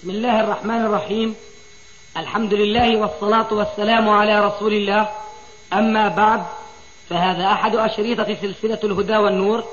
بسم 0.00 0.10
الله 0.10 0.40
الرحمن 0.40 0.86
الرحيم. 0.86 1.34
الحمد 2.16 2.54
لله 2.54 2.96
والصلاة 2.96 3.52
والسلام 3.52 4.08
على 4.08 4.46
رسول 4.46 4.72
الله. 4.72 5.08
أما 5.72 6.08
بعد 6.08 6.42
فهذا 7.10 7.46
أحد 7.46 7.76
أشريطة 7.76 8.36
سلسلة 8.42 8.78
الهدى 8.84 9.16
والنور 9.16 9.64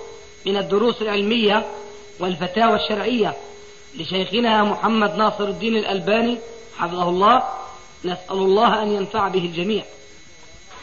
من 0.45 0.57
الدروس 0.57 1.01
العلمية 1.01 1.65
والفتاوى 2.19 2.75
الشرعية 2.75 3.33
لشيخنا 3.97 4.63
محمد 4.63 5.15
ناصر 5.15 5.43
الدين 5.43 5.75
الألباني 5.75 6.37
حفظه 6.77 7.09
الله. 7.09 7.43
نسأل 8.05 8.37
الله 8.37 8.83
أن 8.83 8.87
ينفع 8.87 9.27
به 9.27 9.45
الجميع. 9.45 9.83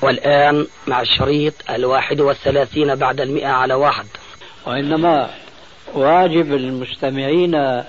والآن 0.03 0.67
مع 0.87 1.01
الشريط 1.01 1.55
الواحد 1.71 2.21
والثلاثين 2.21 2.95
بعد 2.95 3.21
المئة 3.21 3.49
على 3.49 3.75
واحد. 3.75 4.07
وإنما 4.67 5.31
واجب 5.95 6.55
المستمعين 6.55 7.85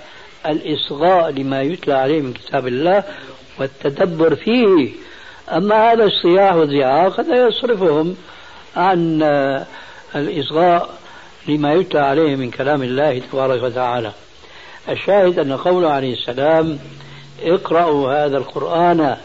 الإصغاء 0.51 1.31
لما 1.31 1.61
يتلى 1.61 1.93
عليه 1.93 2.21
من 2.21 2.33
كتاب 2.33 2.67
الله 2.67 3.03
والتدبر 3.59 4.35
فيه. 4.35 4.89
أما 5.51 5.91
هذا 5.91 6.03
الصياح 6.03 6.55
والزعاق 6.55 7.19
هذا 7.19 7.47
يصرفهم 7.47 8.15
عن 8.75 9.23
الإصغاء 10.15 10.89
لما 11.47 11.73
يتلى 11.73 11.99
عليه 11.99 12.35
من 12.35 12.51
كلام 12.51 12.83
الله 12.83 13.21
تبارك 13.31 13.63
وتعالى. 13.63 14.11
الشاهد 14.89 15.39
أن 15.39 15.57
قوله 15.57 15.89
عليه 15.89 16.13
السلام 16.13 16.79
اقرأوا 17.43 18.25
هذا 18.25 18.37
القرآن 18.37 19.17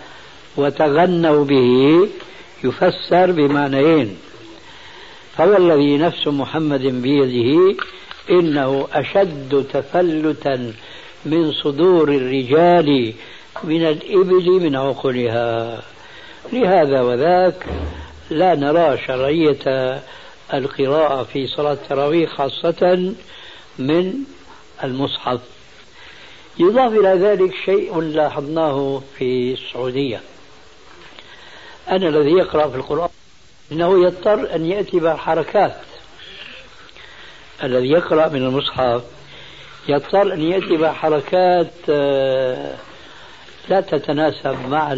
وتغنوا 0.56 1.44
به 1.44 2.08
يفسر 2.64 3.32
بمعنيين. 3.32 4.16
فوالذي 5.36 5.98
نفس 5.98 6.26
محمد 6.26 6.82
بيده 6.82 7.76
إنه 8.30 8.88
أشد 8.92 9.66
تفلتا 9.72 10.72
من 11.24 11.52
صدور 11.52 12.08
الرجال 12.08 13.12
من 13.64 13.86
الإبل 13.86 14.60
من 14.62 14.76
عقلها. 14.76 15.82
لهذا 16.52 17.00
وذاك 17.00 17.66
لا 18.30 18.54
نرى 18.54 18.98
شرعية 19.06 20.02
القراءة 20.54 21.22
في 21.22 21.46
صلاة 21.46 21.72
التراويح 21.72 22.30
خاصة 22.30 23.14
من 23.78 24.14
المصحف. 24.84 25.40
يضاف 26.58 26.92
إلى 26.92 27.08
ذلك 27.08 27.54
شيء 27.64 28.00
لاحظناه 28.00 29.02
في 29.18 29.52
السعودية. 29.52 30.20
أن 31.88 32.06
الذي 32.06 32.30
يقرأ 32.30 32.68
في 32.68 32.76
القرآن 32.76 33.08
إنه 33.72 34.04
يضطر 34.04 34.54
أن 34.54 34.66
يأتي 34.66 35.00
بحركات. 35.00 35.76
الذي 37.62 37.90
يقرأ 37.90 38.28
من 38.28 38.42
المصحف 38.42 39.02
يضطر 39.88 40.32
أن 40.32 40.40
يأتي 40.42 40.76
بحركات 40.76 41.72
آه، 41.88 42.74
لا 43.68 43.80
تتناسب 43.80 44.68
مع 44.68 44.96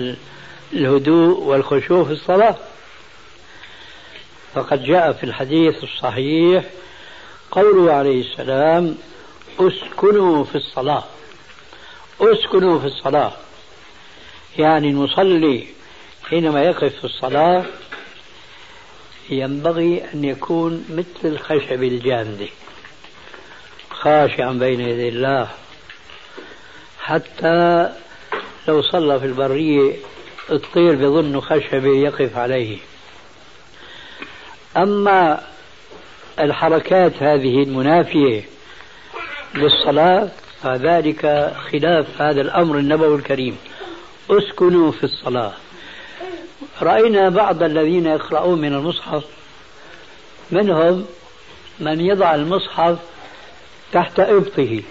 الهدوء 0.72 1.41
والخشوع 1.41 2.05
في 2.05 2.12
الصلاة. 2.12 2.56
فقد 4.55 4.84
جاء 4.84 5.12
في 5.12 5.24
الحديث 5.24 5.84
الصحيح 5.84 6.64
قوله 7.50 7.92
عليه 7.92 8.20
السلام 8.20 8.97
أسكنوا 9.61 10.44
في 10.44 10.55
الصلاة 10.55 11.05
أسكنوا 12.20 12.78
في 12.78 12.86
الصلاة. 12.86 13.33
يعني 14.58 14.91
المصلي 14.91 15.67
حينما 16.24 16.62
يقف 16.64 16.98
في 16.98 17.05
الصلاة 17.05 17.64
ينبغي 19.30 20.05
أن 20.14 20.24
يكون 20.24 20.84
مثل 20.91 21.28
الخشب 21.34 21.83
الجامد 21.83 22.48
خاشعا 24.03 24.53
بين 24.53 24.81
يدي 24.81 25.08
الله. 25.08 25.48
حتى 27.00 27.89
لو 28.69 28.83
صلى 28.83 29.20
في 29.20 29.27
البرية 29.27 29.97
الطير 30.50 30.95
بظن 30.95 31.41
خشبة 31.41 31.97
يقف 31.97 32.36
عليه. 32.36 32.78
أما 34.77 35.42
الحركات 36.41 37.23
هذه 37.23 37.62
المنافية 37.62 38.45
للصلاة 39.55 40.29
فذلك 40.62 41.52
خلاف 41.73 42.07
هذا 42.20 42.41
الأمر 42.41 42.79
النبوي 42.79 43.17
الكريم. 43.17 43.57
اسكنوا 44.30 44.92
في 44.92 45.05
الصلاة. 45.05 45.52
رأينا 46.83 47.29
بعض 47.29 47.62
الذين 47.62 48.07
يقرؤون 48.07 48.61
من 48.61 48.74
المصحف 48.74 49.24
منهم 50.51 51.07
من 51.80 52.01
يضع 52.01 52.35
المصحف 52.35 52.98
تحت 53.92 54.20
إبطه 54.20 54.83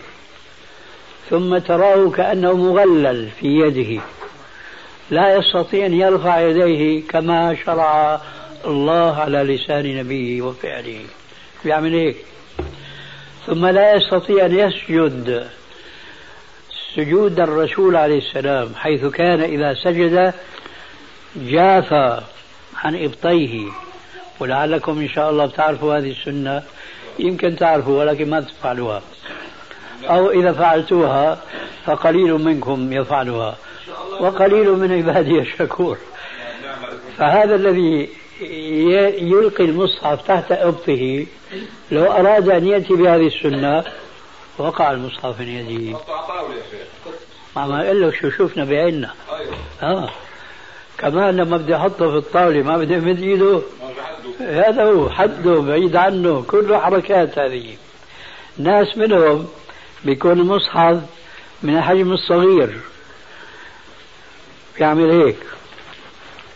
ثم 1.29 1.57
تراه 1.57 2.09
كأنه 2.09 2.53
مغلل 2.53 3.29
في 3.39 3.47
يده. 3.47 4.01
لا 5.11 5.35
يستطيع 5.35 5.85
أن 5.85 5.93
يرفع 5.93 6.39
يديه 6.39 7.07
كما 7.07 7.55
شرع 7.65 8.21
الله 8.65 9.17
على 9.17 9.37
لسان 9.37 9.97
نبيه 9.97 10.41
وفعله. 10.41 10.99
بيعمل 11.65 11.93
هيك 11.93 12.15
ثم 13.47 13.65
لا 13.65 13.95
يستطيع 13.95 14.45
أن 14.45 14.59
يسجد 14.59 15.47
سجود 16.95 17.39
الرسول 17.39 17.95
عليه 17.95 18.17
السلام 18.17 18.75
حيث 18.75 19.05
كان 19.05 19.41
إذا 19.41 19.73
سجد 19.73 20.33
جافى 21.35 22.21
عن 22.75 23.03
إبطيه. 23.03 23.65
ولعلكم 24.39 24.99
إن 24.99 25.09
شاء 25.09 25.29
الله 25.29 25.45
بتعرفوا 25.45 25.97
هذه 25.97 26.11
السنة. 26.11 26.63
يمكن 27.19 27.55
تعرفوا 27.55 27.99
ولكن 27.99 28.29
ما 28.29 28.41
تفعلوها 28.41 29.01
أو 30.03 30.31
إذا 30.31 30.51
فعلتوها 30.53 31.41
فقليل 31.85 32.33
منكم 32.33 32.93
يفعلها. 32.93 33.55
وقليل 34.19 34.71
من 34.71 34.91
عبادي 34.91 35.39
الشكور. 35.39 35.97
فهذا 37.17 37.55
الذي 37.55 38.09
يلقي 39.21 39.63
المصحف 39.63 40.27
تحت 40.27 40.51
إبطه 40.51 41.25
لو 41.91 42.11
أراد 42.11 42.49
أن 42.49 42.67
يأتي 42.67 42.93
بهذه 42.93 43.27
السنة 43.27 43.83
وقع 44.57 44.91
المصحف 44.91 45.39
من 45.39 45.47
يده. 45.47 45.99
ما 47.55 47.67
ما 47.67 47.87
قال 47.87 48.01
لك 48.01 48.15
شو 48.15 48.29
شفنا 48.29 48.63
بعيننا. 48.65 49.11
آه. 49.83 50.09
كمان 50.97 51.37
لما 51.37 51.57
بدي 51.57 51.75
احطه 51.75 52.11
في 52.11 52.17
الطاولة 52.17 52.61
ما 52.61 52.77
بدي 52.77 52.95
امد 52.97 53.19
إيده. 53.19 53.61
هذا 54.41 54.83
هو 54.83 55.09
حده 55.09 55.59
بعيد 55.61 55.95
عنه 55.95 56.41
كله 56.47 56.79
حركات 56.79 57.39
هذه. 57.39 57.75
ناس 58.57 58.97
منهم 58.97 59.47
بيكون 60.05 60.39
المصحف 60.39 60.97
من 61.63 61.77
الحجم 61.77 62.11
الصغير. 62.11 62.79
بيعمل 64.77 65.09
هيك 65.11 65.37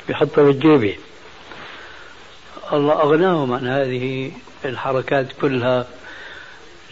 بيحطه 0.08 0.44
بالجيبه 0.44 0.96
الله 2.74 2.94
أغناهم 2.94 3.54
عن 3.54 3.68
هذه 3.68 4.32
الحركات 4.66 5.28
كلها 5.42 5.88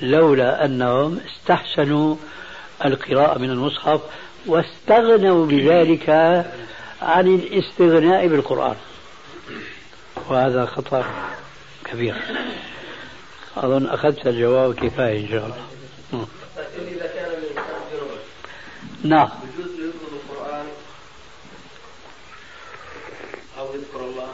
لولا 0.01 0.65
أنهم 0.65 1.19
استحسنوا 1.25 2.15
القراءة 2.85 3.39
من 3.39 3.49
المصحف 3.49 4.01
واستغنوا 4.45 5.45
بذلك 5.45 6.09
عن 7.01 7.27
الاستغناء 7.27 8.27
بالقرآن. 8.27 8.75
وهذا 10.29 10.65
خطأ 10.65 11.05
كبير. 11.85 12.15
أظن 13.57 13.87
أخذت 13.87 14.27
الجواب 14.27 14.75
كفاية 14.75 15.25
إن 15.25 15.29
شاء 15.29 15.45
الله. 15.45 16.27
نعم. 19.03 19.29
القرآن 20.13 20.65
أو 23.59 23.73
يذكر 23.73 23.99
الله 23.99 24.29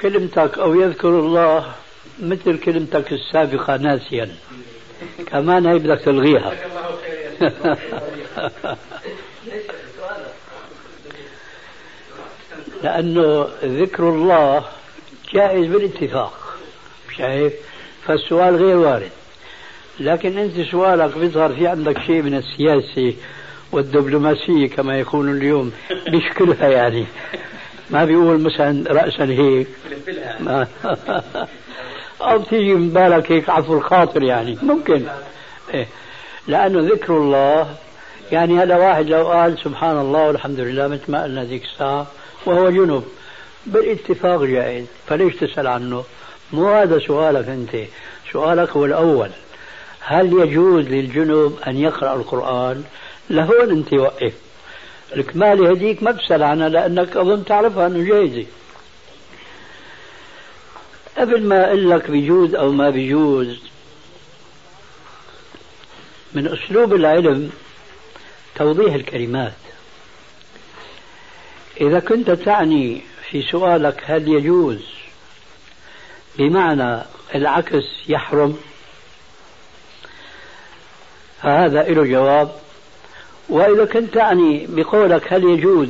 كلمتك 0.00 0.58
أو 0.58 0.74
يذكر 0.74 1.08
الله 1.08 1.74
مثل 2.18 2.58
كلمتك 2.58 3.12
السابقة 3.12 3.76
ناسيا. 3.76 4.36
كمان 5.26 5.66
هي 5.66 5.78
بدك 5.78 6.00
تلغيها. 6.00 6.52
لأنه 12.84 13.48
ذكر 13.64 14.08
الله 14.08 14.64
جائز 15.34 15.66
بالاتفاق 15.66 16.32
شايف؟ 17.16 17.52
فالسؤال 18.06 18.56
غير 18.56 18.76
وارد. 18.76 19.10
لكن 20.00 20.38
أنت 20.38 20.60
سؤالك 20.60 21.18
بيظهر 21.18 21.52
في 21.52 21.66
عندك 21.66 21.98
شيء 21.98 22.22
من 22.22 22.34
السياسة 22.34 23.14
والدبلوماسية 23.72 24.68
كما 24.68 24.98
يقول 24.98 25.28
اليوم. 25.28 25.72
بيشكلها 26.08 26.68
يعني. 26.68 27.06
ما 27.90 28.04
بيقول 28.04 28.40
مثلا 28.40 28.92
رأسا 28.92 29.24
هيك. 29.24 29.68
أو 32.22 32.38
بتيجي 32.38 32.74
من 32.74 32.90
بالك 32.90 33.32
هيك 33.32 33.50
عفو 33.50 33.74
الخاطر 33.74 34.22
يعني. 34.22 34.58
ممكن. 34.62 35.06
إيه. 35.74 35.86
لأنه 36.48 36.80
ذكر 36.80 37.16
الله 37.16 37.74
يعني 38.32 38.58
هذا 38.62 38.76
واحد 38.76 39.06
لو 39.06 39.28
قال 39.28 39.58
سبحان 39.58 39.98
الله 39.98 40.26
والحمد 40.26 40.60
لله 40.60 40.88
مثل 40.88 41.12
ما 41.12 41.22
قلنا 41.22 41.44
ذيك 41.44 41.64
الساعة. 41.64 42.06
وهو 42.46 42.70
جنب. 42.70 43.04
بالاتفاق 43.66 44.42
جائز. 44.42 44.86
فليش 45.08 45.36
تسأل 45.36 45.66
عنه؟ 45.66 46.04
مو 46.52 46.68
هذا 46.68 46.98
سؤالك 46.98 47.48
أنت. 47.48 47.76
سؤالك 48.32 48.70
هو 48.70 48.84
الأول. 48.84 49.30
هل 50.00 50.32
يجوز 50.32 50.84
للجنوب 50.84 51.58
أن 51.66 51.76
يقرأ 51.76 52.14
القرآن؟ 52.14 52.84
لهون 53.30 53.70
أنت 53.70 53.92
وقف. 53.92 54.32
الكمالة 55.16 55.72
هذيك 55.72 56.02
ما 56.02 56.12
تسأل 56.12 56.42
عنها 56.42 56.68
لأنك 56.68 57.16
أظن 57.16 57.44
تعرفها 57.44 57.86
أنه 57.86 58.04
جايزة 58.08 58.46
قبل 61.18 61.42
ما 61.42 61.66
أقول 61.66 61.90
لك 61.90 62.10
بيجوز 62.10 62.54
أو 62.54 62.72
ما 62.72 62.90
بيجوز. 62.90 63.60
من 66.34 66.46
أسلوب 66.46 66.94
العلم 66.94 67.50
توضيح 68.56 68.94
الكلمات. 68.94 69.52
إذا 71.80 72.00
كنت 72.00 72.30
تعني 72.30 73.00
في 73.30 73.42
سؤالك 73.42 74.02
هل 74.06 74.28
يجوز 74.28 74.84
بمعنى 76.38 77.02
العكس 77.34 77.84
يحرم؟ 78.08 78.56
فهذا 81.42 81.82
له 81.82 82.04
جواب. 82.04 82.50
وإذا 83.48 83.84
كنت 83.84 84.14
تعني 84.14 84.66
بقولك 84.68 85.32
هل 85.32 85.44
يجوز 85.44 85.88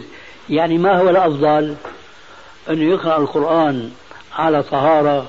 يعني 0.51 0.79
ما 0.79 1.01
هو 1.01 1.11
الأفضل؟ 1.11 1.75
أنه 2.71 2.85
يقرأ 2.85 3.17
القرآن 3.17 3.91
على 4.33 4.63
طهارة 4.63 5.27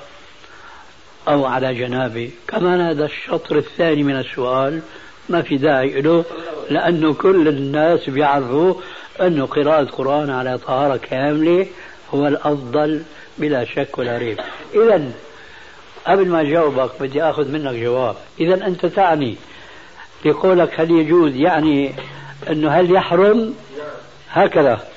أو 1.27 1.45
على 1.45 1.73
جنابه. 1.73 2.31
كمان 2.47 2.81
هذا 2.81 3.05
الشطر 3.05 3.57
الثاني 3.57 4.03
من 4.03 4.15
السؤال 4.19 4.81
ما 5.29 5.41
في 5.41 5.57
داعي 5.57 6.01
له 6.01 6.25
لأنه 6.69 7.13
كل 7.13 7.47
الناس 7.47 8.09
بيعرفوا 8.09 8.73
أنه 9.21 9.45
قراءة 9.45 9.79
القرآن 9.79 10.29
على 10.29 10.57
طهارة 10.57 10.97
كاملة 10.97 11.67
هو 12.13 12.27
الأفضل 12.27 13.03
بلا 13.37 13.65
شك 13.65 13.97
ولا 13.97 14.17
ريب. 14.17 14.39
إذا 14.73 15.11
قبل 16.07 16.27
ما 16.27 16.41
أجاوبك 16.41 16.89
بدي 16.99 17.23
أخذ 17.23 17.47
منك 17.51 17.73
جواب. 17.73 18.15
إذا 18.39 18.67
أنت 18.67 18.85
تعني 18.85 19.35
بقولك 20.25 20.79
هل 20.79 20.91
يجوز 20.91 21.35
يعني 21.35 21.95
أنه 22.49 22.69
هل 22.71 22.91
يحرم؟ 22.91 23.53
هكذا. 24.29 24.87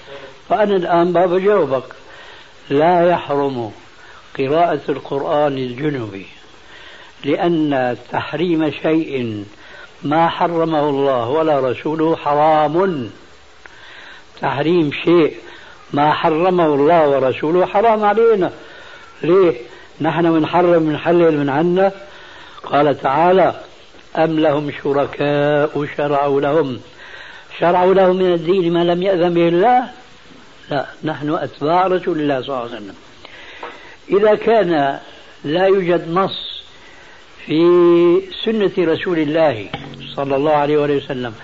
فأنا 0.48 0.76
الآن 0.76 1.12
بجاوبك 1.12 1.84
لا 2.70 3.10
يحرم 3.10 3.72
قراءة 4.38 4.80
القرآن 4.88 5.58
الجنوبي 5.58 6.26
لأن 7.24 7.96
تحريم 8.12 8.70
شيء 8.70 9.44
ما 10.02 10.28
حرمه 10.28 10.88
الله 10.88 11.28
ولا 11.28 11.60
رسوله 11.60 12.16
حرام. 12.16 13.10
تحريم 14.40 14.90
شيء. 15.04 15.34
ما 15.92 16.12
حرمه 16.12 16.66
الله 16.66 17.08
ورسوله 17.08 17.66
حرام 17.66 18.04
علينا. 18.04 18.50
ليه؟ 19.22 19.56
نحن 20.00 20.38
بنحرم 20.38 20.78
بنحلل 20.78 21.38
من 21.38 21.48
عنا. 21.50 21.92
قال 22.64 23.00
تعالى 23.00 23.60
أم 24.16 24.40
لهم 24.40 24.70
شركاء 24.82 25.86
شرعوا 25.96 26.40
لهم. 26.40 26.80
شرعوا 27.58 27.94
لهم 27.94 28.16
من 28.16 28.32
الدين 28.32 28.72
ما 28.72 28.84
لم 28.84 29.02
يأذن 29.02 29.34
به 29.34 29.48
الله؟ 29.48 29.90
لا 30.70 30.86
نحن 31.04 31.30
أتباع 31.30 31.86
رسول 31.86 32.20
الله 32.20 32.42
صلى 32.42 32.48
الله 32.48 32.60
عليه 32.60 32.76
وسلم. 32.76 32.94
إذا 34.10 34.34
كان 34.34 34.98
لا 35.44 35.66
يوجد 35.66 36.08
نص 36.10 36.62
في 37.46 37.60
سنة 38.44 38.72
رسول 38.78 39.18
الله 39.18 39.68
صلى 40.16 40.36
الله 40.36 40.52
عليه 40.52 40.76
وسلم 40.76 41.34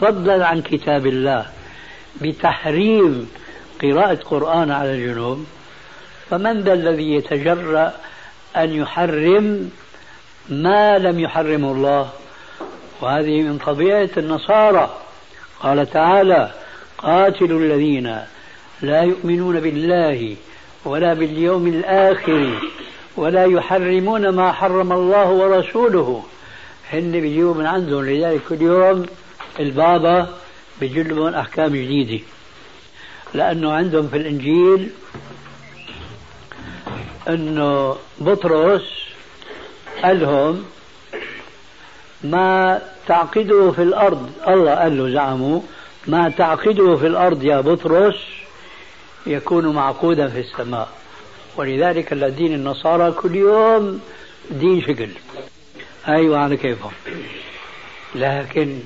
فضلا 0.00 0.46
عن 0.46 0.62
كتاب 0.62 1.06
الله. 1.06 1.46
بتحريم 2.20 3.30
قراءة 3.82 4.14
قرآن 4.14 4.70
على 4.70 4.94
الجنوب 4.94 5.46
فمن 6.30 6.60
ذا 6.60 6.72
الذي 6.72 7.14
يتجرأ 7.14 7.92
أن 8.56 8.72
يحرم 8.72 9.70
ما 10.48 10.98
لم 10.98 11.20
يحرمه 11.20 11.72
الله؟ 11.72 12.08
وهذه 13.00 13.42
من 13.42 13.58
طبيعة 13.58 14.10
النصارى. 14.16 14.96
قال 15.60 15.90
تعالى 15.90 16.50
قاتلوا 16.98 17.60
الذين 17.60 18.18
لا 18.82 19.02
يؤمنون 19.02 19.60
بالله 19.60 20.36
ولا 20.84 21.14
باليوم 21.14 21.66
الآخر 21.66 22.58
ولا 23.16 23.44
يحرمون 23.44 24.28
ما 24.28 24.52
حرم 24.52 24.92
الله 24.92 25.28
ورسوله. 25.30 26.22
هن 26.92 27.12
بيجيبوا 27.12 27.54
من 27.54 27.66
عندهم 27.66 28.04
لذلك 28.04 28.40
كل 28.48 28.62
يوم. 28.62 29.06
البابا 29.60 30.28
بيجلبهم 30.82 31.34
أحكام 31.34 31.68
جديدة. 31.68 32.24
لأنه 33.34 33.72
عندهم 33.72 34.08
في 34.08 34.16
الإنجيل 34.16 34.90
أنه 37.28 37.96
بطرس 38.18 38.82
قال 40.02 40.20
لهم 40.20 40.64
ما 42.24 42.82
تعقده 43.06 43.70
في 43.70 43.82
الأرض 43.82 44.30
الله 44.48 44.74
قال 44.74 44.98
له 44.98 45.10
زعموا 45.10 45.60
ما 46.06 46.28
تعقده 46.28 46.96
في 46.96 47.06
الأرض 47.06 47.44
يا 47.44 47.60
بطرس 47.60 48.16
يكون 49.26 49.66
معقودا 49.74 50.28
في 50.28 50.40
السماء. 50.40 50.88
ولذلك 51.56 52.12
الدين 52.12 52.54
النصارى 52.54 53.12
كل 53.12 53.34
يوم 53.36 54.00
دين 54.50 54.82
شكل. 54.82 55.08
أيوة 56.08 56.38
على 56.38 56.56
كيفهم. 56.56 56.92
لكن 58.14 58.78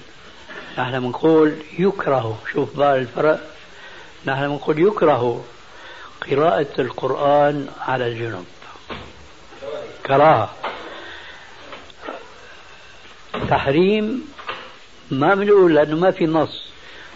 نحن 0.78 1.00
بنقول 1.00 1.54
يكره 1.78 2.38
شوف 2.52 2.76
بقى 2.76 2.98
الفرق. 2.98 3.40
نحن 4.26 4.46
بنقول 4.48 4.78
يكره 4.78 5.44
قراءة 6.30 6.66
القرآن 6.78 7.68
على 7.80 8.06
الجنوب 8.06 8.44
كراهة. 10.06 10.54
تحريم 13.48 14.28
ما 15.10 15.34
بنقول 15.34 15.74
لأنه 15.74 15.96
ما 15.96 16.10
في 16.10 16.26
نص. 16.26 16.66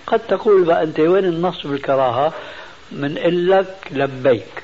قد 0.07 0.21
تقول 0.21 0.65
بقى 0.65 0.83
أنت 0.83 1.01
وين 1.01 1.25
النص 1.25 1.67
بالكراهة 1.67 2.33
من 2.93 3.15
لك 3.49 3.89
لبيك. 3.91 4.63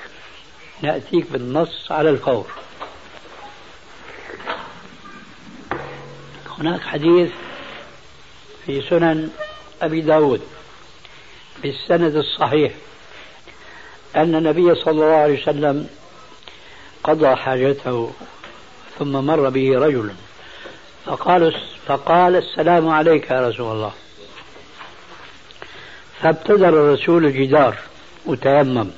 نأتيك 0.83 1.31
بالنص 1.33 1.93
على 1.93 2.11
الفور. 2.11 2.47
هناك 6.59 6.81
حديث 6.81 7.31
في 8.67 8.83
سنن 8.91 9.31
أبي 9.83 10.01
داود 10.01 10.41
بالسند 11.63 12.17
الصحيح 12.17 12.73
أن 14.17 14.35
النبي 14.35 14.75
صلى 14.75 14.91
الله 14.91 15.17
عليه 15.17 15.43
وسلم 15.43 15.89
قضى 17.05 17.37
حاجته 17.37 18.13
ثم 18.99 19.13
مر 19.13 19.49
به 19.49 19.79
رجل 19.79 20.11
فقال 21.07 21.61
فقال 21.87 22.37
السلام 22.37 22.89
عليك 22.89 23.31
يا 23.31 23.49
رسول 23.49 23.73
الله. 23.73 23.93
فابتدر 26.23 26.69
الرسول 26.69 27.27
الجدار 27.27 27.77
وتيمم. 28.27 28.91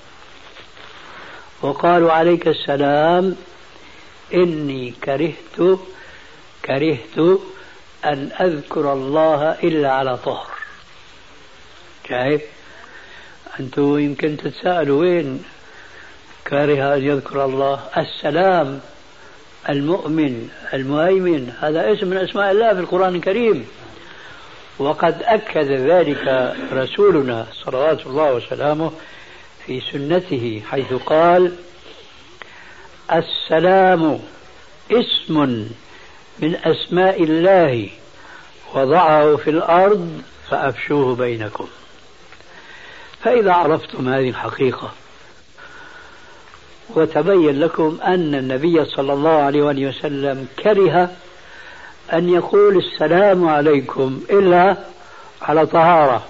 وقالوا 1.62 2.12
عليك 2.12 2.48
السلام 2.48 3.36
إني 4.34 4.94
كرهت 5.04 5.78
كرهت 6.64 7.38
أن 8.04 8.30
أذكر 8.40 8.92
الله 8.92 9.52
إلا 9.52 9.92
على 9.92 10.16
طهر. 10.16 10.46
شايف؟ 12.08 12.42
أنتم 13.60 13.98
يمكن 13.98 14.36
تتساءلوا 14.36 15.00
وين 15.00 15.44
كاره 16.44 16.94
أن 16.94 17.02
يذكر 17.02 17.44
الله؟ 17.44 17.80
السلام 17.96 18.80
المؤمن 19.68 20.48
المهيمن 20.74 21.52
هذا 21.60 21.92
اسم 21.92 22.06
من 22.06 22.16
أسماء 22.16 22.50
الله 22.50 22.74
في 22.74 22.80
القرآن 22.80 23.14
الكريم. 23.14 23.68
وقد 24.78 25.22
أكد 25.22 25.70
ذلك 25.70 26.54
رسولنا 26.72 27.46
صلوات 27.64 28.06
الله 28.06 28.32
وسلامه 28.32 28.92
في 29.66 29.80
سنته 29.80 30.62
حيث 30.70 30.92
قال 30.92 31.52
السلام 33.12 34.20
اسم 34.92 35.68
من 36.38 36.56
أسماء 36.64 37.22
الله 37.22 37.90
وضعه 38.74 39.36
في 39.36 39.50
الأرض 39.50 40.22
فأفشوه 40.50 41.16
بينكم. 41.16 41.68
فإذا 43.24 43.52
عرفتم 43.52 44.08
هذه 44.08 44.28
الحقيقة 44.28 44.92
وتبين 46.90 47.60
لكم 47.60 47.98
أن 48.04 48.34
النبي 48.34 48.84
صلى 48.84 49.12
الله 49.12 49.30
عليه 49.30 49.62
وسلم 49.62 50.46
كره 50.62 51.10
أن 52.12 52.28
يقول 52.28 52.76
السلام 52.76 53.48
عليكم 53.48 54.20
إلا 54.30 54.76
على 55.42 55.66
طهارة. 55.66 56.26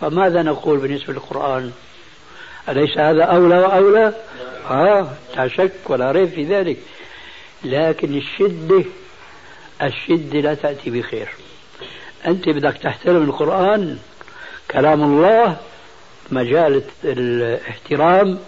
فماذا 0.00 0.42
نقول 0.42 0.78
بالنسبة 0.78 1.12
للقرآن؟ 1.12 1.72
أليس 2.68 2.98
هذا 2.98 3.24
أولى 3.24 3.58
وأولى؟ 3.58 4.12
آه 4.70 5.08
لا 5.36 5.48
شك 5.48 5.72
ولا 5.86 6.10
ريب 6.10 6.28
في 6.28 6.44
ذلك. 6.44 6.76
لكن 7.64 8.16
الشدة 8.16 8.84
الشدة 9.82 10.40
لا 10.40 10.54
تأتي 10.54 10.90
بخير. 10.90 11.28
أنت 12.26 12.48
بدك 12.48 12.76
تحترم 12.76 13.22
القرآن 13.22 13.98
كلام 14.70 15.02
الله 15.02 15.56
مجال 16.30 16.82
الاحترام 17.04 18.38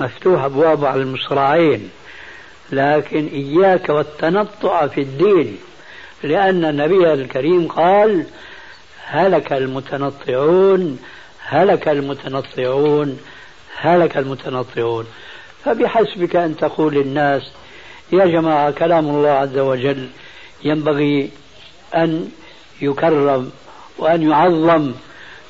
مفتوح 0.00 0.42
أبوابه 0.42 0.88
على 0.88 1.02
المصراعين. 1.02 1.90
لكن 2.72 3.26
إياك 3.26 3.88
والتنطع 3.88 4.86
في 4.86 5.00
الدين 5.00 5.58
لأن 6.22 6.64
النبي 6.64 7.12
الكريم 7.12 7.68
قال 7.68 8.26
هلك 9.04 9.52
المتنطعون 9.52 10.98
هلك 11.48 11.88
المتنطعون 11.88 13.20
هلك 13.76 14.18
المتنطعون. 14.18 15.06
فبحسبك 15.64 16.36
أن 16.36 16.56
تقول 16.56 16.94
للناس 16.94 17.42
يا 18.12 18.26
جماعة 18.26 18.70
كلام 18.70 19.08
الله 19.08 19.28
عز 19.28 19.58
وجل 19.58 20.08
ينبغي 20.64 21.30
أن 21.94 22.30
يكرم 22.82 23.50
وأن 23.98 24.30
يعظم 24.30 24.92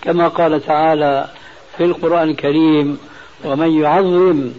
كما 0.02 0.28
قال 0.28 0.66
تعالى 0.66 1.28
في 1.76 1.84
القرآن 1.84 2.30
الكريم 2.30 2.98
ومن 3.44 3.80
يعظم 3.82 4.50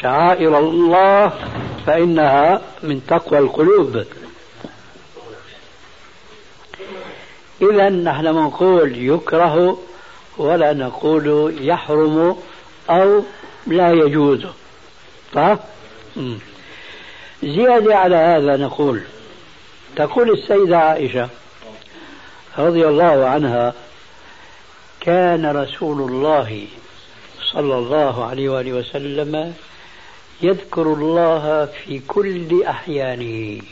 شعائر 0.00 0.58
الله 0.58 1.32
فإنها 1.86 2.62
من 2.82 3.06
تقوى 3.06 3.38
القلوب. 3.38 4.04
إذا 7.62 7.88
نحن 7.88 8.24
نقول 8.24 8.96
يكره 8.96 9.78
ولا 10.38 10.72
نقول 10.72 11.56
يحرم 11.60 12.36
أو 12.90 13.22
لا 13.66 13.92
يجوز. 13.92 14.46
طيب 15.32 15.58
زيادة 17.42 17.96
على 17.96 18.16
هذا 18.16 18.56
نقول 18.56 19.00
تقول 19.98 20.30
السيدة 20.30 20.78
عائشة 20.78 21.28
رضي 22.58 22.88
الله 22.88 23.26
عنها 23.28 23.74
كان 25.00 25.46
رسول 25.56 26.10
الله 26.10 26.66
صلى 27.52 27.78
الله 27.78 28.24
عليه 28.24 28.48
وآله 28.48 28.72
وسلم 28.72 29.54
يذكر 30.42 30.82
الله 30.82 31.66
في 31.66 31.98
كل 31.98 32.62
أحيانه. 32.62 33.62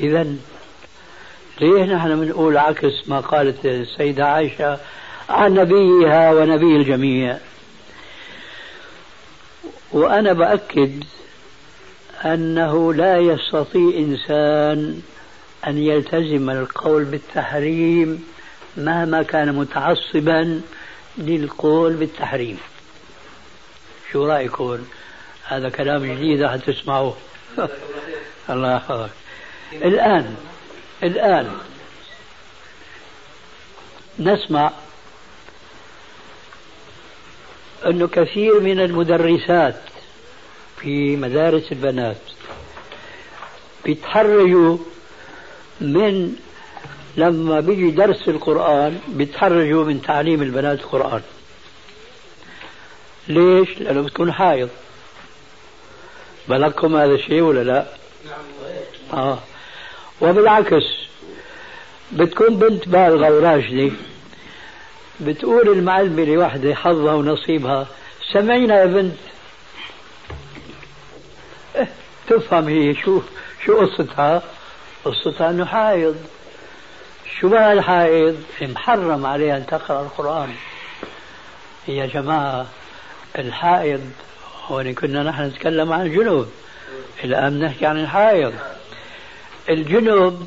إذا 0.00 0.26
ليه 1.60 1.84
نحن 1.84 2.20
بنقول 2.20 2.56
عكس 2.56 3.08
ما 3.08 3.20
قالت 3.20 3.66
السيدة 3.66 4.26
عائشة 4.26 4.78
عن 5.28 5.54
نبيها 5.54 6.32
ونبي 6.32 6.76
الجميع؟ 6.76 7.38
وأنا 9.92 10.32
بأكد 10.32 11.04
أنه 12.34 12.94
لا 12.94 13.18
يستطيع 13.18 13.98
إنسان 13.98 15.02
أن 15.66 15.78
يلتزم 15.78 16.50
القول 16.50 17.04
بالتحريم 17.04 18.24
مهما 18.76 19.22
كان 19.22 19.54
متعصبا 19.54 20.60
للقول 21.18 21.92
بالتحريم. 21.92 22.58
شو 24.12 24.26
رأيكم؟ 24.26 24.78
هذا 25.48 25.68
كلام 25.68 26.04
جديد 26.04 26.42
راح 26.42 26.56
تسمعوه؟ 26.56 27.16
الله 28.50 28.76
يحفظك. 28.76 29.10
الآن 29.72 30.36
الآن 31.02 31.50
نسمع 34.18 34.72
أنه 37.86 38.08
كثير 38.08 38.60
من 38.60 38.80
المدرسات 38.80 39.80
في 40.80 41.16
مدارس 41.16 41.72
البنات. 41.72 42.16
بيتحرجوا 43.84 44.78
من 45.80 46.36
لما 47.16 47.60
بيجي 47.60 47.90
درس 47.90 48.28
القرآن 48.28 48.98
بيتحرجوا 49.08 49.84
من 49.84 50.02
تعليم 50.02 50.42
البنات 50.42 50.80
القرآن. 50.80 51.22
ليش؟ 53.28 53.78
لأنه 53.80 54.00
بتكون 54.00 54.32
حائض. 54.32 54.68
بلغكم 56.48 56.96
هذا 56.96 57.12
الشيء 57.14 57.40
ولا 57.42 57.64
لا؟ 57.64 57.86
آه. 59.12 59.38
وبالعكس 60.20 60.84
بتكون 62.12 62.56
بنت 62.56 62.88
بالغة 62.88 63.30
وراشدة 63.36 63.90
بتقول 65.20 65.68
المعلمة 65.68 66.24
لوحدة 66.24 66.74
حظها 66.74 67.14
ونصيبها 67.14 67.86
سمعينا 68.32 68.80
يا 68.80 68.86
بنت 68.86 69.14
تفهم 72.28 72.68
هي 72.68 72.94
شو 72.94 73.20
شو 73.64 73.80
قصتها؟ 73.80 74.42
قصتها 75.04 75.50
إنه 75.50 75.64
حائض. 75.64 76.16
شو 77.40 77.48
بقى 77.48 77.72
الحائض؟ 77.72 78.42
محرم 78.62 79.26
عليها 79.26 79.56
أن 79.56 79.66
تقرأ 79.66 80.02
القرآن. 80.02 80.48
يا 81.88 82.06
جماعة 82.06 82.66
الحائض 83.38 84.00
هون 84.66 84.94
كنا 84.94 85.22
نحن 85.22 85.42
نتكلم 85.42 85.92
عن 85.92 86.06
الجنوب. 86.06 86.46
الآن 87.24 87.60
نحكي 87.60 87.86
عن 87.86 88.00
الحائض. 88.00 88.52
الجنوب 89.68 90.46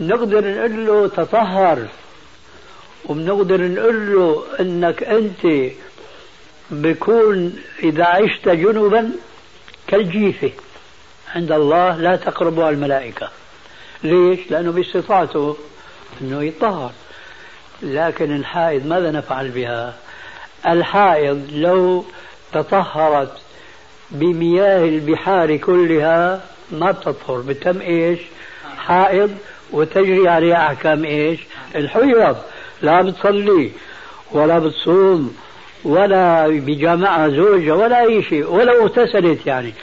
نقدر 0.00 0.54
نقول 0.54 0.86
له 0.86 1.08
تطهر. 1.08 1.86
وبنقدر 3.04 3.68
نقول 3.68 4.12
له 4.12 4.44
إنك 4.60 5.02
أنت 5.02 5.72
بكون 6.70 7.62
إذا 7.82 8.04
عشت 8.04 8.48
جنبا 8.48 9.12
كالجيفه 9.86 10.50
عند 11.34 11.52
الله 11.52 11.96
لا 11.96 12.16
تقربها 12.16 12.70
الملائكة 12.70 13.28
ليش؟ 14.02 14.40
لأنه 14.50 14.72
باستطاعته 14.72 15.56
أنه 16.20 16.42
يطهر 16.42 16.92
لكن 17.82 18.36
الحائض 18.36 18.86
ماذا 18.86 19.10
نفعل 19.10 19.48
بها؟ 19.48 19.94
الحائض 20.66 21.48
لو 21.52 22.04
تطهرت 22.52 23.32
بمياه 24.10 24.84
البحار 24.84 25.56
كلها 25.56 26.40
ما 26.70 26.90
بتطهر 26.90 27.40
بتم 27.40 27.80
إيش؟ 27.80 28.20
حائض 28.78 29.36
وتجري 29.72 30.28
عليها 30.28 30.66
أحكام 30.66 31.04
إيش؟ 31.04 31.40
الحيض 31.74 32.36
لا 32.82 33.02
بتصلي 33.02 33.70
ولا 34.32 34.58
بتصوم 34.58 35.36
ولا 35.86 36.46
بجامعها 36.48 37.28
زوجها 37.28 37.74
ولا 37.74 38.00
أي 38.00 38.22
شيء 38.22 38.50
ولا 38.50 38.82
اغتسلت 38.82 39.46
يعني. 39.46 39.74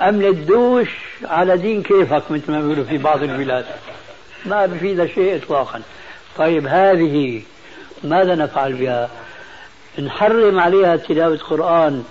أم 0.00 0.20
الدوش 0.22 0.88
على 1.24 1.56
دين 1.56 1.82
كيفك 1.82 2.22
مثل 2.30 2.52
ما 2.52 2.60
بيقولوا 2.60 2.84
في 2.84 2.98
بعض 2.98 3.22
البلاد؟ 3.22 3.64
ما 4.46 4.66
بفيد 4.66 5.06
شيء 5.06 5.36
إطلاقا. 5.36 5.82
طيب 6.38 6.66
هذه 6.66 7.42
ماذا 8.04 8.34
نفعل 8.34 8.72
بها؟ 8.72 9.10
نحرم 9.98 10.60
عليها 10.60 10.96
تلاوة 10.96 11.38
قرآن 11.38 12.04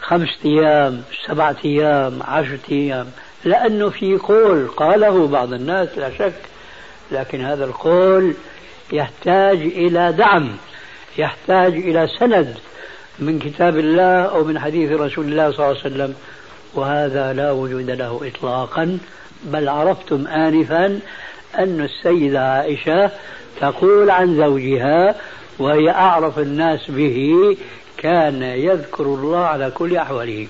خمسة 0.00 0.36
أيام 0.44 1.02
سبعة 1.26 1.56
أيام 1.64 2.22
عشرة 2.22 2.60
أيام 2.70 3.06
لأنه 3.44 3.90
في 3.90 4.16
قول 4.16 4.68
قاله 4.68 5.26
بعض 5.26 5.52
الناس 5.52 5.88
لا 5.98 6.10
شك 6.18 6.34
لكن 7.12 7.40
هذا 7.40 7.64
القول 7.64 8.34
يحتاج 8.92 9.58
إلى 9.58 10.12
دعم. 10.12 10.56
يحتاج 11.18 11.72
إلى 11.72 12.08
سند 12.18 12.58
من 13.18 13.38
كتاب 13.38 13.78
الله 13.78 14.22
أو 14.22 14.44
من 14.44 14.58
حديث 14.58 14.92
رسول 14.92 15.24
الله 15.24 15.52
صلى 15.52 15.66
الله 15.66 15.78
عليه 15.84 15.94
وسلم. 15.94 16.14
وهذا 16.74 17.32
لا 17.32 17.52
وجود 17.52 17.90
له 17.90 18.20
إطلاقا. 18.34 18.98
بل 19.44 19.68
عرفتم 19.68 20.26
آنفا 20.26 21.00
أن 21.58 21.80
السيدة 21.80 22.52
عائشة 22.52 23.10
تقول 23.60 24.10
عن 24.10 24.36
زوجها 24.36 25.14
وهي 25.58 25.90
أعرف 25.90 26.38
الناس 26.38 26.90
به 26.90 27.56
كان 27.96 28.42
يذكر 28.42 29.04
الله 29.04 29.38
على 29.38 29.70
كل 29.70 29.96
أحواله. 29.96 30.46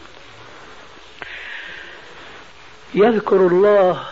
يذكر 2.95 3.37
الله 3.37 4.03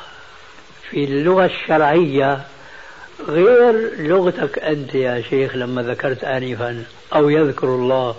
في 0.90 1.04
اللغة 1.04 1.44
الشرعية 1.44 2.40
غير 3.28 3.90
لغتك 3.98 4.58
أنت 4.58 4.94
يا 4.94 5.20
شيخ 5.20 5.56
لما 5.56 5.82
ذكرت 5.82 6.24
آنفا 6.24 6.84
أو 7.14 7.28
يذكر 7.28 7.66
الله 7.66 8.14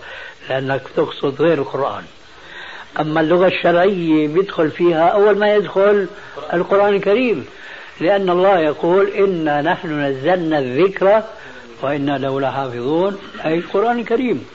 لأنك 0.50 0.82
تقصد 0.96 1.42
غير 1.42 1.58
القرآن. 1.58 2.04
أما 3.00 3.22
اللغة 3.22 3.48
الشرعية 3.48 4.28
بيدخل 4.28 4.72
فيها 4.72 5.08
أول 5.08 5.38
ما 5.38 5.56
يدخل 5.56 6.08
القرآن 6.54 6.94
الكريم 6.96 7.46
لأن 8.02 8.30
الله 8.30 8.60
يقول 8.60 9.08
إنا 9.08 9.62
نحن 9.62 10.02
نزلنا 10.02 10.60
الذكر 10.60 11.24
وإنا 11.82 12.18
له 12.18 12.42
لحافظون 12.42 13.18
أي 13.46 13.58
القرآن 13.58 14.00
الكريم. 14.00 14.46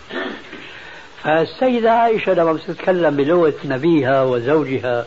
فالسيدة 1.25 1.93
عائشة 1.93 2.33
لما 2.33 2.53
بتتكلم 2.53 3.17
بلغة 3.17 3.55
نبيها 3.65 4.23
وزوجها 4.23 5.07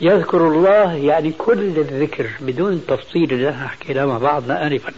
يذكر 0.00 0.48
الله 0.48 0.92
يعني 0.94 1.32
كل 1.32 1.58
الذكر 1.58 2.30
بدون 2.40 2.72
التفصيل 2.72 3.32
اللي 3.32 3.50
نحن 3.50 3.68
حكيناه 3.68 4.04
مع 4.04 4.18
بعضنا 4.18 4.66
آنفا 4.66 4.92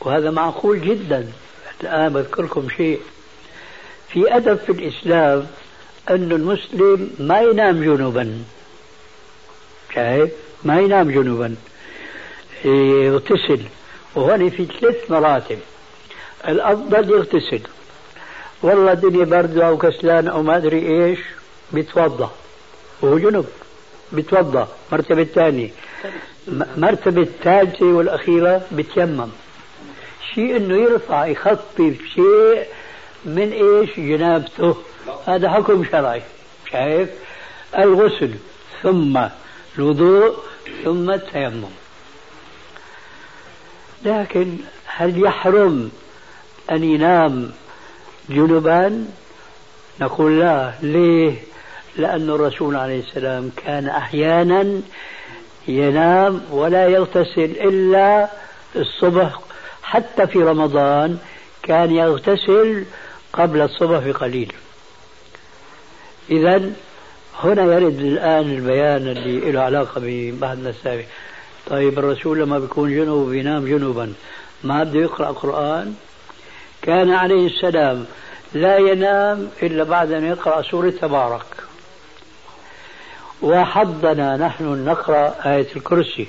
وهذا 0.00 0.30
معقول 0.30 0.80
جدا. 0.80 1.28
الآن 1.82 2.12
بذكركم 2.12 2.68
شيء. 2.76 3.00
في 4.08 4.36
أدب 4.36 4.56
في 4.56 4.72
الإسلام 4.72 5.46
أن 6.10 6.32
المسلم 6.32 7.10
ما 7.18 7.40
ينام 7.40 7.82
جنوبا. 7.82 8.44
شايف 9.94 10.30
ما 10.64 10.80
ينام 10.80 11.10
جنوبا. 11.10 11.54
يغتسل. 12.64 13.62
وهون 14.14 14.50
في 14.50 14.64
ثلاث 14.64 15.10
مراتب. 15.10 15.58
الأفضل 16.48 17.10
يغتسل. 17.10 17.60
والله 18.62 18.92
الدنيا 18.92 19.24
برد 19.24 19.58
أو 19.58 19.78
كسلان 19.78 20.28
أو 20.28 20.42
ما 20.42 20.56
أدري 20.56 21.04
إيش. 21.04 21.18
بيتوضأ. 21.72 22.30
وهو 23.02 23.18
جنب 23.18 23.46
بتوضأ 24.12 24.68
مرتبة 24.92 25.22
الثانية 25.22 25.70
مرتبة 26.76 27.22
الثالثة 27.22 27.86
والأخيرة 27.86 28.62
بتيمم. 28.72 29.28
شيء 30.34 30.56
إنه 30.56 30.76
يرفع 30.76 31.26
يخفف 31.26 31.96
شيء 32.14 32.66
من 33.24 33.52
إيش؟ 33.52 34.00
جنابته. 34.00 34.76
هذا 35.26 35.50
حكم 35.50 35.84
شرعي. 35.84 36.22
شايف؟ 36.72 37.08
الغسل 37.78 38.34
ثم 38.82 39.26
الوضوء 39.78 40.36
ثم 40.84 41.10
التيمم. 41.10 41.70
لكن 44.04 44.56
هل 44.86 45.24
يحرم 45.24 45.90
أن 46.70 46.84
ينام 46.84 47.50
جنبا؟ 48.28 49.06
نقول 50.00 50.40
لا. 50.40 50.72
ليه؟ 50.82 51.47
لأن 51.98 52.30
الرسول 52.30 52.76
عليه 52.76 53.00
السلام 53.00 53.50
كان 53.66 53.88
أحيانا 53.88 54.80
ينام 55.68 56.40
ولا 56.50 56.88
يغتسل 56.88 57.44
إلا 57.44 58.28
الصبح 58.76 59.40
حتى 59.82 60.26
في 60.26 60.38
رمضان 60.38 61.18
كان 61.62 61.90
يغتسل 61.90 62.84
قبل 63.32 63.60
الصبح 63.60 64.06
بقليل. 64.06 64.52
إذا 66.30 66.70
هنا 67.38 67.74
يرد 67.74 67.98
الآن 67.98 68.50
البيان 68.50 69.08
اللي 69.08 69.52
له 69.52 69.60
علاقة 69.60 70.00
ببعضنا 70.04 70.70
السابق 70.70 71.04
طيب 71.70 71.98
الرسول 71.98 72.38
لما 72.38 72.58
بيكون 72.58 72.90
جنوب 72.90 73.30
بينام 73.30 73.64
جنوبا. 73.64 74.14
ما 74.64 74.84
بده 74.84 75.00
يقرأ 75.00 75.26
قرآن؟ 75.26 75.94
كان 76.82 77.10
عليه 77.10 77.46
السلام 77.46 78.06
لا 78.54 78.78
ينام 78.78 79.48
إلا 79.62 79.84
بعد 79.84 80.12
أن 80.12 80.24
يقرأ 80.24 80.62
سورة 80.62 80.90
تبارك. 80.90 81.67
وحضنا 83.42 84.36
نحن 84.36 84.84
نقرأ 84.84 85.34
آية 85.46 85.66
الكرسي. 85.76 86.26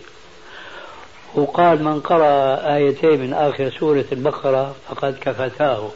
وقال 1.36 1.84
من 1.84 2.00
قرأ 2.00 2.76
آيتين 2.76 3.22
من 3.22 3.34
آخر 3.34 3.72
سورة 3.80 4.06
البقرة 4.12 4.76
فقد 4.90 5.16
كفتاه. 5.22 5.90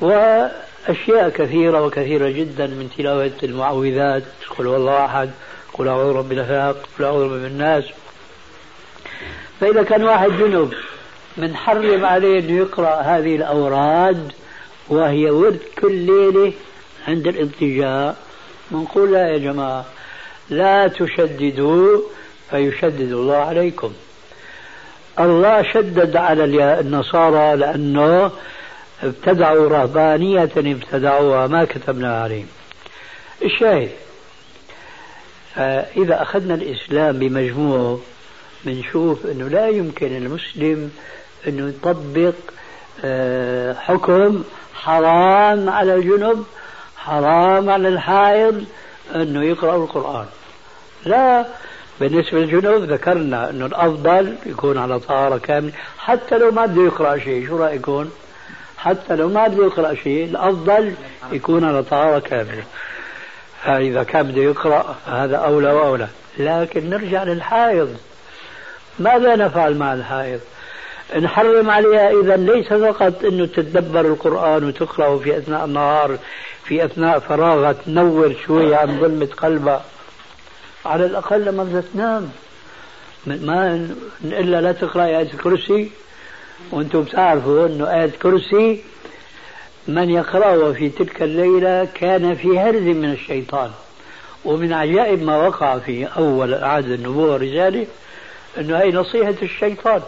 وأشياء 0.00 1.28
كثيرة 1.28 1.82
وكثيرة 1.82 2.28
جدا 2.28 2.66
من 2.66 2.90
تلاوة 2.98 3.32
المعوذات. 3.42 4.22
قل 4.58 4.66
هو 4.66 4.76
الله 4.76 5.04
أحد 5.04 5.30
قل 5.72 5.88
أعوذ 5.88 6.12
برب 6.12 6.32
الفلق 6.32 6.88
قل 6.98 7.04
أعوذ 7.04 7.28
برب 7.28 7.44
الناس. 7.44 7.84
فإذا 9.60 9.82
كان 9.82 10.04
واحد 10.04 10.30
جنب 10.30 10.74
بنحرم 11.36 12.04
عليه 12.04 12.38
أنه 12.38 12.52
يقرأ 12.52 13.00
هذه 13.00 13.36
الأوراد 13.36 14.32
وهي 14.88 15.30
ورد 15.30 15.58
كل 15.78 15.92
ليلة 15.92 16.52
عند 17.08 17.26
الانتجاء 17.26 18.16
بنقول 18.74 19.12
لا 19.12 19.28
يا 19.28 19.38
جماعة 19.38 19.84
لا 20.50 20.88
تشددوا 20.88 22.00
فيشدد 22.50 23.12
الله 23.12 23.36
عليكم. 23.36 23.92
الله 25.20 25.72
شدد 25.72 26.16
على 26.16 26.44
النصارى 26.80 27.56
لأنه 27.56 28.30
ابتدعوا 29.02 29.68
رهبانية 29.68 30.50
ابتدعوها 30.56 31.46
ما 31.46 31.64
كتبنا 31.64 32.22
عليهم. 32.22 32.46
الشاهد 33.44 33.90
فإذا 35.54 36.22
أخذنا 36.22 36.54
الإسلام 36.54 37.18
بمجموعه 37.18 38.00
بنشوف 38.64 39.26
أنه 39.26 39.48
لا 39.48 39.68
يمكن 39.68 40.16
المسلم 40.16 40.90
أنه 41.48 41.68
يطبق 41.68 42.34
آه، 43.04 43.72
حكم 43.74 44.44
حرام 44.74 45.68
على 45.68 45.94
الجنب 45.94 46.44
حرام 47.06 47.70
على 47.70 47.88
الحائض 47.88 48.64
أنه 49.14 49.44
يقرأ 49.44 49.76
القرآن. 49.76 50.26
لا 51.04 51.44
بالنسبة 52.00 52.38
للجنوب 52.38 52.82
ذكرنا 52.82 53.50
أنه 53.50 53.66
الأفضل 53.66 54.36
يكون 54.46 54.78
على 54.78 55.00
طهارة 55.00 55.38
كاملة. 55.38 55.72
حتى 55.98 56.38
لو 56.38 56.50
ما 56.50 56.66
بده 56.66 56.82
يقرأ 56.82 57.18
شيء 57.18 57.46
شو 57.46 57.56
رأيكم 57.56 58.10
حتى 58.78 59.16
لو 59.16 59.28
ما 59.28 59.48
بده 59.48 59.64
يقرأ 59.64 59.94
شيء 59.94 60.24
الأفضل 60.24 60.94
يكون 61.32 61.64
على 61.64 61.82
طهارة 61.82 62.18
كاملة. 62.18 62.64
فإذا 63.64 64.02
كان 64.02 64.22
بده 64.22 64.42
يقرأ 64.42 64.96
هذا 65.06 65.36
أولى 65.36 65.72
وأولى. 65.72 66.08
لكن 66.38 66.90
نرجع 66.90 67.22
للحائض. 67.22 67.96
ماذا 68.98 69.36
نفعل 69.36 69.76
مع 69.76 69.94
الحائض؟ 69.94 70.40
نحرم 71.12 71.70
عليها 71.70 72.10
إذا 72.10 72.36
ليس 72.36 72.68
فقط 72.72 73.24
أنه 73.24 73.46
تتدبر 73.46 74.00
القرآن 74.00 74.64
وتقرأه 74.64 75.18
في 75.18 75.38
أثناء 75.38 75.64
النهار 75.64 76.18
في 76.64 76.84
أثناء 76.84 77.18
فراغها 77.18 77.72
تنور 77.72 78.34
شوي 78.46 78.74
عن 78.74 79.00
ظلمة 79.00 79.28
قلبها. 79.36 79.84
على 80.84 81.06
الأقل 81.06 81.44
لما 81.44 81.64
بدها 81.64 81.82
تنام. 81.94 82.30
ما 83.26 83.88
إلا 84.24 84.60
لا 84.60 84.72
تقرأ 84.72 85.04
آية 85.04 85.22
الكرسي. 85.22 85.90
وأنتم 86.72 87.02
بتعرفوا 87.02 87.66
أنه 87.66 87.94
آية 87.94 88.04
الكرسي 88.04 88.84
من 89.88 90.10
يقرأها 90.10 90.72
في 90.72 90.88
تلك 90.88 91.22
الليلة 91.22 91.88
كان 91.94 92.34
في 92.34 92.58
هرز 92.58 92.82
من 92.82 93.12
الشيطان. 93.12 93.70
ومن 94.44 94.72
عجائب 94.72 95.22
ما 95.22 95.36
وقع 95.36 95.78
في 95.78 96.06
أول 96.16 96.54
عهد 96.54 96.90
النبوة 96.90 97.32
والرسالة 97.32 97.86
أنه 98.58 98.78
هي 98.78 98.92
نصيحة 98.92 99.34
الشيطان. 99.42 100.02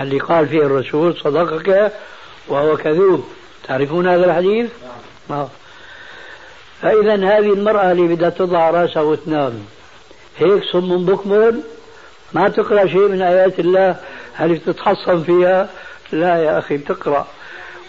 اللي 0.00 0.18
قال 0.18 0.48
فيه 0.48 0.62
الرسول 0.62 1.16
صدقك 1.16 1.92
وهو 2.48 2.76
كذوب. 2.76 3.24
تعرفون 3.68 4.08
هذا 4.08 4.24
الحديث؟ 4.24 4.70
نعم. 5.30 5.48
فإذا 6.82 7.14
هذه 7.14 7.52
المرأة 7.52 7.92
اللي 7.92 8.14
بدها 8.14 8.30
تضع 8.30 8.70
رأسها 8.70 9.02
وتنام 9.02 9.64
هيك 10.38 10.62
صم 10.72 11.04
بكم 11.04 11.62
ما 12.32 12.48
تقرأ 12.48 12.86
شيء 12.86 13.08
من 13.08 13.22
آيات 13.22 13.58
الله؟ 13.58 13.96
هل 14.34 14.54
بتتحصن 14.54 15.22
فيها؟ 15.22 15.68
لا 16.12 16.36
يا 16.36 16.58
أخي 16.58 16.76
بتقرأ 16.76 17.26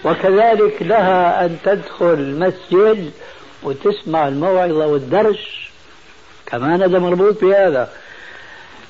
وكذلك 0.03 0.81
لها 0.81 1.45
أن 1.45 1.57
تدخل 1.63 2.13
المسجد 2.13 3.11
وتسمع 3.63 4.27
الموعظة 4.27 4.87
والدرس. 4.87 5.69
كمان 6.45 6.81
هذا 6.83 6.99
مربوط 6.99 7.41
بهذا. 7.41 7.89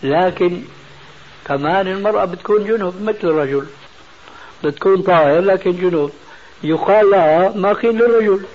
لكن 0.04 0.62
كمان 1.46 1.88
المرأة 1.88 2.26
بتكون 2.26 2.64
جنوب 2.64 3.02
مثل 3.02 3.20
الرجل. 3.24 3.66
بتكون 4.64 5.02
طاهر 5.02 5.40
لكن 5.40 5.72
جنوب. 5.72 6.12
يقال 6.64 7.10
لها 7.10 7.50
ما 7.56 7.74
قيل 7.74 7.96
للرجل. 7.96 8.46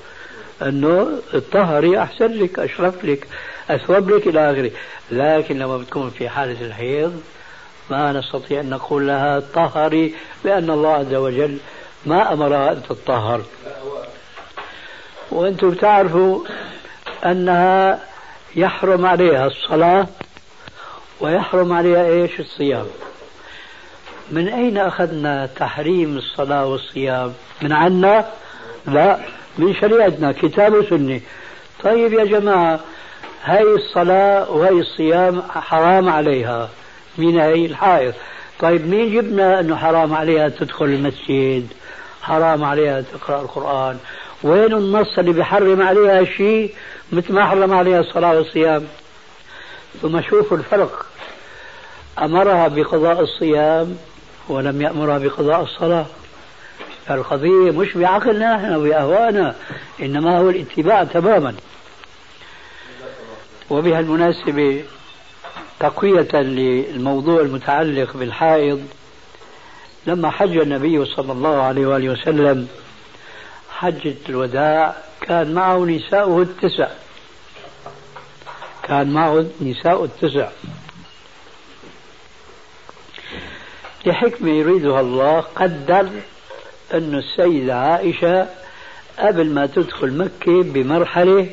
إنه 0.62 1.08
الطهري 1.34 1.98
أحسن 1.98 2.26
لك 2.26 2.58
أشرف 2.58 3.04
لك 3.04 3.28
أثوب 3.70 4.10
لك 4.10 4.26
إلى 4.26 4.50
آخره. 4.52 4.70
لكن 5.10 5.58
لما 5.58 5.76
بتكون 5.78 6.10
في 6.10 6.28
حالة 6.28 6.66
الحيض 6.66 7.22
ما 7.90 8.12
نستطيع 8.12 8.60
أن 8.60 8.70
نقول 8.70 9.06
لها 9.06 9.40
طهري 9.54 10.14
لأن 10.44 10.70
الله 10.70 10.92
عز 10.92 11.14
وجل 11.14 11.58
ما 12.06 12.32
أمرها 12.32 12.72
أن 12.72 12.82
تطهر. 12.88 13.42
وأنتم 15.30 15.70
بتعرفوا 15.70 16.40
أنها 17.24 18.00
يحرم 18.56 19.06
عليها 19.06 19.46
الصلاة 19.46 20.06
ويحرم 21.20 21.72
عليها 21.72 22.06
إيش؟ 22.06 22.40
الصيام. 22.40 22.86
من 24.30 24.48
أين 24.48 24.78
أخذنا 24.78 25.46
تحريم 25.56 26.16
الصلاة 26.16 26.66
والصيام؟ 26.66 27.32
من 27.62 27.72
عنا؟ 27.72 28.26
لا 28.86 29.18
من 29.58 29.74
شريعتنا 29.74 30.32
كتاب 30.32 30.74
وسنة. 30.74 31.20
طيب 31.82 32.12
يا 32.12 32.24
جماعة 32.24 32.80
هاي 33.44 33.62
الصلاة 33.62 34.50
وهي 34.50 34.80
الصيام 34.80 35.42
حرام 35.42 36.08
عليها. 36.08 36.68
مين 37.18 37.40
هي 37.40 37.66
الحائض. 37.66 38.14
طيب 38.60 38.86
مين 38.86 39.14
جبنا 39.14 39.60
إنه 39.60 39.76
حرام 39.76 40.14
عليها 40.14 40.48
تدخل 40.48 40.84
المسجد؟ 40.84 41.66
حرام 42.22 42.64
عليها 42.64 43.00
تقرأ 43.00 43.42
القرآن. 43.42 43.98
وين 44.42 44.72
النص 44.72 45.18
اللي 45.18 45.32
بيحرم 45.32 45.82
عليها 45.82 46.24
شيء 46.24 46.74
مثل 47.12 47.32
ما 47.32 47.46
حرم 47.46 47.72
عليها 47.72 48.00
الصلاة 48.00 48.36
والصيام؟ 48.36 48.86
ثم 50.02 50.22
شوفوا 50.22 50.56
الفرق. 50.56 51.06
أمرها 52.18 52.68
بقضاء 52.68 53.20
الصيام 53.20 53.96
ولم 54.48 54.82
يأمرها 54.82 55.18
بقضاء 55.18 55.62
الصلاة. 55.62 56.06
القضية 57.10 57.70
مش 57.70 57.96
بعقلنا 57.96 58.56
نحن 58.56 58.74
وبأهوائنا 58.74 59.54
إنما 60.02 60.38
هو 60.38 60.50
الاتباع 60.50 61.04
تماما. 61.04 61.54
وبها 63.70 64.00
المناسبة 64.00 64.84
تقوية 65.80 66.32
للموضوع 66.32 67.40
المتعلق 67.40 68.16
بالحائض. 68.16 68.86
لما 70.06 70.30
حج 70.30 70.56
النبي 70.56 71.04
صلى 71.04 71.32
الله 71.32 71.62
عليه 71.62 71.86
وآله 71.86 72.08
وسلم 72.08 72.68
حجة 73.70 74.14
الوداع 74.28 74.96
كان 75.20 75.54
معه 75.54 75.78
نساؤه 75.78 76.42
التسع. 76.42 76.88
كان 78.84 79.10
معه 79.10 79.46
نساء 79.60 80.04
التسع. 80.04 80.48
لحكمة 84.06 84.50
يريدها 84.50 85.00
الله 85.00 85.40
قدر 85.40 86.08
أن 86.94 87.14
السيدة 87.14 87.76
عائشة 87.76 88.48
قبل 89.18 89.50
ما 89.50 89.66
تدخل 89.66 90.16
مكة 90.16 90.62
بمرحلة 90.62 91.50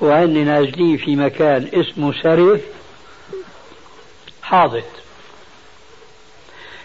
وأني 0.00 0.44
نازلين 0.44 0.96
في 0.96 1.16
مكان 1.16 1.68
اسمه 1.74 2.22
سرف 2.22 2.60
حاضت. 4.42 4.90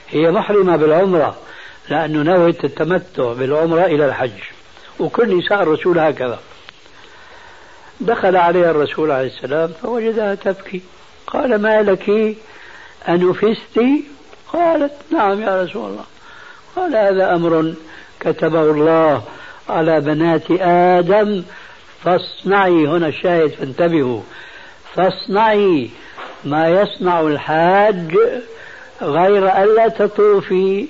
هي 0.09 0.31
محرمة 0.31 0.75
بالعمرة 0.75 1.37
لأنه 1.89 2.23
نوت 2.23 2.65
التمتع 2.65 3.33
بالعمرة 3.33 3.85
إلى 3.85 4.05
الحج. 4.05 4.41
وكل 4.99 5.37
نساء 5.37 5.63
الرسول 5.63 5.99
هكذا. 5.99 6.39
دخل 7.99 8.35
عليها 8.35 8.71
الرسول 8.71 9.11
عليه 9.11 9.27
السلام 9.27 9.71
فوجدها 9.81 10.35
تبكي. 10.35 10.81
قال 11.27 11.61
ما 11.61 11.81
لك 11.81 12.35
أنفست 13.09 13.81
قالت 14.53 14.93
نعم 15.11 15.41
يا 15.41 15.63
رسول 15.63 15.89
الله. 15.89 16.05
قال 16.75 16.95
هذا 16.95 17.35
أمر 17.35 17.73
كتبه 18.19 18.61
الله 18.61 19.23
على 19.69 20.01
بنات 20.01 20.51
آدم. 20.61 21.43
فاصنعي 22.03 22.87
هنا 22.87 23.07
الشاهد 23.07 23.49
فانتبهوا. 23.49 24.21
فاصنعي 24.95 25.89
ما 26.45 26.69
يصنع 26.69 27.21
الحاج 27.21 28.17
غير 29.01 29.63
ألا 29.63 29.87
تطوفي 29.87 30.87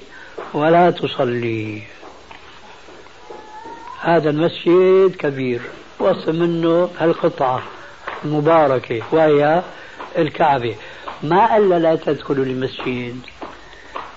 ولا 0.53 0.91
تصلي. 0.91 1.81
هذا 4.01 4.29
المسجد 4.29 5.15
كبير. 5.15 5.61
وصل 5.99 6.39
منه 6.39 6.89
هالقطعة 6.99 7.63
المباركة 8.25 9.01
وهي 9.11 9.61
الكعبة. 10.17 10.75
ما 11.23 11.57
ألا 11.57 11.79
لا 11.79 11.95
تدخل 11.95 12.33
المسجد 12.33 13.19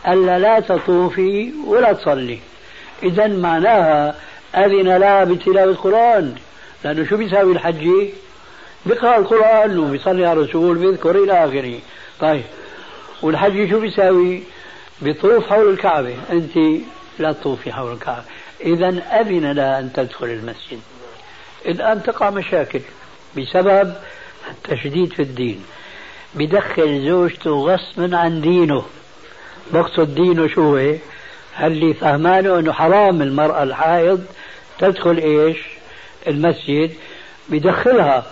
ألا 0.08 0.38
لا 0.38 0.60
تطوفي 0.60 1.52
ولا 1.66 1.92
تصلي. 1.92 2.38
إذا 3.02 3.26
معناها 3.26 4.14
أذن 4.54 4.96
لها 4.96 5.24
بتلاوة 5.24 5.70
القرآن 5.70 6.34
لأنه 6.84 7.04
شو 7.04 7.16
بيساوي 7.16 7.52
الحجي 7.52 8.14
بيقرأ 8.86 9.16
القرآن 9.16 9.78
وبيصلي 9.78 10.26
على 10.26 10.40
الرسول 10.40 10.78
بيذكر 10.78 11.24
إلى 11.24 11.44
آخره. 11.44 11.78
طيب 12.20 12.44
والحج 13.22 13.70
شو 13.70 13.80
بيساوي؟ 13.80 14.42
بيطوف 15.02 15.46
حول 15.46 15.70
الكعبة. 15.70 16.14
أنت 16.30 16.58
لا 17.18 17.32
تطوفي 17.32 17.72
حول 17.72 17.92
الكعبة. 17.92 18.24
إذا 18.60 18.88
أذن 19.20 19.52
لها 19.52 19.78
أن 19.78 19.92
تدخل 19.92 20.26
المسجد. 20.26 20.80
الآن 21.66 22.02
تقع 22.02 22.30
مشاكل 22.30 22.80
بسبب 23.36 23.94
التشديد 24.50 25.12
في 25.12 25.22
الدين. 25.22 25.64
بدخل 26.34 27.08
زوجته 27.08 27.50
غصبا 27.50 28.16
عن 28.16 28.40
دينه. 28.40 28.84
بقصد 29.72 30.14
دينه 30.14 30.48
شو 30.48 30.76
هل 31.52 31.72
اللي 31.72 31.94
فهمانه 31.94 32.58
إنه 32.58 32.72
حرام 32.72 33.22
المرأة 33.22 33.62
الحائض 33.62 34.24
تدخل 34.78 35.16
إيش؟ 35.16 35.58
المسجد. 36.26 36.90
بدخلها 37.48 38.26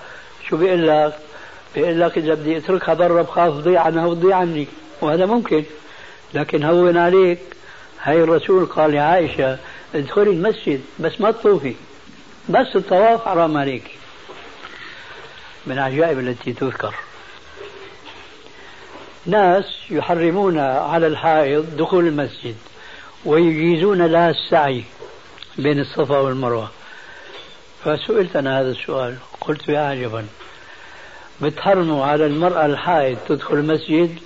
شو 0.48 0.56
بيقول 0.56 0.88
لك؟ 0.88 1.14
بيقول 1.74 2.00
لك 2.00 2.18
إذا 2.18 2.34
بدي 2.34 2.56
أتركها 2.56 2.94
برا 2.94 3.22
بخاف 3.22 3.54
تضيع 3.54 3.80
عنها 3.80 4.06
وتضيع 4.06 4.36
عني. 4.36 4.66
وهذا 5.00 5.26
ممكن. 5.26 5.64
لكن 6.34 6.62
هون 6.62 6.96
عليك. 6.96 7.38
هاي 8.02 8.22
الرسول 8.22 8.66
قال 8.66 8.92
لعائشة 8.92 9.58
ادخلي 9.94 10.30
المسجد 10.30 10.80
بس 10.98 11.20
ما 11.20 11.30
تطوفي. 11.30 11.74
بس 12.48 12.76
الطواف 12.76 13.24
حرام 13.24 13.56
عليك. 13.56 13.98
من 15.66 15.72
العجائب 15.72 16.18
التي 16.18 16.52
تذكر. 16.52 16.94
ناس 19.26 19.64
يحرمون 19.90 20.58
على 20.58 21.06
الحائض 21.06 21.76
دخول 21.76 22.06
المسجد 22.06 22.56
ويجيزون 23.24 24.06
لها 24.06 24.30
السعي 24.30 24.84
بين 25.58 25.80
الصفا 25.80 26.18
والمروة. 26.18 26.70
فسئلت 27.84 28.36
أنا 28.36 28.60
هذا 28.60 28.70
السؤال 28.70 29.16
قلت 29.40 29.68
يا 29.68 29.80
عجبا 29.80 30.26
بتحرموا 31.40 32.04
على 32.04 32.26
المرأة 32.26 32.66
الحائض 32.66 33.18
تدخل 33.28 33.54
المسجد 33.54 34.18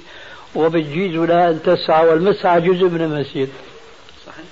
وبتجيزوا 0.54 1.26
لها 1.26 1.50
أن 1.50 1.62
تسعى 1.62 2.06
والمسعى 2.06 2.60
جزء 2.60 2.88
من 2.88 3.00
المسجد. 3.00 3.48
صحيح. 4.26 4.46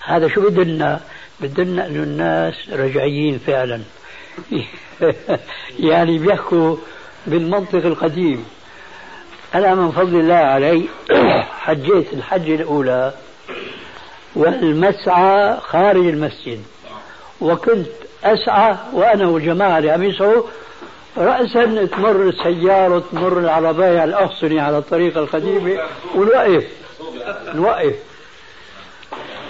هذا 0.00 0.28
شو 0.28 0.50
بدنا؟ 0.50 1.00
بدنا 1.40 1.86
أن 1.86 1.96
الناس 1.96 2.54
رجعيين 2.72 3.38
فعلا. 3.38 3.80
يعني 5.78 6.18
بيحكوا 6.18 6.76
بالمنطق 7.26 7.86
القديم. 7.86 8.44
أنا 9.54 9.74
من 9.74 9.90
فضل 9.90 10.20
الله 10.20 10.34
علي 10.34 10.88
حجيت 11.64 12.12
الحجة 12.12 12.54
الأولى 12.54 13.14
والمسعى 14.34 15.56
خارج 15.60 16.06
المسجد. 16.06 16.62
وكنت 17.40 17.86
أسعى 18.24 18.76
وأنا 18.92 19.28
والجماعة 19.28 19.78
اللي 19.78 19.90
عم 19.90 20.02
يسعوا 20.02 20.42
رأسا 21.16 21.84
تمر 21.86 22.28
السيارة 22.28 23.02
تمر 23.12 23.38
العربية 23.38 24.04
الأحصنة 24.04 24.62
على 24.62 24.78
الطريقة 24.78 25.20
القديمة 25.20 25.80
ونوقف 26.14 26.64
نوقف. 27.54 27.94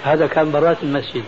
هذا 0.03 0.27
كان 0.27 0.51
برات 0.51 0.83
المسجد. 0.83 1.23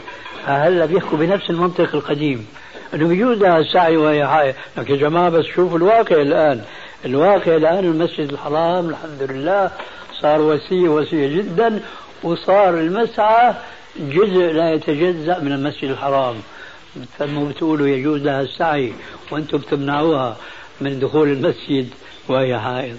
هلا 0.49 0.85
بيحكوا 0.85 1.17
بنفس 1.17 1.49
المنطق 1.49 1.95
القديم. 1.95 2.47
انه 2.93 3.07
بيجوز 3.07 3.43
السعي 3.43 3.97
وهي 3.97 4.27
حائط 4.27 4.55
لكن 4.77 4.93
يا 4.93 4.99
جماعة 4.99 5.29
بس 5.29 5.45
شوفوا 5.45 5.77
الواقع 5.77 6.21
الآن. 6.21 6.61
الواقع 7.05 7.55
الآن 7.55 7.85
المسجد 7.85 8.31
الحرام 8.31 8.89
الحمد 8.89 9.31
لله 9.31 9.71
صار 10.21 10.41
وسيع 10.41 10.89
وسيع 10.89 11.29
جدا 11.29 11.79
وصار 12.23 12.79
المسعى 12.79 13.53
جزء 13.99 14.51
لا 14.53 14.73
يتجزأ 14.73 15.39
من 15.39 15.51
المسجد 15.51 15.89
الحرام. 15.89 16.35
ثم 17.19 17.45
بتقولوا 17.45 17.87
يجوز 17.87 18.21
لها 18.21 18.41
السعي 18.41 18.93
وأنتم 19.31 19.57
بتمنعوها 19.57 20.37
من 20.81 20.99
دخول 20.99 21.27
المسجد 21.27 21.89
وهي 22.27 22.59
حائض. 22.59 22.97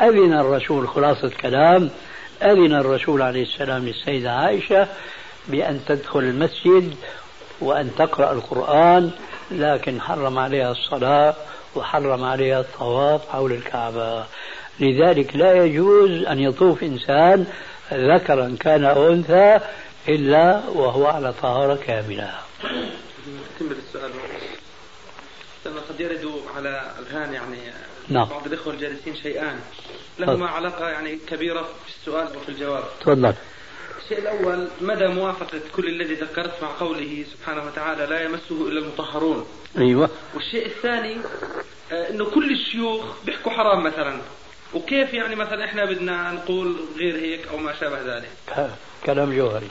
أذن 0.00 0.32
الرسول 0.32 0.88
خلاصة 0.88 1.30
كلام 1.40 1.90
أذن 2.42 2.74
الرسول 2.74 3.22
عليه 3.22 3.42
السلام 3.42 3.84
للسيدة 3.84 4.32
عائشة 4.32 4.88
بأن 5.48 5.80
تدخل 5.88 6.18
المسجد 6.18 6.94
وأن 7.60 7.90
تقرأ 7.98 8.32
القرآن 8.32 9.10
لكن 9.50 10.00
حرم 10.00 10.38
عليها 10.38 10.72
الصلاة 10.72 11.34
وحرم 11.74 12.24
عليها 12.24 12.60
الطواف 12.60 13.28
حول 13.28 13.52
الكعبة. 13.52 14.24
لذلك 14.80 15.36
لا 15.36 15.64
يجوز 15.64 16.10
أن 16.10 16.38
يطوف 16.38 16.82
إنسان 16.82 17.46
ذكرا 17.92 18.56
كان 18.60 18.84
أو 18.84 19.12
أنثى 19.12 19.60
إلا 20.08 20.62
وهو 20.68 21.06
على 21.06 21.32
طهارة 21.42 21.74
كاملة. 21.74 22.34
أكمل 23.56 23.76
السؤال. 23.88 24.10
قد 25.88 26.00
يرد 26.00 26.32
على 26.56 26.82
أذهان 27.00 27.34
يعني 27.34 27.56
نعم. 28.08 28.28
بعض 28.28 28.46
الإخوة 28.46 28.72
الجالسين 28.72 29.16
شيئان 29.16 29.60
لهما 30.18 30.48
علاقة 30.48 30.88
يعني 30.88 31.18
كبيرة 31.28 31.62
في 31.62 32.00
السؤال 32.00 32.36
وفي 32.36 32.48
الجواب. 32.48 32.84
تفضل. 33.00 33.34
الشيء 34.02 34.18
الأول 34.18 34.68
مدى 34.80 35.06
موافقة 35.06 35.60
كل 35.76 35.88
الذي 35.88 36.14
ذكرت 36.14 36.62
مع 36.62 36.68
قوله 36.80 37.24
سبحانه 37.32 37.66
وتعالى 37.66 38.06
لا 38.06 38.24
يمسه 38.24 38.68
إلا 38.68 38.80
المطهرون. 38.80 39.46
أيوة. 39.78 40.10
والشيء 40.34 40.66
الثاني 40.66 41.16
آه، 41.92 42.10
أنه 42.10 42.24
كل 42.24 42.50
الشيوخ 42.50 43.04
بيحكوا 43.24 43.52
حرام 43.52 43.84
مثلا. 43.84 44.20
وكيف 44.74 45.14
يعني 45.14 45.34
مثلا 45.34 45.64
إحنا 45.64 45.84
بدنا 45.84 46.32
نقول 46.32 46.76
غير 46.96 47.16
هيك 47.16 47.48
أو 47.48 47.56
ما 47.56 47.74
شابه 47.80 48.16
ذلك؟ 48.16 48.30
كلام 49.06 49.36
جوهري. 49.36 49.68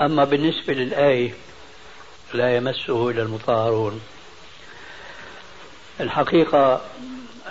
أما 0.00 0.24
بالنسبة 0.24 0.74
للآية 0.74 1.34
لا 2.34 2.56
يمسه 2.56 3.10
إلا 3.10 3.22
المطهرون 3.22 4.00
الحقيقة 6.00 6.84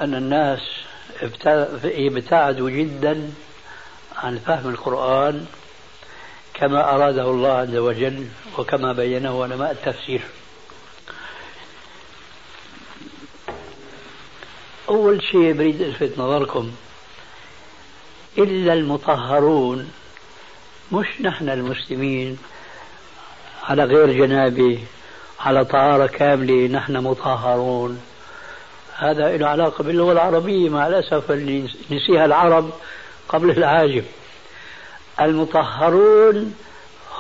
أن 0.02 0.16
الناس 0.16 0.81
ابتعدوا 1.86 2.70
جدا 2.70 3.32
عن 4.16 4.38
فهم 4.38 4.70
القرآن 4.70 5.46
كما 6.54 6.96
أراده 6.96 7.32
الله 7.32 7.52
عز 7.52 7.76
وجل 7.76 8.28
وكما 8.58 8.94
بينه 8.94 9.44
علماء 9.44 9.72
التفسير. 9.72 10.22
أول 14.90 15.24
شيء 15.24 15.54
بريد 15.54 15.82
ألفت 15.82 16.20
نظركم 16.20 16.72
إلا 18.38 18.74
المطهرون 18.74 19.92
مش 20.92 21.08
نحن 21.22 21.50
المسلمين 21.50 22.38
على 23.64 23.84
غير 23.84 24.12
جنابه 24.26 24.80
على 25.40 25.66
طهارة 25.66 26.08
كاملة 26.08 26.68
نحن 26.68 26.98
مطهرون. 26.98 28.02
هذا 29.02 29.38
له 29.38 29.48
علاقة 29.48 29.84
باللغة 29.84 30.12
العربية 30.12 30.70
مع 30.70 30.88
الأسف 30.88 31.32
اللي 31.32 31.70
نسيها 31.92 32.26
العرب 32.26 32.70
قبل 33.30 33.50
العاجم. 33.50 34.04
المطهرون 35.22 36.56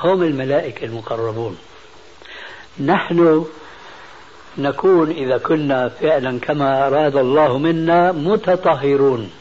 هم 0.02 0.24
الملائكة 0.24 0.86
المقربون. 0.86 1.58
نحن 2.80 3.46
نكون 4.58 5.12
إذا 5.12 5.38
كنا 5.38 5.90
فعلا 5.90 6.40
كما 6.40 6.88
أراد 6.88 7.16
الله 7.16 7.58
منا 7.58 8.12
متطهرون. 8.12 9.32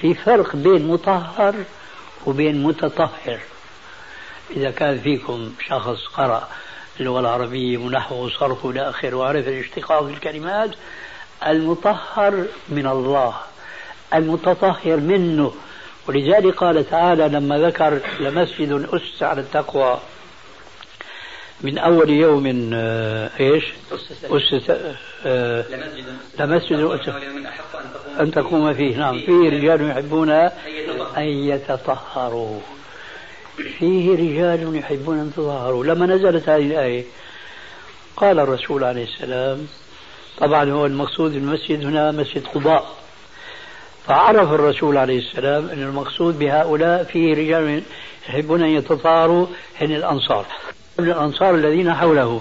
في 0.00 0.14
فرق 0.14 0.56
بين 0.56 0.88
مطهر 0.88 1.54
وبين 2.26 2.62
متطهر. 2.62 3.40
إذا 4.50 4.70
كان 4.70 5.00
فيكم 5.00 5.52
شخص 5.68 6.06
قرأ 6.16 6.48
اللغة 7.00 7.20
العربية 7.20 7.78
ونحو 7.78 8.24
وصرف 8.24 8.66
إلى 8.66 8.88
آخره 8.88 9.16
وعرف 9.16 9.48
الاشتقاق 9.48 10.04
في 10.04 10.10
الكلمات 10.10 10.70
المطهر 11.46 12.44
من 12.68 12.86
الله 12.86 13.34
المتطهر 14.14 14.96
منه. 14.96 15.52
ولذلك 16.08 16.54
قال 16.54 16.90
تعالى 16.90 17.28
لما 17.28 17.58
ذكر 17.58 18.00
لمسجد 18.20 18.88
أسس 18.92 19.22
على 19.22 19.40
التقوى 19.40 19.98
من 21.60 21.78
أول 21.78 22.10
يوم 22.10 22.70
آه، 22.74 23.30
إيش؟ 23.40 23.64
أسس. 24.24 24.70
آه، 25.26 25.64
لمسجد 26.38 26.80
أسس. 26.80 27.08
أن 28.20 28.30
تقوم 28.30 28.74
فيه. 28.74 28.96
نعم. 28.96 29.20
فيه. 29.20 29.50
رجال 29.50 29.90
يحبون 29.90 30.30
أن 31.16 31.22
يتطهروا. 31.22 32.60
فيه 33.62 34.12
رجال 34.12 34.76
يحبون 34.76 35.18
أن 35.18 35.28
يتطهروا 35.28 35.84
لما 35.84 36.06
نزلت 36.06 36.48
هذه 36.48 36.66
الآية 36.66 37.04
قال 38.16 38.40
الرسول 38.40 38.84
عليه 38.84 39.04
السلام 39.04 39.66
طبعا 40.38 40.70
هو 40.70 40.86
المقصود 40.86 41.34
المسجد 41.34 41.84
هنا 41.84 42.10
مسجد 42.10 42.46
قباء 42.46 42.98
فعرف 44.06 44.52
الرسول 44.52 44.96
عليه 44.96 45.18
السلام 45.18 45.68
أن 45.68 45.82
المقصود 45.82 46.38
بهؤلاء 46.38 47.04
فيه 47.04 47.34
رجال 47.34 47.82
يحبون 48.28 48.62
أن 48.62 48.68
يتطهروا 48.68 49.46
هن 49.80 49.92
الأنصار. 49.92 50.46
من 50.98 51.10
الأنصار 51.10 51.54
الذين 51.54 51.94
حوله. 51.94 52.40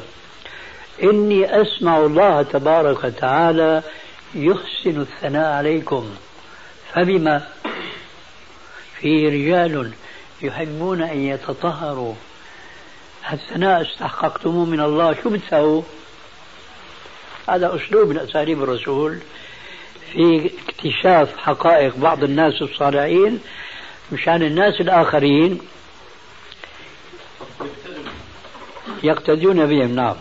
إني 1.04 1.62
أسمع 1.62 1.98
الله 1.98 2.42
تبارك 2.42 3.04
وتعالى 3.04 3.84
يحسن 4.36 5.02
الثناء 5.02 5.54
عليكم. 5.54 6.10
فبما؟ 6.94 7.48
فيه 9.00 9.30
رجال 9.30 9.92
يحبون 10.42 11.02
أن 11.02 11.18
يتطهروا. 11.18 12.14
الثناء 13.34 13.82
استحققتموه 13.82 14.66
من 14.66 14.80
الله. 14.80 15.16
شو 15.24 15.30
بتسووا 15.30 15.82
هذا 17.50 17.76
أسلوب 17.76 18.10
من 18.10 18.18
أساليب 18.18 18.64
الرسول. 18.64 19.20
في 20.12 20.52
اكتشاف 20.70 21.38
حقائق 21.38 21.96
بعض 21.96 22.24
الناس 22.24 22.62
الصالحين 22.62 23.40
مشان 24.12 24.44
الناس 24.44 24.82
الآخرين 24.82 25.60
يقتدون 29.04 29.66
بهم. 29.66 29.96
نعم. 29.96 30.16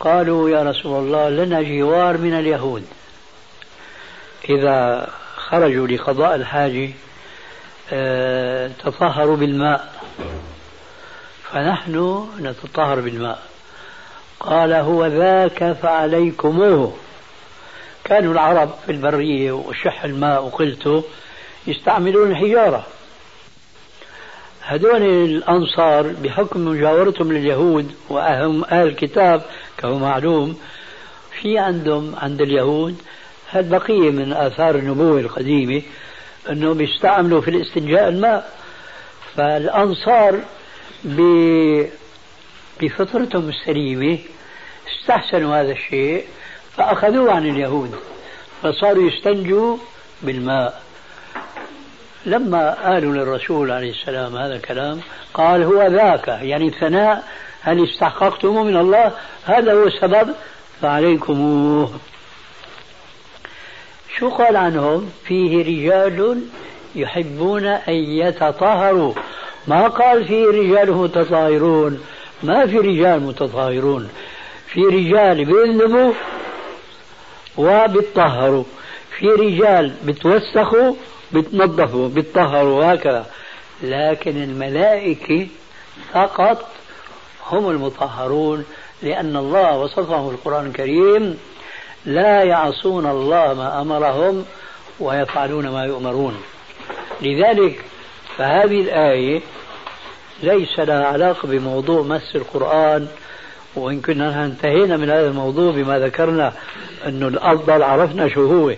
قالوا 0.00 0.50
يا 0.50 0.62
رسول 0.62 1.04
الله 1.04 1.28
لنا 1.28 1.62
جوار 1.62 2.18
من 2.18 2.34
اليهود. 2.34 2.86
إذا 4.48 5.10
خرجوا 5.36 5.86
لقضاء 5.86 6.34
الحاجة 6.34 6.90
تطهروا 8.84 9.36
بالماء. 9.36 9.94
فنحن 11.52 12.26
نتطهر 12.40 13.00
بالماء. 13.00 13.42
قال 14.40 14.72
هو 14.72 15.06
ذاك 15.06 15.72
فعليكموه. 15.72 16.96
كانوا 18.04 18.32
العرب 18.32 18.70
في 18.86 18.92
البرية 18.92 19.52
وشح 19.52 20.04
الماء 20.04 20.44
وقلته 20.44 21.04
يستعملون 21.66 22.30
الحجارة 22.30 22.86
هذول 24.60 25.02
الأنصار 25.02 26.06
بحكم 26.22 26.64
مجاورتهم 26.64 27.32
لليهود 27.32 27.94
وأهم 28.08 28.64
أهل 28.64 28.86
الكتاب 28.86 29.42
كما 29.78 29.98
معلوم 29.98 30.58
في 31.40 31.58
عندهم 31.58 32.14
عند 32.16 32.40
اليهود 32.40 32.96
هذه 33.50 33.68
بقية 33.68 34.10
من 34.10 34.32
آثار 34.32 34.74
النبوة 34.74 35.20
القديمة 35.20 35.82
أنهم 36.50 36.74
بيستعملوا 36.74 37.40
في 37.40 37.50
الاستنجاء 37.50 38.08
الماء 38.08 38.50
فالأنصار 39.36 40.40
بفطرتهم 42.80 43.48
السليمة 43.48 44.18
استحسنوا 44.92 45.60
هذا 45.60 45.72
الشيء 45.72 46.24
فأخذوه 46.76 47.32
عن 47.32 47.46
اليهود 47.46 47.94
فصاروا 48.62 49.10
يستنجوا 49.10 49.76
بالماء. 50.22 50.82
لما 52.26 52.70
قالوا 52.70 53.12
للرسول 53.12 53.70
عليه 53.70 53.90
السلام 53.90 54.36
هذا 54.36 54.56
الكلام 54.56 55.00
قال 55.34 55.62
هو 55.62 55.82
ذاك 55.82 56.28
يعني 56.28 56.68
الثناء 56.68 57.24
هل 57.60 57.84
استحققتموه 57.84 58.64
من 58.64 58.76
الله؟ 58.76 59.12
هذا 59.44 59.72
هو 59.72 59.86
السبب 59.86 60.34
فعليكموه. 60.82 61.90
شو 64.18 64.28
قال 64.28 64.56
عنهم؟ 64.56 65.10
فيه 65.24 65.62
رجال 65.62 66.40
يحبون 66.94 67.66
أن 67.66 67.94
يتطهروا. 67.94 69.14
ما 69.66 69.88
قال 69.88 70.24
فيه 70.24 70.46
رجال 70.46 70.92
متطهرون؟ 70.92 72.00
ما 72.42 72.66
في 72.66 72.78
رجال 72.78 73.20
متطهرون. 73.20 74.08
في 74.66 74.80
رجال 74.80 75.44
بيذنبوا 75.44 76.12
وبيتطهروا 77.56 78.64
في 79.18 79.26
رجال 79.26 79.92
بتوسخوا 80.04 80.94
بتنظفوا 81.32 82.08
بتطهروا 82.08 82.94
هكذا 82.94 83.26
لكن 83.82 84.42
الملائكة 84.42 85.46
فقط 86.12 86.66
هم 87.46 87.70
المطهرون 87.70 88.64
لأن 89.02 89.36
الله 89.36 89.78
وصفهم 89.78 90.28
في 90.28 90.34
القرآن 90.34 90.66
الكريم 90.66 91.38
لا 92.06 92.42
يعصون 92.42 93.06
الله 93.06 93.54
ما 93.54 93.80
أمرهم 93.80 94.44
ويفعلون 95.00 95.68
ما 95.68 95.84
يؤمرون. 95.84 96.42
لذلك 97.22 97.84
فهذه 98.36 98.80
الآية 98.80 99.40
ليس 100.42 100.78
لها 100.78 101.04
علاقة 101.04 101.48
بموضوع 101.48 102.02
مس 102.02 102.36
القرآن 102.36 103.08
وإن 103.74 104.00
كنا 104.00 104.44
انتهينا 104.44 104.96
من 104.96 105.10
هذا 105.10 105.26
الموضوع 105.28 105.72
بما 105.72 105.98
ذكرنا 105.98 106.52
أنه 107.06 107.28
الأفضل 107.28 107.82
عرفنا 107.82 108.28
شو 108.28 108.46
هو. 108.46 108.74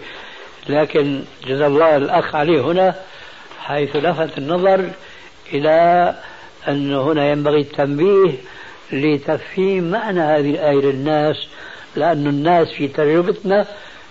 لكن 0.69 1.23
جزا 1.47 1.67
الله 1.67 1.97
الأخ 1.97 2.35
عليه 2.35 2.61
هنا 2.61 2.95
حيث 3.61 3.97
لفت 3.97 4.39
النظر 4.39 4.91
إلى 5.53 6.15
أن 6.69 6.95
هنا 6.95 7.31
ينبغي 7.31 7.61
التنبيه 7.61 8.33
لتفهيم 8.93 9.91
معنى 9.91 10.21
هذه 10.21 10.51
الآية 10.51 10.81
للناس 10.81 11.37
لأن 11.97 12.27
الناس 12.27 12.69
في 12.69 12.89
تجربتنا 12.89 13.67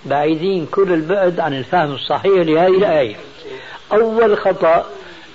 بعيدين 0.06 0.65
كل 0.65 0.93
البعد 0.93 1.39
عن 1.39 1.54
الفهم 1.54 1.91
الصحيح 1.91 2.34
لهذه 2.34 2.67
الآية. 2.67 3.15
أول 3.91 4.38
خطأ 4.38 4.86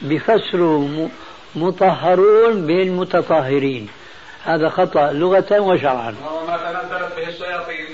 بفسروا 0.02 1.08
مطهرون 1.54 2.66
بالمتطهرين 2.66 3.88
هذا 4.44 4.68
خطأ 4.68 5.12
لغة 5.12 5.60
وشرعا. 5.60 6.14
ما 6.48 6.56
تنزلت 6.56 7.16
به 7.16 7.28
الشياطين 7.28 7.86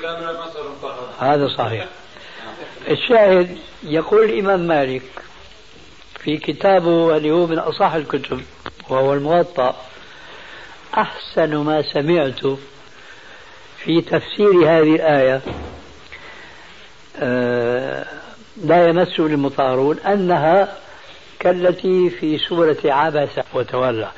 هذا 1.20 1.48
صحيح. 1.48 1.86
الشاهد 2.90 3.58
يقول 3.82 4.24
الإمام 4.24 4.60
مالك 4.60 5.02
في 6.18 6.36
كتابه 6.36 7.16
اللي 7.16 7.30
هو 7.30 7.46
من 7.46 7.58
أصح 7.58 7.92
الكتب 7.92 8.40
وهو 8.88 9.14
الموطأ 9.14 9.76
أحسن 10.94 11.56
ما 11.56 11.82
سمعت 11.82 12.40
في 13.86 14.00
تفسير 14.00 14.50
هذه 14.50 14.94
الآية 14.94 15.40
آه، 17.20 18.04
لا 18.64 18.88
يمس 18.88 19.20
المطهرون 19.20 19.98
أنها 19.98 20.68
كالتي 21.38 22.10
في 22.10 22.38
سورة 22.38 22.76
عبس 22.84 23.28
وتولى. 23.54 24.08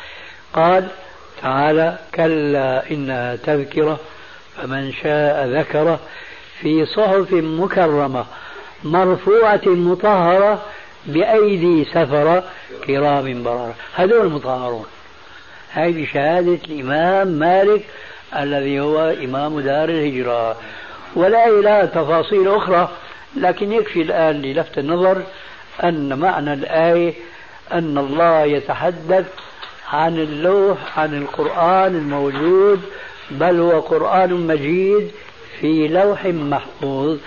قال 0.53 0.89
تعالى 1.43 1.99
كلا 2.15 2.91
إنها 2.91 3.37
تذكرة 3.37 4.01
فمن 4.57 4.93
شاء 4.93 5.47
ذكره 5.47 6.01
في 6.61 6.87
صحف 6.87 7.33
مكرمة 7.33 8.27
مرفوعة 8.85 9.67
مطهرة 9.67 10.63
بأيدي 11.07 11.85
سفرة 11.85 12.45
كرام 12.87 13.43
بررة. 13.43 13.75
هذول 13.95 14.27
المطهرون 14.27 14.87
هذه 15.71 16.07
شهادة 16.13 16.59
الإمام 16.69 17.29
مالك 17.29 17.85
الذي 18.37 18.81
هو 18.81 19.15
إمام 19.25 19.61
دار 19.61 19.89
الهجرة. 19.89 20.57
ولا 21.17 21.49
إلى 21.49 21.91
تفاصيل 21.95 22.49
أخرى 22.49 22.89
لكن 23.37 23.73
يكفي 23.73 24.03
الآن 24.03 24.43
للفت 24.43 24.79
النظر 24.79 25.23
أن 25.85 26.19
معنى 26.19 26.53
الآية 26.53 27.15
أن 27.73 27.99
الله 27.99 28.43
يتحدث 28.43 29.27
عن 29.93 30.17
اللوح 30.17 30.99
عن 30.99 31.19
القرآن 31.19 31.97
الموجود 31.97 32.81
بل 33.31 33.61
هو 33.61 33.81
قرآن 33.81 34.47
مجيد 34.47 35.11
في 35.61 35.89
لوح 35.89 36.25
محفوظ. 36.27 37.19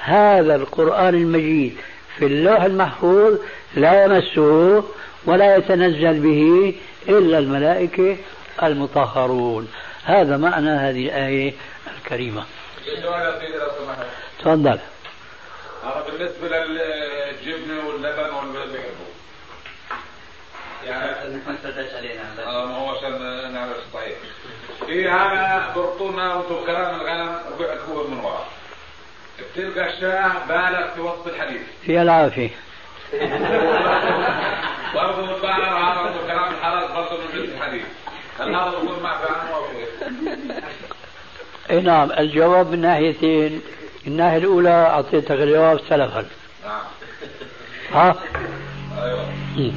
هذا 0.00 0.56
القرآن 0.56 1.14
المجيد 1.14 1.76
في 2.18 2.26
اللوح 2.26 2.62
المحفوظ 2.62 3.38
لا 3.76 4.04
يمسه 4.04 4.84
ولا 5.26 5.56
يتنزل 5.56 6.20
به 6.20 6.74
إلا 7.08 7.38
الملائكة 7.38 8.16
المطهرون. 8.62 9.68
هذا 10.06 10.36
معنى 10.36 10.70
هذه 10.70 11.06
الآية 11.06 11.54
الكريمة. 11.96 12.44
تفضل. 14.38 14.78
بالنسبة 16.06 16.48
للجبنة 16.48 17.86
واللبن 17.88 18.34
والبيض. 18.34 18.94
يعني 20.86 21.10
آه 22.46 22.64
ما 22.66 22.76
هو 22.76 22.96
عشان 22.96 23.12
نعرف 23.54 23.76
صحيح 23.94 24.16
في 24.86 25.08
هذا 25.08 25.72
برطونا 25.76 26.34
وأنتم 26.34 26.66
كلام 26.66 27.00
الغنم 27.00 27.40
بيعتبوه 27.58 28.06
من 28.10 28.18
ورا. 28.18 28.46
بتلقى 29.38 29.94
الشاة 29.94 30.32
بالغ 30.48 30.94
في 30.94 31.00
وسط 31.00 31.26
الحديث 31.26 31.62
في 31.86 32.02
العافية. 32.02 32.50
برضه 34.94 35.36
البالغ 35.36 35.78
هذا 35.78 36.14
كلام 36.26 36.54
الحلال 36.54 36.88
برضه 36.94 37.16
من 37.16 37.28
جنس 37.34 37.48
الحديث 37.56 37.84
هل 38.40 38.54
هذا 38.54 38.70
بقول 38.70 39.02
ما 39.02 39.18
فهم 39.18 39.52
أو 39.54 39.64
أي 41.70 41.80
نعم 41.80 42.12
الجواب 42.12 42.70
من 42.70 42.80
ناحيتين 42.80 43.60
الناحية 44.06 44.38
الأولى 44.38 44.68
أعطيتك 44.68 45.30
الجواب 45.30 45.80
سلفا. 45.88 46.24
نعم 46.64 46.82
ها؟ 47.92 48.16
أيوه. 49.02 49.72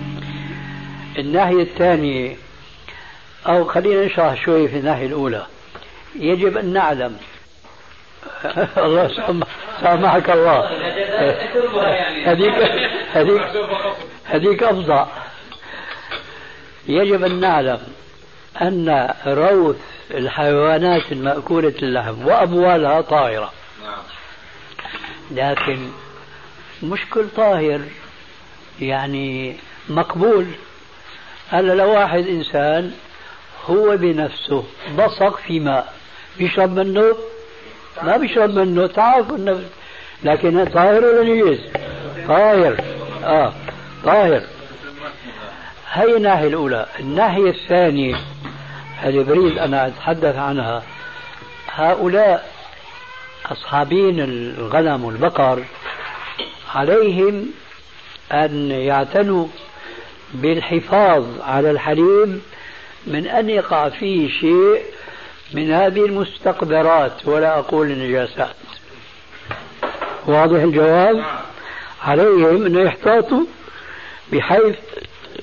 الناحية 1.17 1.61
الثانية 1.61 2.35
أو 3.47 3.65
خلينا 3.65 4.05
نشرح 4.05 4.45
شوي 4.45 4.67
في 4.67 4.77
الناحية 4.77 5.05
الأولى. 5.05 5.45
يجب 6.15 6.57
أن 6.57 6.73
نعلم. 6.73 7.17
الله 8.77 9.11
سامحك 9.81 10.29
الله. 10.29 10.69
هذيك 12.29 12.53
هذيك 13.13 13.41
هذيك 14.25 14.63
أفظع 14.63 15.07
يجب 16.87 17.23
أن 17.23 17.39
نعلم 17.39 17.79
أن 18.61 19.13
روث 19.27 19.98
الحيوانات 20.11 21.11
المأكولة 21.11 21.73
اللحم 21.83 22.27
وأموالها 22.27 23.01
طاهرة. 23.01 23.51
نعم. 23.83 24.03
لكن 25.31 25.87
مش 26.83 26.99
كل 27.09 27.25
طاهر 27.35 27.81
يعني 28.81 29.55
مقبول. 29.89 30.45
هلا 31.49 31.73
لو 31.73 31.89
واحد 31.89 32.27
إنسان 32.27 32.91
هو 33.65 33.97
بنفسه 33.97 34.63
بصق 34.97 35.37
في 35.37 35.59
ماء 35.59 35.93
بيشرب 36.37 36.79
منه؟ 36.79 37.15
ما 38.03 38.17
بيشرب 38.17 38.49
منه 38.49 38.87
تعرف 38.87 39.29
النفس 39.29 39.65
لكن 40.23 40.65
طاهر 40.65 41.05
ولا 41.05 41.23
نجس 41.23 41.59
طاهر. 42.27 42.81
آه 43.23 43.53
طاهر. 44.03 44.43
هي 45.91 46.17
الناحية 46.17 46.47
الأولى. 46.47 46.85
الناحية 46.99 47.49
الثانية. 47.49 48.15
اللي 49.05 49.65
أنا 49.65 49.87
أتحدث 49.87 50.35
عنها. 50.35 50.83
هؤلاء 51.71 52.51
أصحابين 53.45 54.19
الغنم 54.19 55.05
والبقر 55.05 55.63
عليهم 56.75 57.45
أن 58.31 58.71
يعتنوا 58.71 59.47
بالحفاظ 60.33 61.25
على 61.41 61.71
الحليب 61.71 62.41
من 63.07 63.27
أن 63.27 63.49
يقع 63.49 63.89
فيه 63.89 64.29
شيء 64.29 64.81
من 65.53 65.71
هذه 65.71 66.05
المستقذرات 66.05 67.25
ولا 67.25 67.59
أقول 67.59 67.91
النجاسات. 67.91 68.55
واضح 70.27 70.61
الجواب؟ 70.61 71.23
عليهم 72.03 72.65
أن 72.65 72.75
يحتاطوا 72.75 73.43
بحيث 74.31 74.75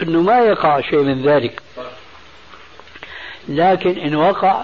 أنه 0.02 0.22
ما 0.22 0.38
يقع 0.38 0.80
شيء 0.80 0.98
من 1.02 1.22
ذلك. 1.22 1.62
لكن 3.48 3.98
إن 3.98 4.14
وقع 4.14 4.62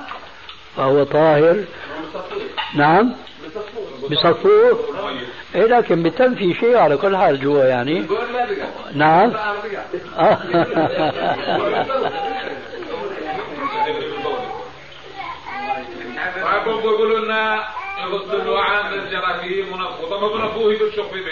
فهو 0.76 1.04
طاهر. 1.04 1.64
نعم. 2.74 3.14
بصفوه 4.10 4.78
إيه 5.54 5.66
لكن 5.66 6.02
بتنفي 6.02 6.54
شيء 6.54 6.76
على 6.76 6.96
كل 6.96 7.16
حال 7.16 7.40
جوا 7.40 7.64
يعني. 7.64 8.06
نعم. 8.94 9.32
بيقولوا 16.82 17.18
لنا 17.18 17.62
الوعاء 18.34 18.92
من 18.92 18.98
ونفخه 19.72 20.08
طب 20.10 20.20
بنفوه 20.32 20.74
في 21.10 21.22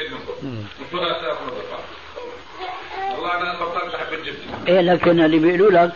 والله 3.14 3.36
أنا 3.36 3.54
بطلت 3.60 3.94
احب 3.94 4.12
الجبن 4.12 4.36
إيه 4.68 4.80
لكن 4.80 5.20
اللي 5.20 5.38
بيقولوا 5.38 5.70
لك 5.70 5.92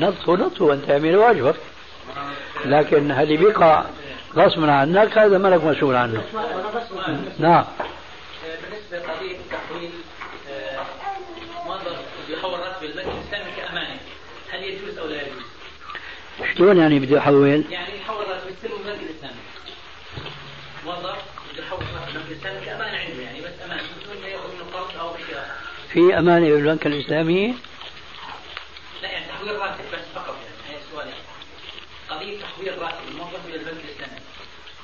نطفوا 0.00 0.36
نطفوا 0.36 0.70
وانت 0.70 0.90
اعمل 0.90 1.16
واجبك. 1.16 1.56
لكن 2.64 3.10
اللي 3.10 3.36
بيقع 3.36 3.84
غصبا 4.36 4.72
عنك 4.72 5.18
هذا 5.18 5.38
ملك 5.38 5.64
مسؤول 5.64 5.96
عنه. 5.96 6.22
نعم. 7.38 7.64
بالنسبة 8.62 8.98
لقضية 8.98 9.36
تحويل 9.50 9.90
آه، 10.50 10.76
راتب 12.44 12.84
البنك 12.84 13.06
الاسلامي 13.06 13.50
كامانه 13.56 13.96
هل 14.50 14.64
يجوز 14.64 14.98
أو 14.98 15.06
لا 15.06 15.22
يجوز؟ 15.22 15.46
شلون 16.56 16.76
يعني 16.76 16.98
بده 16.98 17.16
يحول؟ 17.16 17.64
يعني 17.70 17.98
يحول 17.98 18.28
راتب 18.28 18.50
يستلم 18.50 18.72
البنك 18.72 19.00
الاسلامي 19.10 19.40
موظف 20.86 21.18
بده 21.52 21.62
يحول 21.62 21.80
راتب 21.80 22.16
البنك 22.16 22.30
الاسلامي 22.30 22.66
كامانه 22.66 22.98
عنده 22.98 23.22
يعني 23.22 23.40
بس 23.40 23.52
امانه 23.64 23.82
بدون 24.04 24.22
ما 24.22 24.28
يأخذ 24.28 24.54
منه 24.54 24.64
قرض 24.72 25.00
أو 25.00 25.10
اخر 25.10 25.66
في 25.92 26.18
أمانة 26.18 26.48
بالبنك 26.48 26.86
الإسلامي؟ 26.86 27.46
لا 27.46 27.46
يعني 27.46 27.75
تحويل 29.46 29.60
راتب 29.60 29.84
بس 29.92 30.04
فقط 30.14 30.36
يعني 30.44 30.76
هي 30.76 30.82
السؤال. 30.82 31.12
قضية 32.08 32.40
تحويل 32.40 32.78
راتب 32.78 33.08
الموظف 33.08 33.46
إلى 33.46 33.56
البنك 33.56 33.84
الاسلامي 33.84 34.20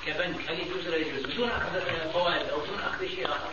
كبنك 0.06 0.50
هل 0.50 0.60
يجوز 0.60 0.86
ولا 0.86 0.96
يجوز؟ 0.96 1.26
بدون 1.26 1.50
أخذ 1.50 1.80
فوائد 2.12 2.48
أو 2.48 2.60
بدون 2.60 2.80
أخذ 2.80 3.08
شيء 3.08 3.28
آخر. 3.28 3.50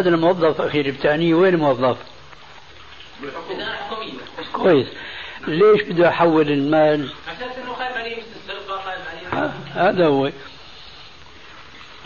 هذا 0.00 0.08
الموظف 0.08 0.60
أخي 0.60 0.80
البتاني 0.80 1.34
وين 1.34 1.56
موظف 1.56 1.96
كويس. 4.52 4.86
ليش 5.46 5.82
بده 5.82 6.06
يحول 6.06 6.50
المال؟ 6.50 7.12
أساس 7.28 7.58
انه 7.64 7.74
خايف 7.74 7.96
عليه 7.96 8.16
مثل 8.16 8.26
السرقه 8.36 8.78
خايف 8.78 9.00
عليه 9.34 9.52
هذا 9.74 10.06
هو. 10.06 10.30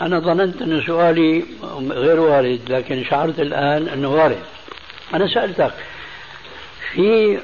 أنا 0.01 0.19
ظننت 0.19 0.61
أن 0.61 0.83
سؤالي 0.87 1.45
غير 1.89 2.19
وارد 2.19 2.61
لكن 2.69 3.03
شعرت 3.03 3.39
الآن 3.39 3.87
أنه 3.87 4.09
وارد. 4.09 4.43
أنا 5.13 5.27
سألتك 5.27 5.73
في 6.91 7.39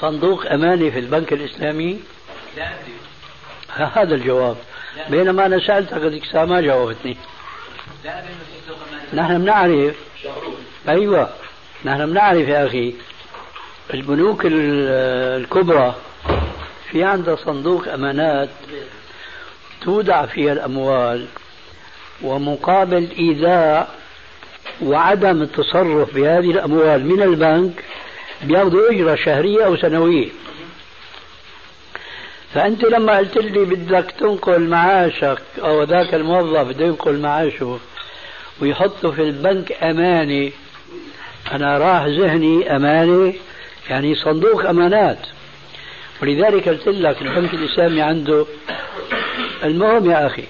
صندوق 0.00 0.46
أماني 0.46 0.90
في 0.90 0.98
البنك 0.98 1.32
الإسلامي؟ 1.32 2.00
لا 2.56 2.72
هذا 3.76 4.14
الجواب. 4.14 4.56
بينما 5.08 5.46
أنا 5.46 5.66
سألتك 5.66 5.94
هذيك 5.94 6.24
الساعة 6.24 6.44
ما 6.44 6.60
جاوبتني. 6.60 7.16
لا 8.04 8.18
ادري 8.18 8.32
نحن 9.14 9.38
بنعرف. 9.38 9.94
أيوة. 10.88 11.28
نحن 11.84 12.06
بنعرف 12.06 12.48
يا 12.48 12.66
أخي 12.66 12.94
البنوك 13.94 14.46
ال- 14.46 14.88
الكبرى 15.42 15.94
في 16.90 17.04
عندها 17.04 17.36
صندوق 17.36 17.88
أمانات 17.88 18.48
تودع 19.82 20.26
فيها 20.26 20.52
الأموال 20.52 21.26
ومقابل 22.22 23.08
إيداع 23.18 23.88
وعدم 24.82 25.42
التصرف 25.42 26.14
بهذه 26.14 26.50
الأموال 26.50 27.06
من 27.06 27.22
البنك 27.22 27.84
بياخذوا 28.42 28.90
أجرة 28.90 29.14
شهرية 29.14 29.64
أو 29.66 29.76
سنوية. 29.76 30.28
فأنت 32.54 32.84
لما 32.84 33.16
قلت 33.18 33.36
لي 33.38 33.64
بدك 33.64 34.10
تنقل 34.18 34.60
معاشك 34.60 35.38
أو 35.58 35.82
ذاك 35.82 36.14
الموظف 36.14 36.60
بده 36.68 36.84
ينقل 36.86 37.18
معاشه 37.20 37.78
ويحطه 38.60 39.10
في 39.10 39.22
البنك 39.22 39.72
أمانة 39.82 40.50
أنا 41.52 41.78
راح 41.78 42.04
ذهني 42.04 42.76
أمانة 42.76 43.34
يعني 43.90 44.14
صندوق 44.14 44.68
أمانات. 44.68 45.18
ولذلك 46.22 46.68
قلت 46.68 46.88
لك 46.88 47.22
البنك 47.22 47.54
الإسلامي 47.54 48.02
عنده. 48.02 48.46
المهم 49.64 50.10
يا 50.10 50.26
أخي 50.26 50.44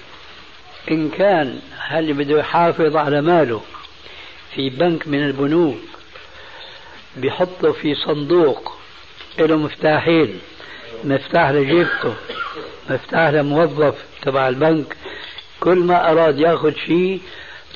إن 0.91 1.09
كان 1.09 1.59
هل 1.77 2.13
بده 2.13 2.39
يحافظ 2.39 2.95
على 2.95 3.21
ماله 3.21 3.61
في 4.55 4.69
بنك 4.69 5.07
من 5.07 5.23
البنوك 5.25 5.77
بيحطه 7.17 7.71
في 7.71 7.95
صندوق 7.95 8.71
له 9.39 9.55
مفتاحين 9.55 10.39
مفتاح 11.03 11.49
لجيبته 11.49 12.13
مفتاح 12.89 13.29
لموظف 13.29 13.95
تبع 14.21 14.47
البنك 14.47 14.97
كل 15.59 15.77
ما 15.77 16.11
أراد 16.11 16.39
ياخذ 16.39 16.73
شيء 16.75 17.21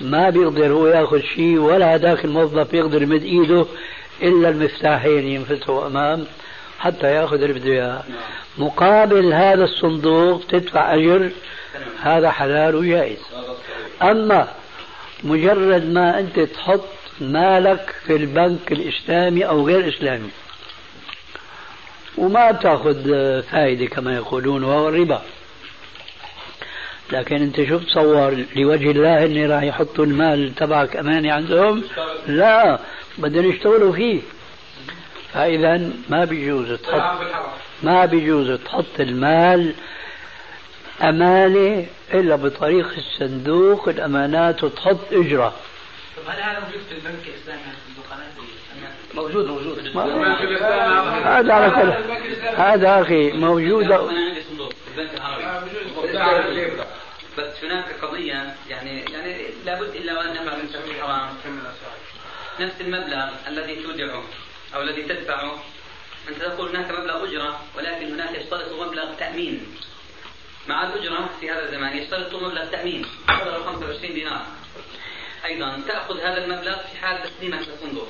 ما 0.02 0.30
بيقدر 0.30 0.72
هو 0.72 0.88
ياخذ 0.88 1.22
شيء 1.22 1.58
ولا 1.58 1.95
هذاك 1.95 2.26
الموظف 2.26 2.74
يقدر 2.74 3.02
يمد 3.02 3.24
إيده 3.24 3.66
إلا 4.22 4.50
المفتاحين 4.50 5.28
ينفتحوا 5.28 5.88
أمام 5.88 6.26
حتى 6.80 7.16
ياخذ 7.16 7.41
اللي 7.41 7.54
بده 7.60 7.72
اياه 7.72 8.04
مقابل 8.58 9.34
هذا 9.34 9.64
الصندوق 9.64 10.43
تدفع 10.50 10.93
أجر 10.95 11.30
هذا 12.02 12.32
حلال 12.32 12.76
وجائز. 12.76 13.20
أما 14.02 14.47
مجرد 15.24 15.86
ما 15.89 16.20
أنت 16.20 16.39
تحط 16.39 16.86
مالك 17.22 17.95
في 18.06 18.16
البنك 18.16 18.72
الإسلامي 18.72 19.47
أو 19.47 19.68
غير 19.68 19.89
إسلامي 19.89 20.30
وما 22.18 22.52
تاخذ 22.52 23.04
فائدة 23.41 23.86
كما 23.86 24.16
يقولون 24.16 24.64
وهو 24.64 24.89
الربا. 24.89 25.22
لكن 27.12 27.36
انت 27.36 27.64
شو 27.64 27.78
تصور 27.78 28.45
لوجه 28.55 28.91
الله 28.91 29.26
اني 29.26 29.45
راح 29.45 29.64
يحطوا 29.64 30.05
المال 30.05 30.55
تبعك 30.55 30.95
امانه 30.95 31.34
عندهم؟ 31.34 31.84
لا 32.28 32.80
بدهم 33.18 33.49
يشتغلوا 33.49 33.93
فيه. 33.93 34.22
فإذا 35.34 35.89
ما 36.10 36.26
بيجوز 36.26 36.72
تحط 36.72 37.20
ما 37.84 38.05
بيجوز 38.05 38.60
تحط 38.60 38.99
المال 38.99 39.74
امانه 41.01 41.86
إلا 42.14 42.36
بطريق 42.36 42.88
الصندوق 42.97 43.89
الأمانات 43.89 44.64
وتحط 44.64 44.97
إجرة. 45.12 45.53
هل 46.28 46.41
هذا 46.41 46.60
موجود 46.60 46.82
في 46.89 46.95
البنك 46.95 47.28
الإسلامي؟ 47.28 47.62
موجود 49.16 49.47
موجود. 49.47 49.97
هذا 51.24 51.53
على 51.53 51.70
كل 51.70 52.14
هذا 52.55 53.01
أخي 53.01 53.32
موجود. 53.32 53.88
بس 57.40 57.64
هناك 57.64 57.86
قضية 58.02 58.56
يعني 58.70 59.02
يعني 59.12 59.48
لابد 59.66 59.96
إلا 59.96 60.18
وأن 60.18 60.34
نفعل 60.34 60.60
من 60.60 60.70
شرط 60.74 60.90
الحرام. 60.90 61.30
نفس 62.60 62.82
المبلغ 62.82 63.30
الذي 63.48 63.76
تودعه 63.76 64.24
أو 64.76 64.82
الذي 64.82 65.04
تدفعه 65.04 65.64
أنت 66.30 66.38
تقول 66.38 66.70
هناك 66.70 66.92
مبلغ 66.92 67.26
أجرة 67.26 67.60
ولكن 67.78 68.14
هناك 68.14 68.38
يشترط 68.38 68.72
مبلغ 68.82 69.14
تأمين. 69.14 69.68
مع 70.68 70.88
الأجرة 70.88 71.30
في 71.40 71.52
هذا 71.52 71.66
الزمان 71.66 71.98
يشترط 71.98 72.36
مبلغ 72.36 72.66
تأمين 72.66 73.06
25 73.66 74.14
دينار. 74.14 74.46
أيضا 75.46 75.82
تأخذ 75.88 76.20
هذا 76.20 76.46
المبلغ 76.46 76.78
في 76.78 76.98
حال 76.98 77.24
تسليمك 77.24 77.60
للصندوق 77.68 78.08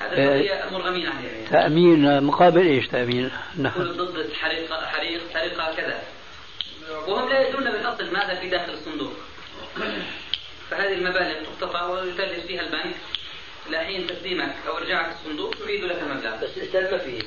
هذا 0.00 0.34
هي 0.34 0.64
مرغمين 0.72 1.06
عليه. 1.06 1.46
تأمين 1.50 2.22
مقابل 2.22 2.66
إيش 2.66 2.88
تأمين؟ 2.88 3.30
نعم. 3.56 3.72
ضد 3.78 4.32
حريق 4.32 4.72
حريق 4.72 5.20
سرقة 5.32 5.74
كذا. 5.76 6.02
وهم 7.08 7.28
لا 7.28 7.48
يدرون 7.48 7.64
بالأصل 7.64 8.12
ماذا 8.12 8.34
في 8.40 8.48
داخل 8.48 8.72
الصندوق. 8.72 9.12
فهذه 10.70 10.92
المبالغ 10.92 11.34
تقتطع 11.44 11.86
ويتلف 11.86 12.46
فيها 12.46 12.62
البنك 12.62 12.94
إلى 13.68 13.78
حين 13.78 14.06
تسليمك 14.06 14.54
أو 14.68 14.78
إرجاعك 14.78 15.12
الصندوق 15.12 15.54
يريد 15.62 15.84
لك 15.84 16.02
المبلغ. 16.02 16.36
بس 16.42 16.56
الإسلام 16.56 16.92
ما 16.92 16.98
فيه. 16.98 17.22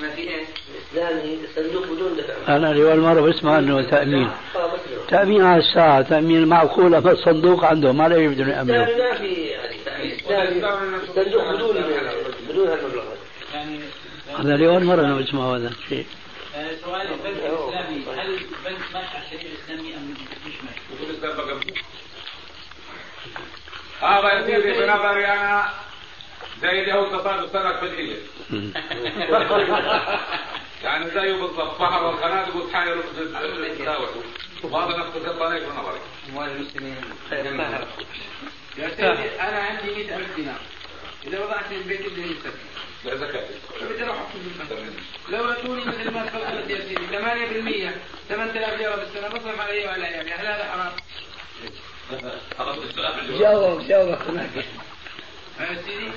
ما 0.00 0.10
في 0.10 0.20
إيه؟ 0.20 0.44
الإسلامي 0.74 1.38
الصندوق 1.44 1.86
بدون 1.86 2.16
دفع. 2.16 2.56
أنا 2.56 2.72
لأول 2.72 3.00
مرة 3.00 3.20
بسمع 3.20 3.58
أنه 3.58 3.82
تأمين. 3.90 4.30
تأمين 5.08 5.44
على 5.44 5.60
الساعة 5.62 6.02
تأمين 6.02 6.46
معقول 6.48 6.94
أما 6.94 7.12
الصندوق 7.12 7.64
عندهم 7.64 7.96
ما 7.96 8.08
لا 8.08 8.28
بدهم 8.28 8.48
يأمنوا 8.48 8.76
ما 8.78 8.86
في 10.98 11.06
الصندوق 11.08 11.52
بدون 11.52 11.76
بدون 12.48 12.68
هالمبلغ 12.68 13.04
يعني 13.54 13.80
هذا 14.38 14.56
لأول 14.56 14.84
مرة 14.84 15.00
أنا 15.00 15.14
بسمع 15.14 15.56
هذا 15.56 15.68
الشيء. 15.68 16.06
سؤال 16.84 17.00
البنك 17.00 17.42
الاسلامي 17.44 18.04
هل 18.20 18.34
البنك 18.34 18.80
ماشي 18.94 19.16
على 19.16 19.24
الشريعه 19.24 19.52
الاسلاميه 19.52 19.96
ام 19.96 20.14
مش 20.46 20.54
ماشي؟ 21.24 21.74
هذا 24.02 24.32
يصير 24.48 24.86
بنظري 24.86 25.26
أنا 25.26 25.70
زي 26.62 26.84
جو 26.84 27.18
تصاد 27.18 27.42
السمك 27.42 27.78
في 27.78 27.86
الإبل 27.86 28.18
يعني 30.82 31.10
زيه 31.10 31.32
بالضبط. 31.32 31.80
بحر 31.82 32.04
والقناة 32.04 32.56
وتحايل 32.56 32.98
وهذا 34.62 34.96
نفس 34.96 35.16
القضية 35.16 35.58
في 35.58 35.66
نظري. 35.78 36.00
أموال 36.30 36.50
المسلمين. 36.50 36.96
يا 38.78 38.88
سيدي 38.88 39.40
أنا 39.40 39.58
عندي 39.58 39.94
100000 39.94 40.36
دينار. 40.36 40.60
إذا 41.26 41.44
وضعت 41.44 41.64
في 41.68 41.74
البيت 41.76 42.00
اللي 42.00 42.22
يسكت 42.22 42.54
لا 43.04 43.16
زكاة. 43.16 43.48
بدي 43.80 44.04
أروح 44.04 44.28
لو 45.28 45.50
أتوني 45.52 45.84
مثل 45.84 46.10
ما 46.10 46.26
تفضلت 46.26 46.70
يا 46.70 46.80
سيدي 46.80 47.06
8% 47.06 48.28
8000 48.28 48.78
ليره 48.78 48.96
بالسنه 48.96 49.28
بصرف 49.28 49.60
علي 49.60 49.84
وعلى 49.86 50.04
عيالي 50.06 50.32
هل 50.32 50.46
هذا 50.46 50.64
حرام؟ 50.64 50.92
جاوبك 53.38 53.84
جاوبك 53.84 54.22
هناك 54.22 54.50
يا 55.60 55.82
سيدي 55.86 56.10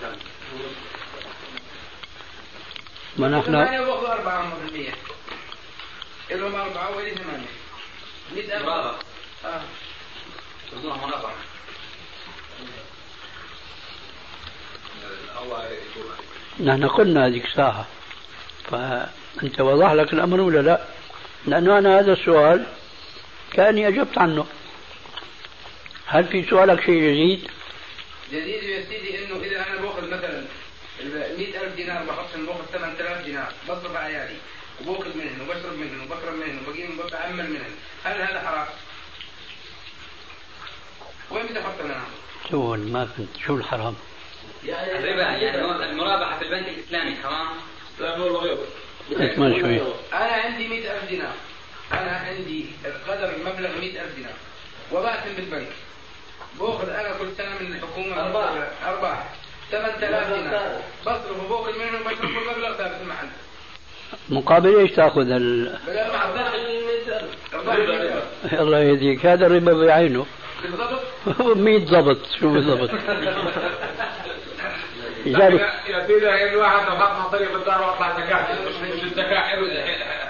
ما 3.18 3.28
نحن 3.28 3.42
ثمانية 3.44 3.80
باخذوا 3.82 4.16
4% 6.30 6.32
لهم 6.32 6.56
أربعة 6.56 6.98
ولي 6.98 7.16
ثمانية. 7.16 7.48
100000 8.36 8.62
مرابع. 8.66 8.96
آه. 9.46 9.62
نحن 16.60 16.88
قلنا 16.88 17.26
هذيك 17.26 17.46
الساعة 17.46 17.88
فأنت 18.72 19.62
وضح 19.62 19.92
لك 19.92 20.14
الأمر 20.14 20.42
ولا 20.42 20.62
لا؟ 20.62 20.82
لأنه 21.46 21.78
أنا 21.78 22.00
هذا 22.00 22.14
السؤال 22.14 22.66
كأني 23.54 23.88
أجبت 23.88 24.18
عنه 24.18 24.46
هل 26.06 26.26
في 26.26 26.44
سؤالك 26.44 26.82
شيء 26.82 27.02
جديد؟ 27.02 27.48
جديد 28.32 28.64
يا 28.64 28.86
سيدي 28.90 29.26
إنه 29.26 29.36
إذا 29.44 29.68
أنا 29.68 29.82
بأخذ 29.82 30.08
مثلا 30.08 30.44
ال 31.00 31.38
100000 31.38 31.76
دينار 31.76 32.04
بحطهم 32.04 32.46
باخذ 32.46 32.66
8000 32.74 33.26
دينار 33.26 33.54
بصرف 33.70 33.96
على 33.96 34.16
عيالي 34.16 34.36
وباخذ 34.82 35.18
منهم 35.18 35.42
وبشرب 35.42 35.74
منهم 35.74 36.06
وبكرم 36.06 36.34
منهم 36.34 36.60
وبقيم 36.68 37.00
بعمل 37.12 37.50
منهم 37.50 37.76
هل 38.04 38.22
هذا 38.22 38.40
حرام؟ 38.40 38.68
وين 41.32 41.46
بدي 41.46 41.60
أحط 41.60 41.82
أنا؟ 41.86 42.02
شو 42.52 42.76
ما 42.76 43.06
فهمت 43.06 43.30
شو 43.46 43.56
الحرام؟ 43.56 43.96
الربا 44.70 45.22
يعني 45.22 45.92
المرابحة 45.92 46.40
في 46.40 46.46
البنك 46.46 46.68
الإسلامي 46.68 47.16
حرام؟ 47.16 47.48
لا 48.00 48.18
والله 48.18 48.40
غير 48.40 48.58
اكمل 49.12 49.62
شوي. 49.62 49.82
أنا 50.14 50.34
عندي 50.44 50.68
100000 50.68 51.10
دينار. 51.10 51.34
أنا 51.92 52.12
عندي 52.12 52.66
قدر 53.08 53.36
المبلغ 53.36 53.70
100000 53.80 54.16
دينار. 54.16 54.34
وضعتهم 54.92 55.34
بالبنك. 55.36 55.68
باخذ 56.60 56.90
أنا 56.90 57.10
كل 57.20 57.28
سنة 57.38 57.50
من 57.60 57.76
الحكومة 57.76 58.26
أرباح. 58.26 58.52
أرباح. 58.86 59.30
8000 59.72 60.34
دينار. 60.34 60.82
بصرف 61.02 61.44
وباخذ 61.46 61.80
منهم 61.80 62.04
بشرب 62.04 62.20
كل 62.20 62.50
مبلغ 62.58 62.74
ثابت 62.78 63.02
المحل. 63.02 63.28
مقابل 64.30 64.80
إيش 64.80 64.92
تأخذ 64.92 65.32
ال... 65.32 65.78
الله 68.54 68.80
يهديك. 68.80 69.26
هذا 69.26 69.48
الربا 69.48 69.86
بعينه. 69.86 70.26
بالضبط. 70.64 71.02
100 71.58 71.86
ضبط. 71.86 72.18
شو 72.40 72.54
بالضبط؟ 72.54 72.90
لذلك 75.28 75.62
يا 75.88 76.08
سيدي 76.08 76.50
الواحد 76.50 76.90
لو 76.90 76.98
خط 76.98 77.32
طريق 77.32 77.56
الدار 77.56 77.82
وأطلع 77.82 78.20
زكاة. 78.20 78.48
مش 78.82 79.04
الزكاة 79.04 79.40
حلو 79.40 79.68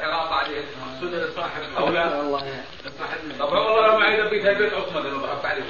حراسة 0.02 0.36
عليه 0.36 0.62
سنة 1.02 1.18
لصاحب 1.18 1.62
أو 1.78 1.90
لا 1.90 2.10
طب 3.40 3.52
والله 3.54 3.88
لو 3.88 4.00
معي 4.00 4.30
في 4.30 4.52
البيت 4.52 4.74
عصمة 4.74 5.10
لو 5.10 5.18
ضغطت 5.18 5.46
عليه 5.46 5.64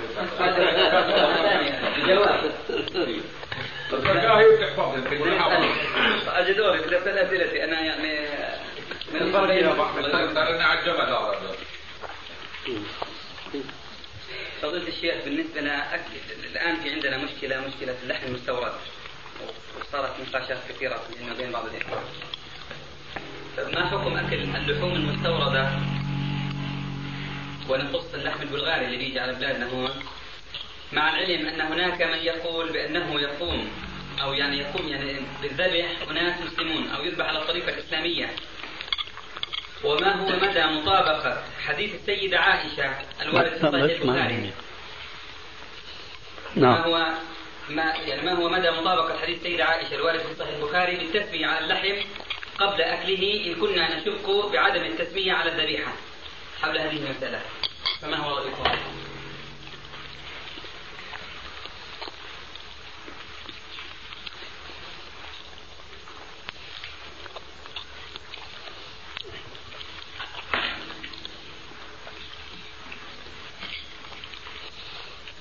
الزكاة 3.93 4.39
هي 4.39 4.57
بتحفظ 4.57 4.95
اجدوري 6.27 6.79
في 6.83 6.97
اسئلتي 7.23 7.63
أنا 7.63 7.81
يعني 7.81 8.27
من 9.13 9.21
الفرقية 9.21 9.69
صار 10.33 10.61
على 10.61 10.79
الجبل 10.79 11.13
فضيلة 14.61 14.87
الشيخ 14.87 15.15
بالنسبة 15.25 15.61
لنا 15.61 15.95
الآن 16.51 16.75
في 16.75 16.89
عندنا 16.89 17.17
مشكلة 17.17 17.61
مشكلة 17.67 17.95
اللحم 18.03 18.27
المستورد. 18.27 18.71
وصارت 19.79 20.11
نقاشات 20.19 20.57
كثيرة 20.69 21.01
بيننا 21.17 21.33
وبين 21.33 21.51
بعض 21.51 21.65
الإخوة 21.65 22.03
ما 23.73 23.89
حكم 23.89 24.17
أكل 24.17 24.35
اللحوم 24.35 24.91
المستوردة 24.95 25.69
ونخص 27.69 28.13
اللحم 28.13 28.41
البلغاري 28.41 28.85
اللي 28.85 28.97
بيجي 28.97 29.19
على 29.19 29.33
بلادنا 29.33 29.69
هون 29.69 29.89
مع 30.93 31.09
العلم 31.09 31.47
أن 31.47 31.61
هناك 31.61 32.01
من 32.01 32.17
يقول 32.17 32.73
بأنه 32.73 33.21
يقوم 33.21 33.69
أو 34.21 34.33
يعني 34.33 34.57
يقوم 34.57 34.87
يعني 34.87 35.15
بالذبح 35.41 36.09
أناس 36.11 36.41
مسلمون 36.41 36.87
أو 36.89 37.03
يذبح 37.03 37.25
على 37.25 37.39
الطريقة 37.39 37.69
الإسلامية 37.69 38.29
وما 39.83 40.15
هو 40.15 40.27
مدى 40.27 40.65
مطابقة 40.65 41.43
حديث 41.65 41.95
السيدة 41.95 42.39
عائشة 42.39 42.95
الوارد 43.21 43.51
في 43.51 43.59
صحيح 43.59 44.01
البخاري 44.01 44.37
ما 44.37 44.51
نعم 46.55 46.81
هو 46.81 47.07
ما 47.69 47.83
يعني 47.83 48.21
ما 48.21 48.33
هو 48.33 48.49
مدى 48.49 48.71
مطابقة 48.71 49.19
حديث 49.19 49.43
سيدة 49.43 49.65
عائشة 49.65 49.95
الوارد 49.95 50.19
في 50.19 50.35
صحيح 50.39 50.55
البخاري 50.55 50.95
بالتسمية 50.95 51.47
على 51.47 51.65
اللحم 51.65 52.07
قبل 52.57 52.81
أكله 52.81 53.45
إن 53.45 53.55
كنا 53.55 53.97
نشك 53.97 54.51
بعدم 54.53 54.83
التسمية 54.83 55.33
على 55.33 55.51
الذبيحة 55.51 55.93
حول 56.61 56.77
هذه 56.77 56.97
المسألة 56.97 57.41
فما 58.01 58.17
هو 58.17 58.37
رأيكم؟ 58.37 58.63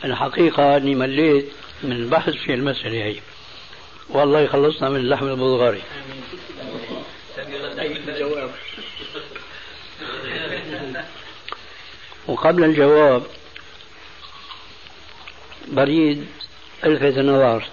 الحقيقة 0.05 0.77
أني 0.77 0.95
مليت 0.95 1.53
من 1.83 1.93
البحث 1.93 2.33
في 2.33 2.55
المسألة 2.55 3.05
هي. 3.05 3.17
والله 4.09 4.47
خلصنا 4.47 4.89
من 4.89 4.97
اللحم 4.97 5.27
البلغاري. 5.27 5.83
وقبل 12.27 12.65
الجواب 12.65 13.23
بريد 15.69 16.27
الفت 16.85 17.19
النظر 17.19 17.65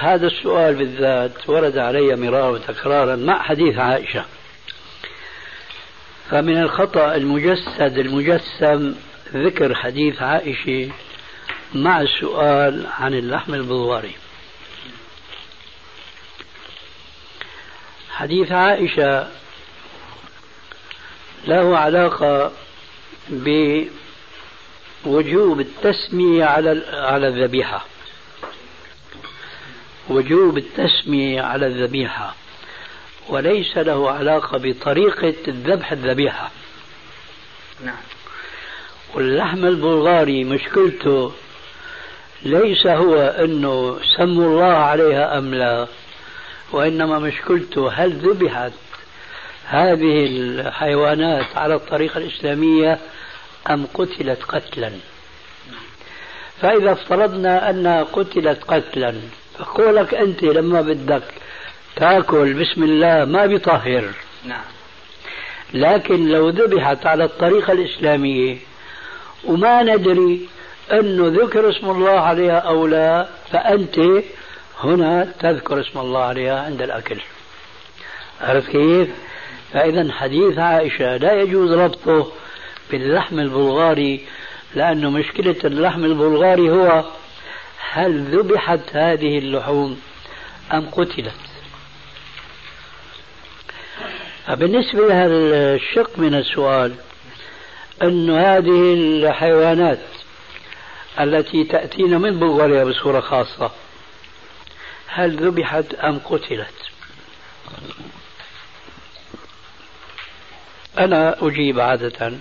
هذا 0.00 0.26
السؤال 0.26 0.74
بالذات 0.74 1.48
ورد 1.48 1.78
علي 1.78 2.16
مرارا 2.16 2.48
وتكرارا 2.48 3.16
مع 3.16 3.42
حديث 3.42 3.78
عائشة. 3.78 4.24
فمن 6.30 6.62
الخطأ 6.62 7.14
المجسد 7.14 7.98
المجسم 7.98 8.94
ذكر 9.34 9.74
حديث 9.74 10.22
عائشة 10.22 10.90
مع 11.82 12.00
السؤال 12.00 12.86
عن 12.98 13.14
اللحم 13.14 13.54
البلغاري 13.54 14.14
حديث 18.10 18.52
عائشة 18.52 19.28
له 21.46 21.78
علاقة 21.78 22.52
بوجوب 25.04 25.60
التسمية 25.60 26.44
على 26.44 26.84
على 26.92 27.28
الذبيحة. 27.28 27.86
وجوب 30.08 30.58
التسمية 30.58 31.42
على 31.42 31.66
الذبيحة. 31.66 32.34
وليس 33.28 33.78
له 33.78 34.10
علاقة 34.10 34.58
بطريقة 34.58 35.34
ذبح 35.48 35.92
الذبيحة. 35.92 36.50
نعم. 37.84 38.02
واللحم 39.14 39.66
البلغاري 39.66 40.44
مشكلته 40.44 41.32
ليس 42.42 42.86
هو 42.86 43.14
إنه 43.22 43.98
سموا 44.16 44.44
الله 44.46 44.76
عليها 44.76 45.38
أم 45.38 45.54
لا 45.54 45.86
وإنما 46.72 47.18
مشكلته 47.18 47.92
هل 47.92 48.12
ذبحت 48.12 48.72
هذه 49.66 50.26
الحيوانات 50.26 51.46
على 51.56 51.74
الطريقة 51.74 52.18
الإسلامية 52.18 52.98
أم 53.70 53.86
قتلت 53.94 54.42
قتلا؟ 54.42 54.92
فإذا 56.60 56.92
افترضنا 56.92 57.70
انها 57.70 58.02
قتلت 58.02 58.64
قتلا 58.64 59.14
فقولك 59.58 60.14
أنت 60.14 60.42
لما 60.42 60.80
بدك 60.80 61.22
تأكل 61.96 62.54
بسم 62.54 62.82
الله 62.82 63.24
ما 63.24 63.46
بيطهر. 63.46 64.10
نعم. 64.44 64.64
لكن 65.74 66.28
لو 66.28 66.48
ذبحت 66.48 67.06
على 67.06 67.24
الطريقة 67.24 67.72
الإسلامية 67.72 68.56
وما 69.44 69.82
ندري 69.82 70.48
أنه 70.92 71.42
ذكر 71.42 71.70
اسم 71.70 71.90
الله 71.90 72.20
عليها 72.20 72.58
أو 72.58 72.86
لا 72.86 73.26
فأنت 73.52 73.98
هنا 74.80 75.32
تذكر 75.40 75.80
اسم 75.80 75.98
الله 75.98 76.20
عليها 76.20 76.62
عند 76.62 76.82
الأكل 76.82 77.20
عرفت 78.40 78.70
كيف؟ 78.70 79.08
فإذا 79.72 80.12
حديث 80.12 80.58
عائشة 80.58 81.16
لا 81.16 81.32
يجوز 81.32 81.72
ربطه 81.72 82.32
باللحم 82.90 83.40
البلغاري 83.40 84.26
لأنه 84.74 85.10
مشكلة 85.10 85.56
اللحم 85.64 86.04
البلغاري 86.04 86.70
هو 86.70 87.04
هل 87.92 88.20
ذبحت 88.20 88.80
هذه 88.92 89.38
اللحوم 89.38 90.00
أم 90.72 90.90
قتلت 90.90 91.32
بالنسبة 94.48 95.08
لهذا 95.08 95.34
الشق 95.74 96.18
من 96.18 96.34
السؤال 96.34 96.92
أن 98.02 98.30
هذه 98.30 98.94
الحيوانات 98.94 99.98
التي 101.20 101.64
تأتينا 101.64 102.18
من 102.18 102.38
بلغاريا 102.38 102.84
بصورة 102.84 103.20
خاصة. 103.20 103.70
هل 105.06 105.36
ذبحت 105.36 105.94
أم 105.94 106.18
قتلت؟ 106.18 106.74
أنا 110.98 111.46
أجيب 111.46 111.80
عادة 111.80 112.32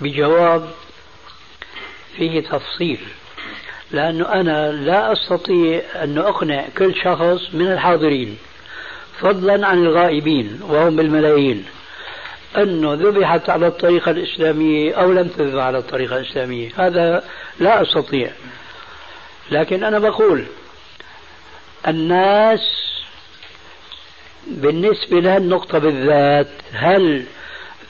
بجواب 0.00 0.70
فيه 2.16 2.40
تفصيل 2.40 3.00
لأنه 3.90 4.32
أنا 4.32 4.72
لا 4.72 5.12
أستطيع 5.12 5.82
أن 5.94 6.18
أقنع 6.18 6.64
كل 6.78 6.94
شخص 6.94 7.54
من 7.54 7.72
الحاضرين 7.72 8.38
فضلا 9.20 9.66
عن 9.66 9.78
الغائبين 9.78 10.60
وهم 10.62 10.96
بالملايين 10.96 11.66
أنه 12.56 12.94
ذبحت 12.94 13.50
على 13.50 13.66
الطريقة 13.66 14.10
الإسلامية 14.10 14.94
أو 14.94 15.12
لم 15.12 15.28
تذبح 15.28 15.62
على 15.62 15.78
الطريقة 15.78 16.16
الإسلامية. 16.16 16.70
هذا 16.76 17.24
لا 17.60 17.82
أستطيع. 17.82 18.30
لكن 19.50 19.84
أنا 19.84 19.98
بقول 19.98 20.44
الناس 21.88 22.60
بالنسبة 24.46 25.20
لهالنقطة 25.20 25.78
بالذات 25.78 26.50
هل 26.72 27.24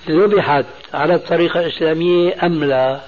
ذبحت 0.08 0.64
على 0.94 1.14
الطريقة 1.14 1.60
الإسلامية 1.60 2.46
أم 2.46 2.64
لا؟ 2.64 3.00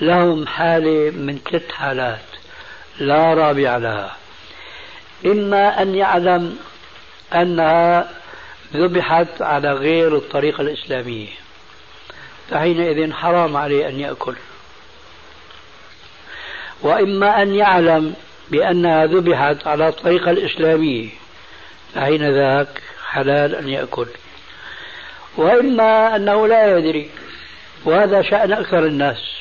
لهم 0.00 0.46
حالة 0.46 1.10
من 1.10 1.38
ثلاث 1.50 1.70
حالات 1.70 2.20
لا 3.00 3.34
رابع 3.34 3.76
لها. 3.76 4.16
إما 5.26 5.82
أن 5.82 5.94
يعلم 5.94 6.56
أنها 7.34 8.19
ذبحت 8.74 9.42
على 9.42 9.72
غير 9.72 10.16
الطريقة 10.16 10.60
الإسلامية. 10.60 11.28
فحينئذ 12.50 13.12
حرام 13.12 13.56
عليه 13.56 13.88
أن 13.88 14.00
يأكل. 14.00 14.34
وإما 16.82 17.42
أن 17.42 17.54
يعلم 17.54 18.14
بأنها 18.50 19.06
ذبحت 19.06 19.66
على 19.66 19.88
الطريقة 19.88 20.30
الإسلامية 20.30 21.08
فحين 21.94 22.30
ذاك 22.30 22.82
حلال 23.10 23.54
أن 23.54 23.68
يأكل. 23.68 24.06
وإما 25.36 26.16
أنه 26.16 26.46
لا 26.46 26.78
يدري 26.78 27.10
وهذا 27.84 28.22
شأن 28.22 28.52
أكثر 28.52 28.86
الناس. 28.86 29.40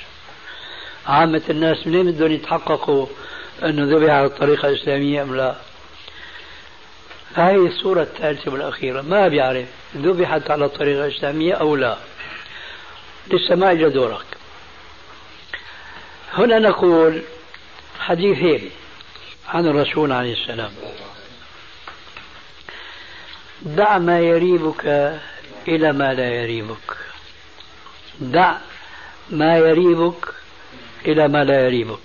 عامة 1.08 1.42
الناس 1.50 1.88
منين 1.88 2.12
بدهم 2.12 2.32
يتحققوا 2.32 3.06
أنه 3.64 3.96
ذبح 3.96 4.14
على 4.14 4.26
الطريقة 4.26 4.70
الإسلامية 4.70 5.24
أم 5.24 5.36
لا؟ 5.36 5.56
هاي 7.36 7.56
الصورة 7.56 8.02
الثالثة 8.02 8.52
والأخيرة 8.52 9.02
ما 9.02 9.28
بيعرف 9.28 9.68
ذبحت 9.98 10.52
على 10.52 10.66
الطريقة 10.66 11.06
الإسلامية 11.06 11.54
أو 11.54 11.76
لا. 11.76 11.98
لسه 13.28 13.56
ما 13.56 13.72
إجا 13.72 13.88
دورك. 13.88 14.26
هنا 16.34 16.60
نقول 16.60 17.22
حديثين 18.00 18.70
عن 19.48 19.68
الرسول 19.68 20.12
عليه 20.12 20.34
السلام. 20.34 20.72
دع 23.62 23.98
ما 23.98 24.20
يريبك 24.20 24.86
إلى 25.68 25.94
ما 25.94 26.14
لا 26.14 26.30
يريبك. 26.44 26.98
دع 28.20 28.58
ما 29.30 29.58
يريبك 29.58 30.34
إلى 31.06 31.28
ما 31.28 31.44
لا 31.44 31.66
يريبك. 31.66 32.00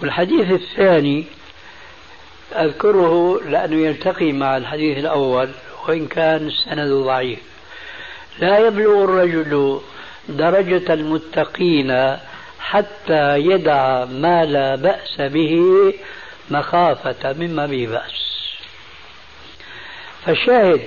والحديث 0.00 0.50
الثاني 0.50 1.26
أذكره 2.54 3.40
لأنه 3.48 3.86
يلتقي 3.86 4.32
مع 4.32 4.56
الحديث 4.56 4.98
الأول 4.98 5.50
وإن 5.88 6.06
كان 6.06 6.46
السند 6.46 6.92
ضعيف. 6.92 7.38
لا 8.38 8.58
يبلغ 8.58 9.04
الرجل 9.04 9.80
درجة 10.28 10.94
المتقين 10.94 12.16
حتى 12.60 13.38
يدع 13.38 14.04
ما 14.04 14.44
لا 14.44 14.76
بأس 14.76 15.20
به 15.20 15.94
مخافة 16.50 17.32
مما 17.32 17.66
به 17.66 17.86
بأس. 17.86 18.24
فالشاهد 20.26 20.80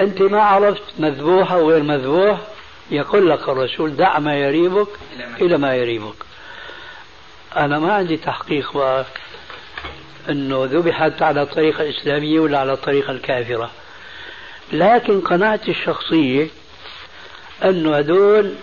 أنت 0.00 0.22
ما 0.22 0.42
عرفت 0.42 0.82
مذبوح 0.98 1.52
أو 1.52 1.70
غير 1.70 1.82
مذبوح 1.82 2.38
يقول 2.90 3.30
لك 3.30 3.48
الرسول 3.48 3.96
دع 3.96 4.18
ما 4.18 4.36
يريبك 4.36 4.88
إلى 5.40 5.58
ما 5.58 5.74
يريبك. 5.74 6.16
أنا 7.56 7.78
ما 7.78 7.92
عندي 7.92 8.16
تحقيق 8.16 8.76
أنه 10.30 10.64
ذبحت 10.64 11.22
على 11.22 11.42
الطريقة 11.42 11.82
الإسلامية 11.82 12.40
ولا 12.40 12.58
على 12.58 12.72
الطريقة 12.72 13.10
الكافرة. 13.10 13.70
لكن 14.72 15.20
قناعتي 15.20 15.70
الشخصية 15.70 16.48
أنه 17.64 17.98
هذول 17.98 18.54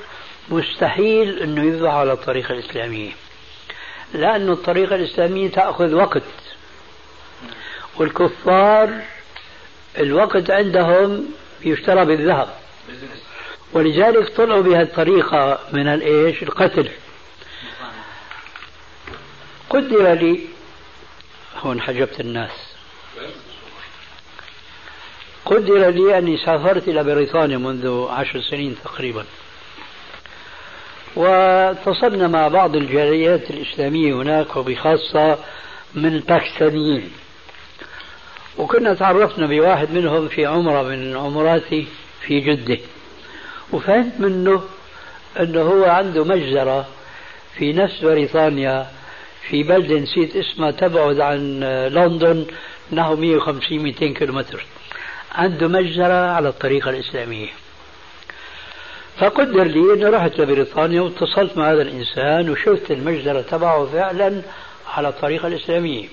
مستحيل 0.49 1.39
أنه 1.39 1.63
يذبحوا 1.63 1.99
على 1.99 2.13
الطريقة 2.13 2.53
الإسلامية. 2.53 3.11
لأن 4.13 4.49
الطريقة 4.49 4.95
الإسلامية 4.95 5.49
تأخذ 5.49 5.93
وقت. 5.93 6.24
والكفار 7.97 9.01
الوقت 9.97 10.51
عندهم 10.51 11.26
يشترى 11.61 12.05
بالذهب. 12.05 12.47
ولذلك 13.74 14.30
طلعوا 14.30 14.61
بهذه 14.61 14.82
الطريقة 14.82 15.59
من 15.74 15.88
الإيش؟ 15.88 16.43
القتل. 16.43 16.89
قدر 19.70 20.13
لي 20.13 20.56
هون 21.57 21.81
حجبت 21.81 22.19
الناس. 22.19 22.51
قدر 25.45 25.89
لي 25.89 26.17
أني 26.17 26.37
سافرت 26.37 26.87
إلى 26.87 27.03
بريطانيا 27.03 27.57
منذ 27.57 28.07
عشر 28.09 28.41
سنين 28.41 28.75
تقريبا. 28.83 29.25
واتصلنا 31.15 32.27
مع 32.27 32.47
بعض 32.47 32.75
الجاليات 32.75 33.51
الإسلامية 33.51 34.13
هناك 34.13 34.55
وبخاصة 34.55 35.37
من 35.95 36.15
الباكستانيين. 36.15 37.11
وكنا 38.57 38.93
تعرفنا 38.93 39.47
بواحد 39.47 39.91
منهم 39.91 40.27
في 40.27 40.45
عمرة 40.45 40.83
من 40.83 41.17
عمراتي 41.17 41.87
في 42.21 42.39
جدة. 42.39 42.77
وفهمت 43.71 44.19
منه 44.19 44.63
أنه 45.39 45.61
هو 45.61 45.83
عنده 45.83 46.23
مجزرة 46.23 46.87
في 47.57 47.73
نفس 47.73 48.01
بريطانيا 48.01 48.87
في 49.49 49.63
بلدة 49.63 49.95
نسيت 49.99 50.35
اسمها 50.35 50.71
تبعد 50.71 51.19
عن 51.19 51.59
لندن 51.89 52.45
نحو 52.91 53.15
150 53.15 53.79
200 53.79 54.07
كيلومتر 54.07 54.65
عنده 55.31 55.67
مجزرة 55.67 56.31
على 56.31 56.49
الطريقة 56.49 56.89
الإسلامية 56.89 57.49
فقدر 59.17 59.63
لي 59.63 59.93
إني 59.93 60.05
رحت 60.05 60.39
لبريطانيا 60.39 61.01
واتصلت 61.01 61.57
مع 61.57 61.71
هذا 61.71 61.81
الإنسان 61.81 62.49
وشفت 62.49 62.91
المجزرة 62.91 63.41
تبعه 63.41 63.85
فعلا 63.85 64.41
على 64.87 65.07
الطريقة 65.09 65.47
الإسلامية. 65.47 66.07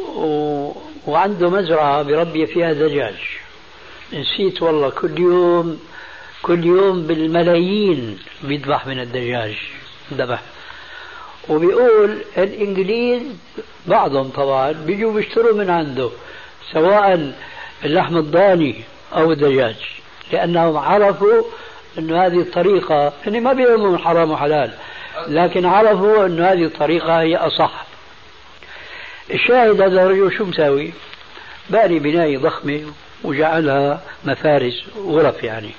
و... 0.00 0.72
وعنده 1.06 1.50
مزرعة 1.50 2.02
بربي 2.02 2.46
فيها 2.46 2.72
دجاج. 2.72 3.14
نسيت 4.12 4.62
والله 4.62 4.90
كل 4.90 5.18
يوم 5.18 5.80
كل 6.42 6.64
يوم 6.64 7.06
بالملايين 7.06 8.18
بيذبح 8.42 8.86
من 8.86 9.00
الدجاج 9.00 9.54
ذبح 10.12 10.40
وبيقول 11.48 12.18
الإنجليز 12.38 13.22
بعضهم 13.86 14.28
طبعا 14.28 14.72
بيجوا 14.72 15.12
بيشتروا 15.12 15.54
من 15.54 15.70
عنده 15.70 16.10
سواء 16.72 17.32
اللحم 17.84 18.16
الضاني 18.16 18.82
أو 19.14 19.32
الدجاج 19.32 19.76
لأنهم 20.32 20.76
عرفوا 20.76 21.42
إنه 21.98 22.26
هذه 22.26 22.40
الطريقة 22.40 23.12
هن 23.26 23.42
ما 23.42 23.52
بيهمهم 23.52 23.98
حرام 23.98 24.30
وحلال 24.30 24.70
لكن 25.28 25.66
عرفوا 25.66 26.26
إنه 26.26 26.52
هذه 26.52 26.64
الطريقة 26.64 27.20
هي 27.20 27.36
أصح. 27.36 27.86
الشاهد 29.30 29.80
هذا 29.80 30.02
الرجل 30.02 30.36
شو 30.38 30.44
مساوي؟ 30.44 30.92
باني 31.70 31.98
بناية 31.98 32.38
ضخمة 32.38 32.92
وجعلها 33.24 34.00
مفارس 34.24 34.84
غرف 35.06 35.42
يعني. 35.42 35.70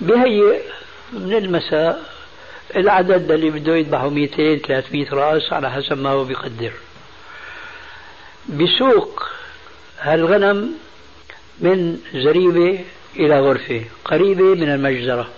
بهيئ 0.00 0.60
من 1.12 1.32
المساء 1.32 2.11
العدد 2.76 3.30
اللي 3.30 3.50
بده 3.50 3.76
يذبحوا 3.76 4.10
200 4.10 4.56
300 4.56 5.10
رأس 5.12 5.52
على 5.52 5.70
حسب 5.70 5.98
ما 5.98 6.10
هو 6.10 6.24
بيقدر. 6.24 6.72
بسوق 8.48 9.28
هالغنم 10.00 10.72
من 11.60 11.98
زريبة 12.14 12.84
إلى 13.16 13.40
غرفة 13.40 13.84
قريبة 14.04 14.54
من 14.54 14.68
المجزرة. 14.68 15.28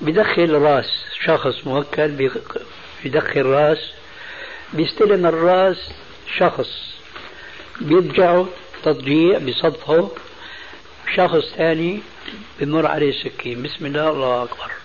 بدخل 0.00 0.52
رأس 0.52 1.04
شخص 1.24 1.66
موكل 1.66 2.30
بدخل 3.04 3.42
رأس 3.42 3.90
بيستلم 4.72 5.26
الرأس 5.26 5.90
شخص 6.38 6.94
بيرجعه 7.80 8.48
تضجيع 8.82 9.38
بصدفه 9.38 10.10
شخص 11.14 11.44
ثاني 11.56 12.00
بمر 12.60 12.86
عليه 12.86 13.10
السكين 13.10 13.62
بسم 13.62 13.86
الله 13.86 14.10
الله 14.10 14.42
أكبر. 14.42 14.79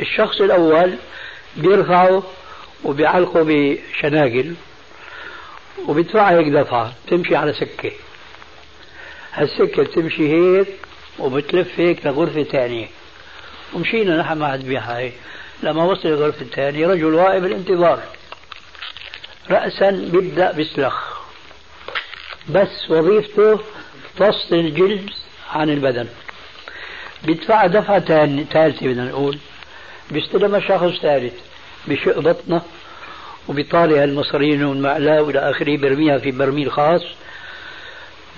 الشخص 0.00 0.40
الأول 0.40 0.94
بيرفعه 1.56 2.22
وبيعلقه 2.84 3.42
بشناقل 3.42 4.54
وبيدفعها 5.88 6.38
هيك 6.38 6.48
دفعة 6.48 6.92
تمشي 7.08 7.36
على 7.36 7.52
سكة. 7.52 7.92
هالسكة 9.32 9.82
بتمشي 9.82 10.28
هيك 10.32 10.68
وبتلف 11.18 11.80
هيك 11.80 12.06
لغرفة 12.06 12.42
ثانية 12.42 12.86
ومشينا 13.74 14.16
نحن 14.16 14.38
مع 14.38 14.56
بها 14.56 15.10
لما 15.62 15.84
وصل 15.84 16.08
الغرفة 16.08 16.40
الثانية 16.40 16.86
رجل 16.86 17.14
واقف 17.14 17.42
بالانتظار. 17.42 18.02
رأسا 19.50 19.90
بيبدأ 19.90 20.52
بيسلخ. 20.52 21.18
بس 22.48 22.90
وظيفته 22.90 23.60
فصل 24.16 24.54
الجلد 24.56 25.10
عن 25.50 25.70
البدن. 25.70 26.08
بيدفع 27.24 27.66
دفعة 27.66 28.00
ثالثة 28.44 28.86
بدنا 28.86 29.04
نقول. 29.04 29.38
بيستلمها 30.10 30.60
شخص 30.60 31.00
ثالث 31.02 31.34
بشق 31.88 32.18
بطنه 32.18 32.62
وبيطالع 33.48 34.04
المصارين 34.04 34.64
والمعلاء 34.64 35.22
وإلى 35.22 35.50
آخره 35.50 35.76
بيرميها 35.76 36.18
في 36.18 36.30
برميل 36.30 36.72
خاص. 36.72 37.02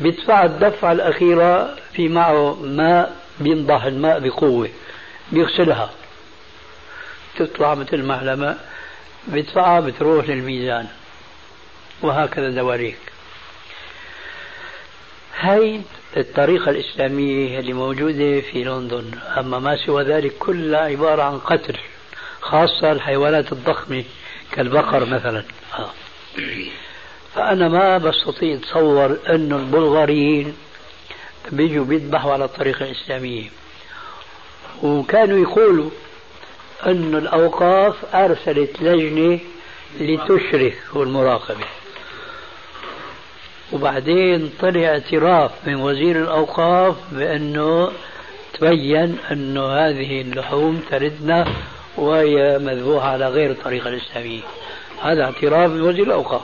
بيدفع 0.00 0.44
الدفعة 0.44 0.92
الأخيرة 0.92 1.76
في 1.92 2.08
معه 2.08 2.54
ماء 2.54 3.16
بينضح 3.40 3.84
الماء 3.84 4.18
بقوة 4.20 4.68
بيغسلها. 5.32 5.90
تطلع 7.36 7.74
مثل 7.74 8.02
معلمة 8.02 8.56
بيدفعها 9.28 9.80
بتروح 9.80 10.28
للميزان. 10.28 10.86
وهكذا 12.02 12.50
دواليك 12.50 12.98
هاي 15.40 15.80
الطريقة 16.16 16.70
الإسلامية 16.70 17.58
اللي 17.58 17.72
موجودة 17.72 18.40
في 18.40 18.64
لندن. 18.64 19.10
أما 19.38 19.58
ما 19.58 19.76
سوى 19.76 20.02
ذلك 20.04 20.32
كلها 20.38 20.80
عبارة 20.80 21.22
عن 21.22 21.38
قتل 21.38 21.76
خاصة 22.40 22.92
الحيوانات 22.92 23.52
الضخمة 23.52 24.04
كالبقر 24.52 25.04
مثلا. 25.04 25.44
آه. 25.78 25.90
فأنا 27.34 27.68
ما 27.68 27.98
بستطيع 27.98 28.54
أتصور 28.54 29.18
أن 29.28 29.52
البلغاريين 29.52 30.56
بيجوا 31.52 31.84
بيذبحوا 31.84 32.32
على 32.32 32.44
الطريقة 32.44 32.84
الإسلامية. 32.84 33.44
وكانوا 34.82 35.38
يقولوا 35.38 35.90
أن 36.86 37.14
الأوقاف 37.14 38.14
أرسلت 38.14 38.82
لجنة 38.82 39.38
لتشرف 40.00 40.96
والمراقبة 40.96 41.64
وبعدين 43.72 44.50
طلع 44.60 44.80
اعتراف 44.80 45.50
من 45.66 45.74
وزير 45.74 46.22
الأوقاف 46.22 46.96
بأنه 47.12 47.90
تبين 48.54 49.18
أن 49.30 49.58
هذه 49.58 50.20
اللحوم 50.20 50.82
تردنا 50.90 51.46
وهي 51.96 52.58
مذبوحة 52.58 53.08
على 53.08 53.28
غير 53.28 53.50
الطريقة 53.50 53.88
الإسلامية. 53.88 54.40
هذا 55.02 55.24
اعتراف 55.24 55.70
من 55.70 55.80
وزير 55.80 56.06
الأوقاف. 56.06 56.42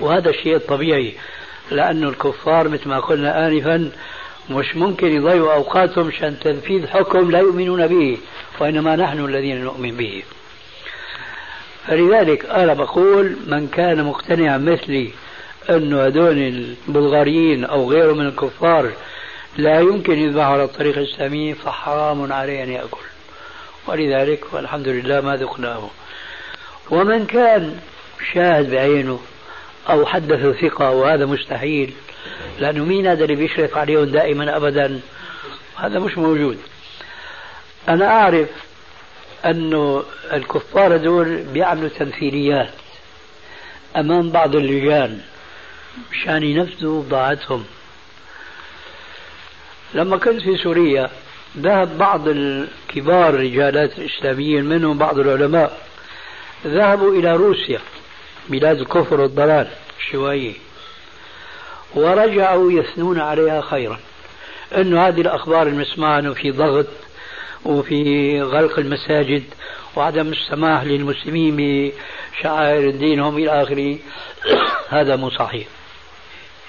وهذا 0.00 0.30
الشيء 0.30 0.56
الطبيعي 0.56 1.14
لأن 1.70 2.04
الكفار 2.04 2.68
مثل 2.68 2.88
ما 2.88 3.00
قلنا 3.00 3.46
آنفا 3.46 3.90
مش 4.50 4.76
ممكن 4.76 5.06
يضيعوا 5.06 5.54
أوقاتهم 5.54 6.08
عشان 6.08 6.36
تنفيذ 6.40 6.86
حكم 6.86 7.30
لا 7.30 7.38
يؤمنون 7.38 7.86
به 7.86 8.18
وإنما 8.60 8.96
نحن 8.96 9.24
الذين 9.24 9.64
نؤمن 9.64 9.96
به. 9.96 10.22
فلذلك 11.86 12.46
أنا 12.46 12.74
بقول 12.74 13.36
من 13.46 13.68
كان 13.68 14.04
مقتنعا 14.04 14.58
مثلي 14.58 15.10
أن 15.70 15.94
هذول 15.94 16.38
البلغاريين 16.88 17.64
أو 17.64 17.90
غيرهم 17.90 18.18
من 18.18 18.26
الكفار 18.26 18.92
لا 19.56 19.80
يمكن 19.80 20.18
يذبحوا 20.18 20.52
على 20.52 20.64
الطريقة 20.64 20.98
الإسلامية 20.98 21.54
فحرام 21.54 22.32
عليه 22.32 22.62
أن 22.64 22.70
يأكل. 22.70 23.06
ولذلك 23.86 24.44
والحمد 24.52 24.88
لله 24.88 25.20
ما 25.20 25.36
ذقناه. 25.36 25.90
ومن 26.90 27.26
كان 27.26 27.80
شاهد 28.32 28.70
بعينه 28.70 29.20
أو 29.88 30.06
حدث 30.06 30.60
ثقة 30.60 30.90
وهذا 30.90 31.26
مستحيل 31.26 31.92
لأنه 32.58 32.84
مين 32.84 33.06
هذا 33.06 33.24
اللي 33.24 33.36
بيشرف 33.36 33.76
عليهم 33.76 34.04
دائما 34.04 34.56
أبدا؟ 34.56 35.00
هذا 35.76 35.98
مش 35.98 36.18
موجود. 36.18 36.58
أنا 37.88 38.06
أعرف 38.06 38.48
أنه 39.44 40.02
الكفار 40.32 40.96
دول 40.96 41.42
بيعملوا 41.42 41.88
تمثيليات 41.88 42.70
أمام 43.96 44.30
بعض 44.30 44.56
اللجان. 44.56 45.20
مشان 46.12 46.42
ينفذوا 46.42 47.02
بضاعتهم 47.02 47.64
لما 49.94 50.16
كنت 50.16 50.40
في 50.42 50.56
سوريا 50.56 51.10
ذهب 51.58 51.98
بعض 51.98 52.28
الكبار 52.28 53.28
الرجالات 53.28 53.98
الإسلاميين 53.98 54.64
منهم 54.64 54.98
بعض 54.98 55.18
العلماء 55.18 55.86
ذهبوا 56.66 57.14
إلى 57.14 57.36
روسيا 57.36 57.80
بلاد 58.48 58.80
الكفر 58.80 59.20
والضلال 59.20 59.68
الشيوعية 59.98 60.54
ورجعوا 61.94 62.72
يثنون 62.72 63.20
عليها 63.20 63.60
خيرا. 63.60 64.00
أنه 64.76 65.08
هذه 65.08 65.20
الأخبار 65.20 65.66
المسموعة 65.66 66.18
أنه 66.18 66.34
في 66.34 66.50
ضغط 66.50 66.86
وفي 67.64 68.42
غلق 68.42 68.78
المساجد 68.78 69.42
وعدم 69.96 70.28
السماح 70.28 70.84
للمسلمين 70.84 71.56
بشعائر 71.56 72.90
دينهم 72.90 73.36
إلى 73.38 73.62
آخره. 73.62 73.98
هذا 74.98 75.16
مو 75.16 75.30
صحيح. 75.30 75.66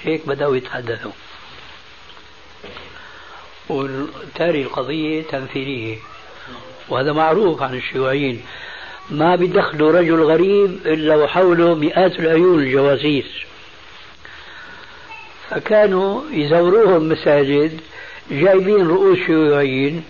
هيك 0.03 0.27
بدأوا 0.27 0.55
يتحدثوا. 0.55 1.11
وتاري 3.69 4.61
القضية 4.61 5.21
تمثيلية. 5.21 5.97
وهذا 6.89 7.13
معروف 7.13 7.61
عن 7.61 7.75
الشيوعيين. 7.75 8.41
ما 9.09 9.35
بيدخلوا 9.35 9.91
رجل 9.91 10.23
غريب 10.23 10.79
إلا 10.85 11.15
وحوله 11.15 11.75
مئات 11.75 12.19
العيون 12.19 12.59
الجواسيس 12.59 13.25
فكانوا 15.49 16.21
يزوروهم 16.31 17.09
مساجد 17.09 17.79
جايبين 18.31 18.87
رؤوس 18.87 19.17
شيوعيين 19.17 20.03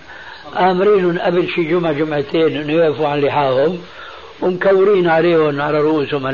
آمرين 0.56 1.20
قبل 1.20 1.50
شي 1.50 1.64
جمعة 1.64 1.92
جمعتين 1.92 2.58
أنه 2.58 2.74
يوقفوا 2.74 3.08
عن 3.08 3.20
لحاهم 3.20 3.82
ومكورين 4.42 5.08
عليهم 5.08 5.62
على 5.62 5.82
رؤوسهم 5.82 6.28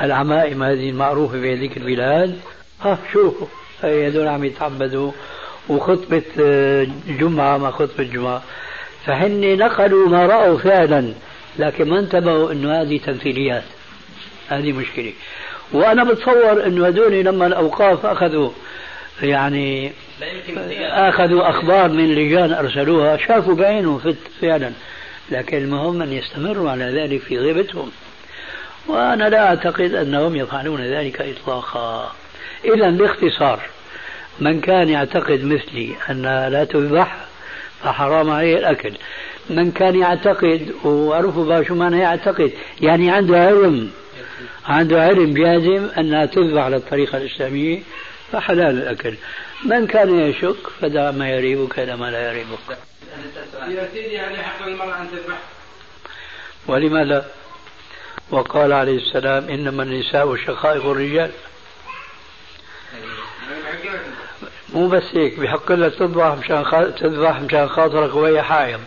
العمائم 0.00 0.62
هذه 0.62 0.90
المعروفة 0.90 1.40
في 1.40 1.54
هذيك 1.54 1.76
البلاد. 1.76 2.40
ها 2.84 2.98
شوفوا 3.12 3.46
هي 3.82 4.06
هذول 4.06 4.28
عم 4.28 4.44
يتعبدوا 4.44 5.12
وخطبة 5.68 6.22
آه، 6.40 6.86
جمعة 7.08 7.58
ما 7.58 7.70
خطبة 7.70 8.04
جمعة. 8.04 8.42
فهن 9.06 9.58
نقلوا 9.58 10.08
ما 10.08 10.26
رأوا 10.26 10.58
فعلا. 10.58 11.12
لكن 11.58 11.88
ما 11.88 11.98
انتبهوا 11.98 12.52
إنه 12.52 12.82
هذه 12.82 13.00
تمثيليات. 13.06 13.64
هذه 14.48 14.72
مشكلة. 14.72 15.12
وأنا 15.72 16.04
بتصور 16.04 16.66
إنه 16.66 16.88
هذول 16.88 17.24
لما 17.24 17.46
الأوقاف 17.46 18.06
أخذوا 18.06 18.50
يعني 19.22 19.92
أخذوا 20.80 21.50
أخبار 21.50 21.88
من 21.88 22.14
لجان 22.14 22.52
أرسلوها 22.52 23.16
شافوا 23.16 23.54
بعينهم 23.54 24.14
فعلا. 24.40 24.72
لكن 25.30 25.56
المهم 25.56 26.02
أن 26.02 26.12
يستمروا 26.12 26.70
على 26.70 26.84
ذلك 26.84 27.20
في 27.20 27.38
غيبتهم. 27.38 27.90
وأنا 28.88 29.28
لا 29.28 29.48
أعتقد 29.48 29.94
أنهم 29.94 30.36
يفعلون 30.36 30.80
ذلك 30.80 31.20
اطلاقا. 31.20 32.12
اذا 32.64 32.90
باختصار 32.90 33.60
من 34.40 34.60
كان 34.60 34.88
يعتقد 34.88 35.44
مثلي 35.44 35.94
انها 36.10 36.50
لا 36.50 36.64
تذبح 36.64 37.16
فحرام 37.82 38.30
عليه 38.30 38.58
الأكل 38.58 38.92
من 39.50 39.72
كان 39.72 39.98
يعتقد 39.98 40.74
شو 41.68 41.74
معنى 41.74 41.98
يعتقد 41.98 42.52
يعني 42.80 43.10
عنده 43.10 43.38
علم 43.38 43.90
عنده 44.66 45.02
علم 45.02 45.34
جازم 45.34 45.88
أنها 45.98 46.26
تذبح 46.26 46.62
على 46.62 46.76
الطريقة 46.76 47.18
الإسلامية 47.18 47.82
فحلال 48.32 48.82
الأكل 48.82 49.14
من 49.64 49.86
كان 49.86 50.20
يشك 50.20 50.56
فدع 50.80 51.10
ما 51.10 51.30
يريبك 51.30 51.78
إلى 51.78 51.96
ما 51.96 52.10
لا 52.10 52.32
يريبك 52.32 52.78
يا 53.68 53.88
سيدي 53.92 54.18
هل 54.18 54.32
يحق 54.34 54.68
للمرأة 54.68 55.00
أن 55.00 55.08
تذبح؟ 55.10 55.38
ولما 56.66 57.04
لا؟ 57.04 57.24
وقال 58.30 58.72
عليه 58.72 58.96
السلام 58.96 59.48
إنما 59.48 59.82
النساء 59.82 60.36
شقائق 60.36 60.86
الرجال 60.86 61.30
مو 64.74 64.88
بس 64.88 65.02
هيك 65.14 65.40
بحق 65.40 65.72
لها 65.72 65.88
تذبح 65.88 66.26
مشان 66.26 66.64
خ... 66.64 66.74
تذبح 67.00 67.40
مشان 67.40 67.68
خاطرك 67.68 68.14
وهي 68.14 68.42
حائض. 68.42 68.80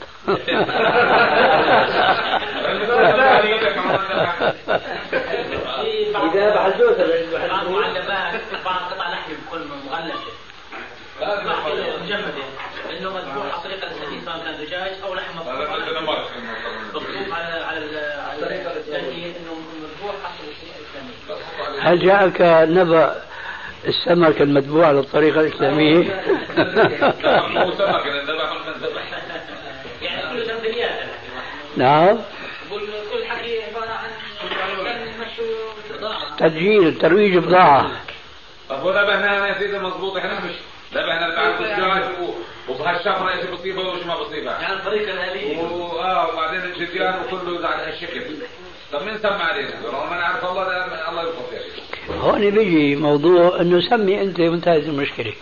بعض 6.14 6.36
بعض 8.66 8.82
قطع 8.92 9.10
لحم 9.10 9.32
مغلفة 9.86 10.32
مجمدة 12.04 12.44
انه 13.00 13.10
مذبوح 13.10 13.46
على 13.66 13.74
كان 14.46 14.66
دجاج 14.66 14.92
أو 15.04 15.14
لحم 15.14 15.40
مكتوب 16.94 17.34
على 17.34 17.66
على 17.66 17.78
انه 19.38 19.54
مذبوح 19.82 20.16
هل 21.82 22.00
جاءك 22.00 22.42
نبأ 22.70 23.16
السمك 23.88 24.42
المذبوح 24.42 24.88
على 24.88 25.00
الطريقة 25.00 25.42
الإسلامية؟ 25.42 25.98
مو 27.48 27.72
سمك 27.72 28.06
يعني 30.02 30.22
كله 30.32 30.46
تمثيليات 30.48 31.00
نعم. 31.78 32.18
كل 32.70 33.26
حكي 33.26 33.64
عبارة 33.64 33.92
عن 33.92 34.10
تسجيل 36.38 36.98
ترويج 36.98 37.38
بضاعة. 37.38 37.92
طب 38.70 38.80
هو 38.80 38.90
ذبحنا 38.92 39.48
يا 39.48 39.60
سيدي 39.60 39.80
مضبوط 39.80 40.18
إحنا 40.18 40.34
مش 40.34 40.56
ذبحنا 40.94 41.36
بعد 41.36 41.62
الدجاج 41.62 42.04
وبهالشفرة 42.70 43.30
إيش 43.32 43.46
بصيبه 43.46 43.82
وايش 43.82 44.06
ما 44.06 44.16
بصيبه 44.16 44.52
يعني 44.52 44.74
الطريقة 44.74 45.14
الآلية 45.14 45.60
آه 45.60 46.34
وبعدين 46.34 46.62
الجديان 46.62 47.20
وكله 47.22 47.68
على 47.68 47.84
هالشكل 47.84 48.22
طب 48.94 49.04
مين 49.04 49.18
سمى 49.18 49.44
علينا؟ 49.44 49.70
ما 50.10 50.18
نعرف 50.18 50.46
الله 50.46 50.86
الله 51.10 51.22
يلطف 51.22 51.54
يا 51.54 51.60
شيخ 51.60 51.85
هون 52.10 52.50
بيجي 52.50 52.96
موضوع 52.96 53.62
إنه 53.62 53.82
سمي 53.90 54.22
أنت 54.22 54.40
وانتهت 54.40 54.84
المشكلة. 54.84 55.34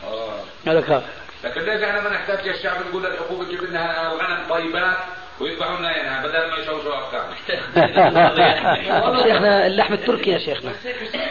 آه. 0.68 0.72
لك 0.72 1.03
لكن 1.43 1.61
ليش 1.61 1.84
إحنا 1.84 2.01
ما 2.01 2.09
نحتاج 2.09 2.47
الشعب 2.47 2.78
نقول 2.89 3.05
الحكومة 3.05 3.43
تجيب 3.43 3.64
لنا 3.64 4.09
غنم 4.09 4.49
طيبات 4.49 4.97
ويذبحوا 5.41 5.78
لنا 5.78 5.97
يعني 5.97 6.28
بدل 6.28 6.49
ما 6.49 6.57
يشوشوا 6.57 6.93
افكار 6.97 7.26
شيخنا 9.24 9.68
اللحم 9.68 9.93
التركي 9.93 10.30
يا 10.30 10.38
شيخنا. 10.38 10.72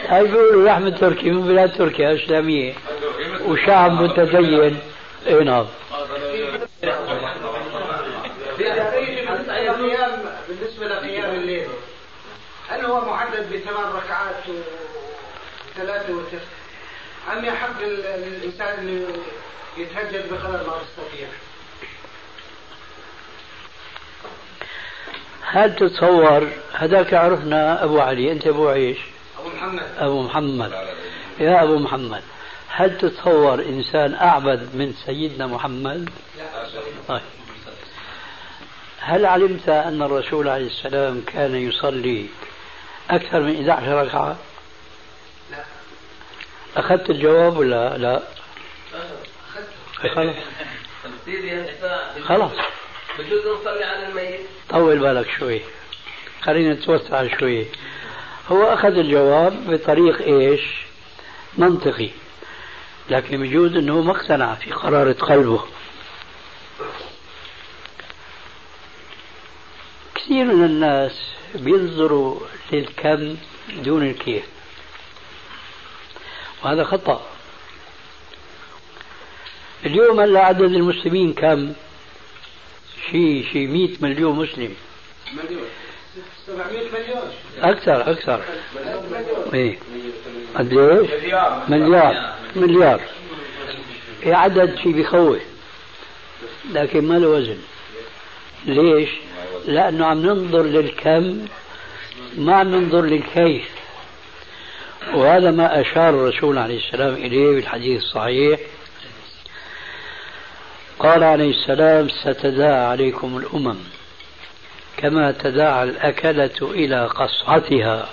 هاي 0.07 0.23
بيقولوا 0.23 0.61
اللحم 0.61 0.87
التركي 0.87 1.29
من 1.29 1.47
بلاد 1.47 1.73
تركيا 1.77 2.15
إسلامية. 2.15 2.73
وشعب 3.45 3.91
متدين. 3.91 4.79
إي 5.27 5.43
نعم. 5.43 5.65
بالنسبة 10.49 10.87
لقيام 10.87 11.35
الليل 11.35 11.67
هل 12.69 12.85
هو 12.85 13.01
محدد 13.01 13.53
بثمان 13.53 13.85
ركعات؟ 13.95 14.35
ثلاثة 15.77 16.13
وتسع 16.13 16.53
أم 17.33 17.45
يحق 17.45 17.81
للإنسان 17.81 18.79
أن 18.79 19.07
يتهجد 19.77 20.29
بقدر 20.29 20.67
ما 20.67 20.77
يستطيع؟ 20.81 21.27
هل 25.41 25.75
تتصور 25.75 26.47
هذاك 26.73 27.13
عرفنا 27.13 27.83
أبو 27.83 27.99
علي 27.99 28.31
أنت 28.31 28.47
أبو 28.47 28.69
عيش 28.69 28.97
أبو 29.39 29.49
محمد 29.49 29.83
أبو 29.97 30.21
محمد 30.21 30.71
يا 31.39 31.63
أبو 31.63 31.77
محمد 31.77 32.21
هل 32.67 32.97
تتصور 32.97 33.61
إنسان 33.61 34.13
أعبد 34.13 34.75
من 34.75 34.93
سيدنا 35.05 35.47
محمد؟ 35.47 36.09
لا 36.37 36.67
طيب 37.07 37.21
هل 38.99 39.25
علمت 39.25 39.69
أن 39.69 40.01
الرسول 40.01 40.47
عليه 40.47 40.67
السلام 40.67 41.21
كان 41.27 41.55
يصلي 41.55 42.25
أكثر 43.09 43.39
من 43.39 43.69
11 43.69 44.05
ركعة؟ 44.05 44.37
لا 46.75 46.79
أخذت 46.79 47.09
الجواب 47.09 47.57
ولا 47.57 47.97
لا؟ 47.97 48.23
خلاص. 49.97 50.35
خلاص. 52.23 52.51
بجوز 53.19 53.41
نصلي 53.47 53.83
على 53.83 54.07
الميت. 54.07 54.39
طول 54.69 54.99
بالك 54.99 55.29
شوي. 55.39 55.61
خلينا 56.41 56.73
نتوسع 56.73 57.37
شوي. 57.39 57.65
هو 58.51 58.63
أخذ 58.63 58.97
الجواب 58.97 59.71
بطريق 59.71 60.21
إيش؟ 60.21 60.61
منطقي. 61.57 62.09
لكن 63.09 63.43
بجوز 63.43 63.75
أنه 63.75 64.01
ما 64.01 64.11
اقتنع 64.11 64.55
في 64.55 64.71
قرارة 64.71 65.13
قلبه. 65.13 65.63
كثير 70.15 70.45
من 70.45 70.65
الناس 70.65 71.33
بينظروا 71.55 72.39
للكم 72.71 73.37
دون 73.69 74.07
الكيف. 74.07 74.52
وهذا 76.63 76.83
خطأ. 76.83 77.21
اليوم 79.85 80.19
هلا 80.19 80.39
عدد 80.39 80.61
المسلمين 80.61 81.33
كم؟ 81.33 81.73
شيء 83.11 83.45
شيء 83.53 83.67
100 83.67 83.89
مليون 84.01 84.35
مسلم. 84.35 84.75
مليون. 85.33 85.63
700 86.47 86.79
مليون. 86.93 87.31
أكثر 87.61 88.11
أكثر. 88.11 88.41
إيه. 89.53 89.77
قد 90.55 90.73
إيش؟ 90.73 91.09
مليار. 91.69 92.35
مليار. 92.55 93.01
إيه 94.23 94.35
عدد 94.35 94.75
شيء 94.75 95.01
بخوف 95.01 95.41
لكن 96.71 97.07
ما 97.07 97.19
له 97.19 97.27
وزن. 97.27 97.57
ليش؟ 98.65 99.09
لأنه 99.65 100.05
عم 100.05 100.25
ننظر 100.25 100.63
للكم 100.63 101.45
ما 102.37 102.55
عم 102.55 102.75
ننظر 102.75 103.01
للكيف. 103.01 103.69
وهذا 105.13 105.51
ما 105.51 105.81
أشار 105.81 106.09
الرسول 106.09 106.57
عليه 106.57 106.77
السلام 106.77 107.13
إليه 107.13 107.55
بالحديث 107.55 108.01
الصحيح. 108.01 108.59
قال 110.99 111.23
عليه 111.23 111.49
السلام 111.49 112.09
ستداعى 112.09 112.85
عليكم 112.85 113.37
الأمم 113.37 113.77
كما 114.97 115.31
تداعى 115.31 115.83
الأكلة 115.83 116.57
إلى 116.61 117.05
قصعتها. 117.05 118.09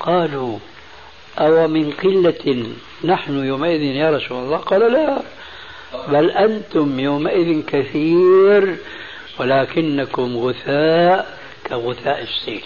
قالوا 0.00 0.58
أو 1.38 1.68
من 1.68 1.90
قلة 1.90 2.66
نحن 3.04 3.44
يومئذ 3.44 3.82
يا 3.82 4.10
رسول 4.10 4.44
الله؟ 4.44 4.56
قال 4.56 4.92
لا 4.92 5.22
بل 6.08 6.30
أنتم 6.30 7.00
يومئذ 7.00 7.64
كثير 7.66 8.76
ولكنكم 9.38 10.36
غثاء 10.36 11.38
كغثاء 11.66 12.22
السيل. 12.22 12.64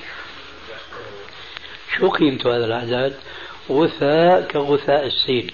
شو 1.98 2.08
قيمة 2.08 2.40
هذا 2.46 2.64
العدد 2.64 3.14
غثاء 3.70 4.48
كغثاء 4.50 5.06
السيل 5.06 5.52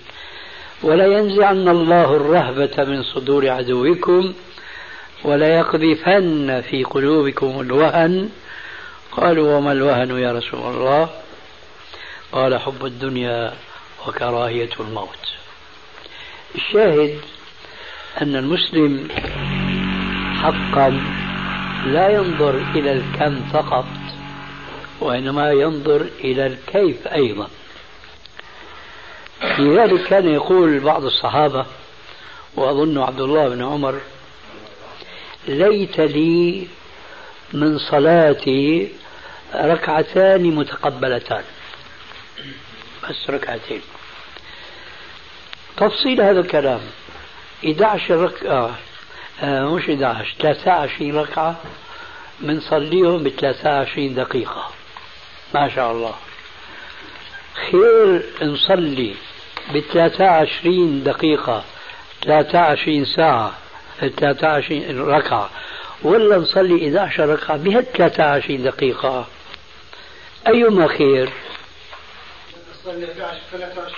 ولا 0.83 1.07
ينزعن 1.07 1.69
الله 1.69 2.17
الرهبة 2.17 2.85
من 2.85 3.03
صدور 3.03 3.49
عدوكم 3.51 4.33
ولا 5.25 5.59
يقذفن 5.59 6.61
في 6.61 6.85
قلوبكم 6.85 7.61
الوهن. 7.61 8.31
قالوا 9.13 9.57
وما 9.57 9.73
الوهن 9.73 10.19
يا 10.19 10.33
رسول 10.33 10.61
الله؟ 10.61 11.09
قال 12.33 12.61
حب 12.61 12.87
الدنيا 12.87 13.53
وكراهية 14.07 14.71
الموت. 14.81 15.33
الشاهد 16.55 17.21
أن 18.23 18.37
المسلم 18.37 19.09
حقا 20.43 21.01
لا 21.87 22.09
ينظر 22.09 22.55
إلى 22.75 22.93
الكم 22.93 23.41
فقط 23.53 23.85
وإنما 25.01 25.51
ينظر 25.51 26.01
إلى 26.21 26.47
الكيف 26.47 27.07
أيضا. 27.09 27.49
لذلك 29.59 30.03
كان 30.03 30.29
يقول 30.29 30.81
بعض 30.81 31.05
الصحابة 31.05 31.67
وأظن 32.55 32.99
عبد 32.99 33.21
الله 33.21 33.49
بن 33.49 33.65
عمر 33.65 34.01
ليت 35.49 36.01
لي 36.01 36.67
من 37.53 37.79
صلاتي 37.79 38.93
ركعتان 39.55 40.43
متقبلتان. 40.43 41.45
بس 43.09 43.31
ركعتين. 43.31 43.81
تفصيل 45.77 46.21
هذا 46.21 46.41
الكلام. 46.41 46.81
11 47.65 48.17
ركعة 48.25 48.79
آه 49.43 49.75
مش 49.75 49.83
11 49.83 50.35
23 50.41 51.17
ركعة 51.17 51.57
بنصليهم 52.41 53.23
ب 53.23 53.29
23 53.29 54.15
دقيقة. 54.15 54.71
ما 55.55 55.69
شاء 55.69 55.93
الله. 55.93 56.15
خير 57.71 58.23
نصلي 58.43 59.15
ب 59.75 59.79
23 59.79 61.05
دقيقة 61.05 61.65
23 62.25 63.05
ساعة 63.05 63.53
23 64.01 65.09
ركعة. 65.09 65.51
ولا 66.03 66.39
نصلي 66.39 66.89
11 66.89 67.29
ركعة 67.29 67.57
بهال 67.57 67.93
23 67.93 68.63
دقيقة. 68.63 69.27
أيما 70.49 70.89
خير؟ 70.89 71.31
نصلي 72.75 73.05
11 73.13 73.41
23 73.53 73.93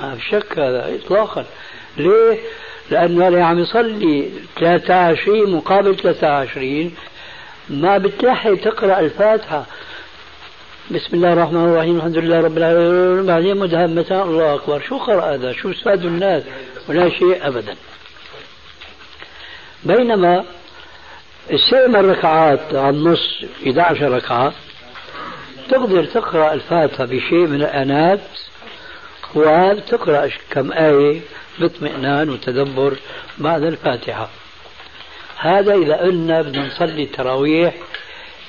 ما 0.00 0.14
في 0.14 0.28
شك 0.30 0.58
هذا 0.58 0.94
إطلاقا. 0.94 1.44
ليه؟ 1.96 2.38
لأنه 2.90 3.28
اللي 3.28 3.42
عم 3.42 3.58
يصلي 3.58 4.30
23 4.60 5.50
مقابل 5.50 5.96
23 5.96 6.94
ما 7.68 7.98
بتلحق 7.98 8.54
تقرأ 8.54 9.00
الفاتحة. 9.00 9.66
بسم 10.90 11.16
الله 11.16 11.32
الرحمن 11.32 11.64
الرحيم 11.64 11.96
الحمد 11.96 12.18
لله 12.18 12.40
رب 12.40 12.58
العالمين 12.58 13.26
بعدين 13.26 13.56
مدهمتان 13.56 14.20
الله 14.20 14.54
أكبر 14.54 14.80
شو 14.80 14.98
قرأ 14.98 15.34
هذا 15.34 15.52
شو 15.52 15.70
استفاد 15.70 16.04
الناس 16.04 16.42
ولا 16.88 17.10
شيء 17.10 17.46
أبدا 17.46 17.76
بينما 19.84 20.44
السبع 21.50 22.00
ركعات 22.00 22.74
على 22.74 22.90
النص 22.90 23.44
11 23.62 24.12
ركعة 24.12 24.52
تقدر 25.68 26.04
تقرأ 26.04 26.52
الفاتحة 26.52 27.04
بشيء 27.04 27.46
من 27.46 27.54
الآنات 27.54 28.20
وتقرأ 29.34 30.30
كم 30.50 30.72
آية 30.72 31.20
باطمئنان 31.58 32.30
وتدبر 32.30 32.96
بعد 33.38 33.62
الفاتحة 33.62 34.28
هذا 35.38 35.74
إذا 35.74 35.96
قلنا 35.96 36.42
بدنا 36.42 36.66
نصلي 36.66 37.02
التراويح 37.02 37.74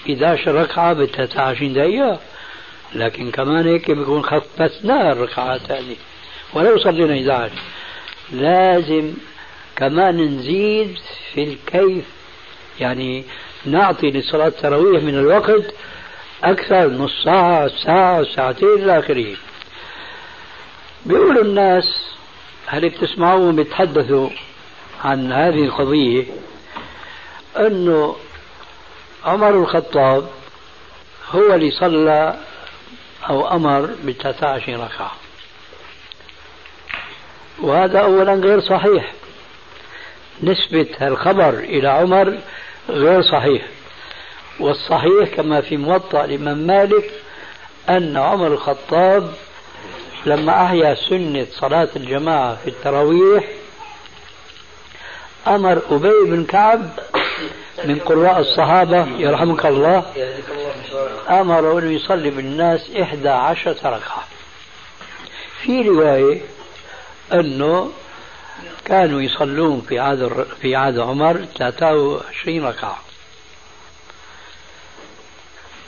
11 0.07 0.55
ركعة 0.55 0.93
ب 0.93 1.05
23 1.05 1.73
دقيقة. 1.73 2.19
لكن 2.95 3.31
كمان 3.31 3.67
هيك 3.67 3.91
بيكون 3.91 4.23
خففنا 4.23 5.11
الركعات 5.11 5.71
هذه 5.71 5.95
ولو 6.53 6.77
صلينا 6.77 7.13
11 7.13 7.53
لازم 8.31 9.13
كمان 9.75 10.17
نزيد 10.21 10.97
في 11.33 11.43
الكيف. 11.43 12.05
يعني 12.79 13.23
نعطي 13.65 14.11
لصلاة 14.11 14.47
التراويح 14.47 15.03
من 15.03 15.15
الوقت 15.15 15.73
أكثر 16.43 16.89
نص 16.89 17.23
ساعة 17.23 17.67
ساعة 17.67 18.23
ساعتين 18.23 18.73
إلى 18.73 18.99
آخره. 18.99 19.35
بيقولوا 21.05 21.43
الناس 21.43 22.15
هل 22.65 22.89
بتسمعوهم 22.89 23.55
بيتحدثوا 23.55 24.29
عن 25.03 25.31
هذه 25.31 25.63
القضية؟ 25.65 26.23
أنه 27.57 28.15
عمر 29.25 29.49
الخطاب 29.49 30.27
هو 31.31 31.53
اللي 31.53 31.71
صلى 31.71 32.35
أو 33.29 33.47
أمر 33.47 33.89
ب 34.03 34.11
13 34.11 34.73
ركعة. 34.73 35.11
وهذا 37.61 37.99
أولا 37.99 38.33
غير 38.33 38.59
صحيح. 38.59 39.13
نسبة 40.43 40.87
الخبر 41.01 41.49
إلى 41.49 41.87
عمر 41.87 42.37
غير 42.89 43.21
صحيح. 43.21 43.61
والصحيح 44.59 45.29
كما 45.35 45.61
في 45.61 45.77
موطأ 45.77 46.25
الإمام 46.25 46.57
مالك 46.57 47.11
أن 47.89 48.17
عمر 48.17 48.47
الخطاب 48.47 49.33
لما 50.25 50.65
أحيا 50.65 50.95
سنة 50.95 51.47
صلاة 51.51 51.89
الجماعة 51.95 52.55
في 52.55 52.69
التراويح 52.69 53.43
أمر 55.47 55.81
أبي 55.91 56.25
بن 56.25 56.45
كعب 56.45 56.89
من 57.83 57.99
قراء 57.99 58.39
الصحابة 58.39 59.05
يرحمك 59.17 59.65
الله 59.65 60.05
أمر 61.29 61.79
أن 61.79 61.91
يصلي 61.91 62.29
بالناس 62.29 62.89
إحدى 63.01 63.29
عشرة 63.29 63.89
ركعة. 63.89 64.23
في 65.61 65.81
رواية 65.81 66.41
أنه 67.33 67.91
كانوا 68.85 69.21
يصلون 69.21 69.81
في 69.89 69.99
عهد 69.99 70.45
في 70.61 70.75
عهد 70.75 70.99
عمر 70.99 71.45
23 71.57 72.65
ركعة. 72.65 72.97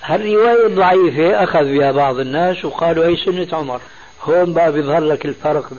هالرواية 0.03 0.67
ضعيفة 0.75 1.43
أخذ 1.43 1.63
بها 1.77 1.91
بعض 1.91 2.19
الناس 2.19 2.65
وقالوا 2.65 3.05
هي 3.05 3.15
سنة 3.25 3.47
عمر؟ 3.53 3.81
هون 4.23 4.53
بقى 4.53 4.71
بيظهر 4.71 4.99
لك 5.03 5.25
الفرق. 5.25 5.69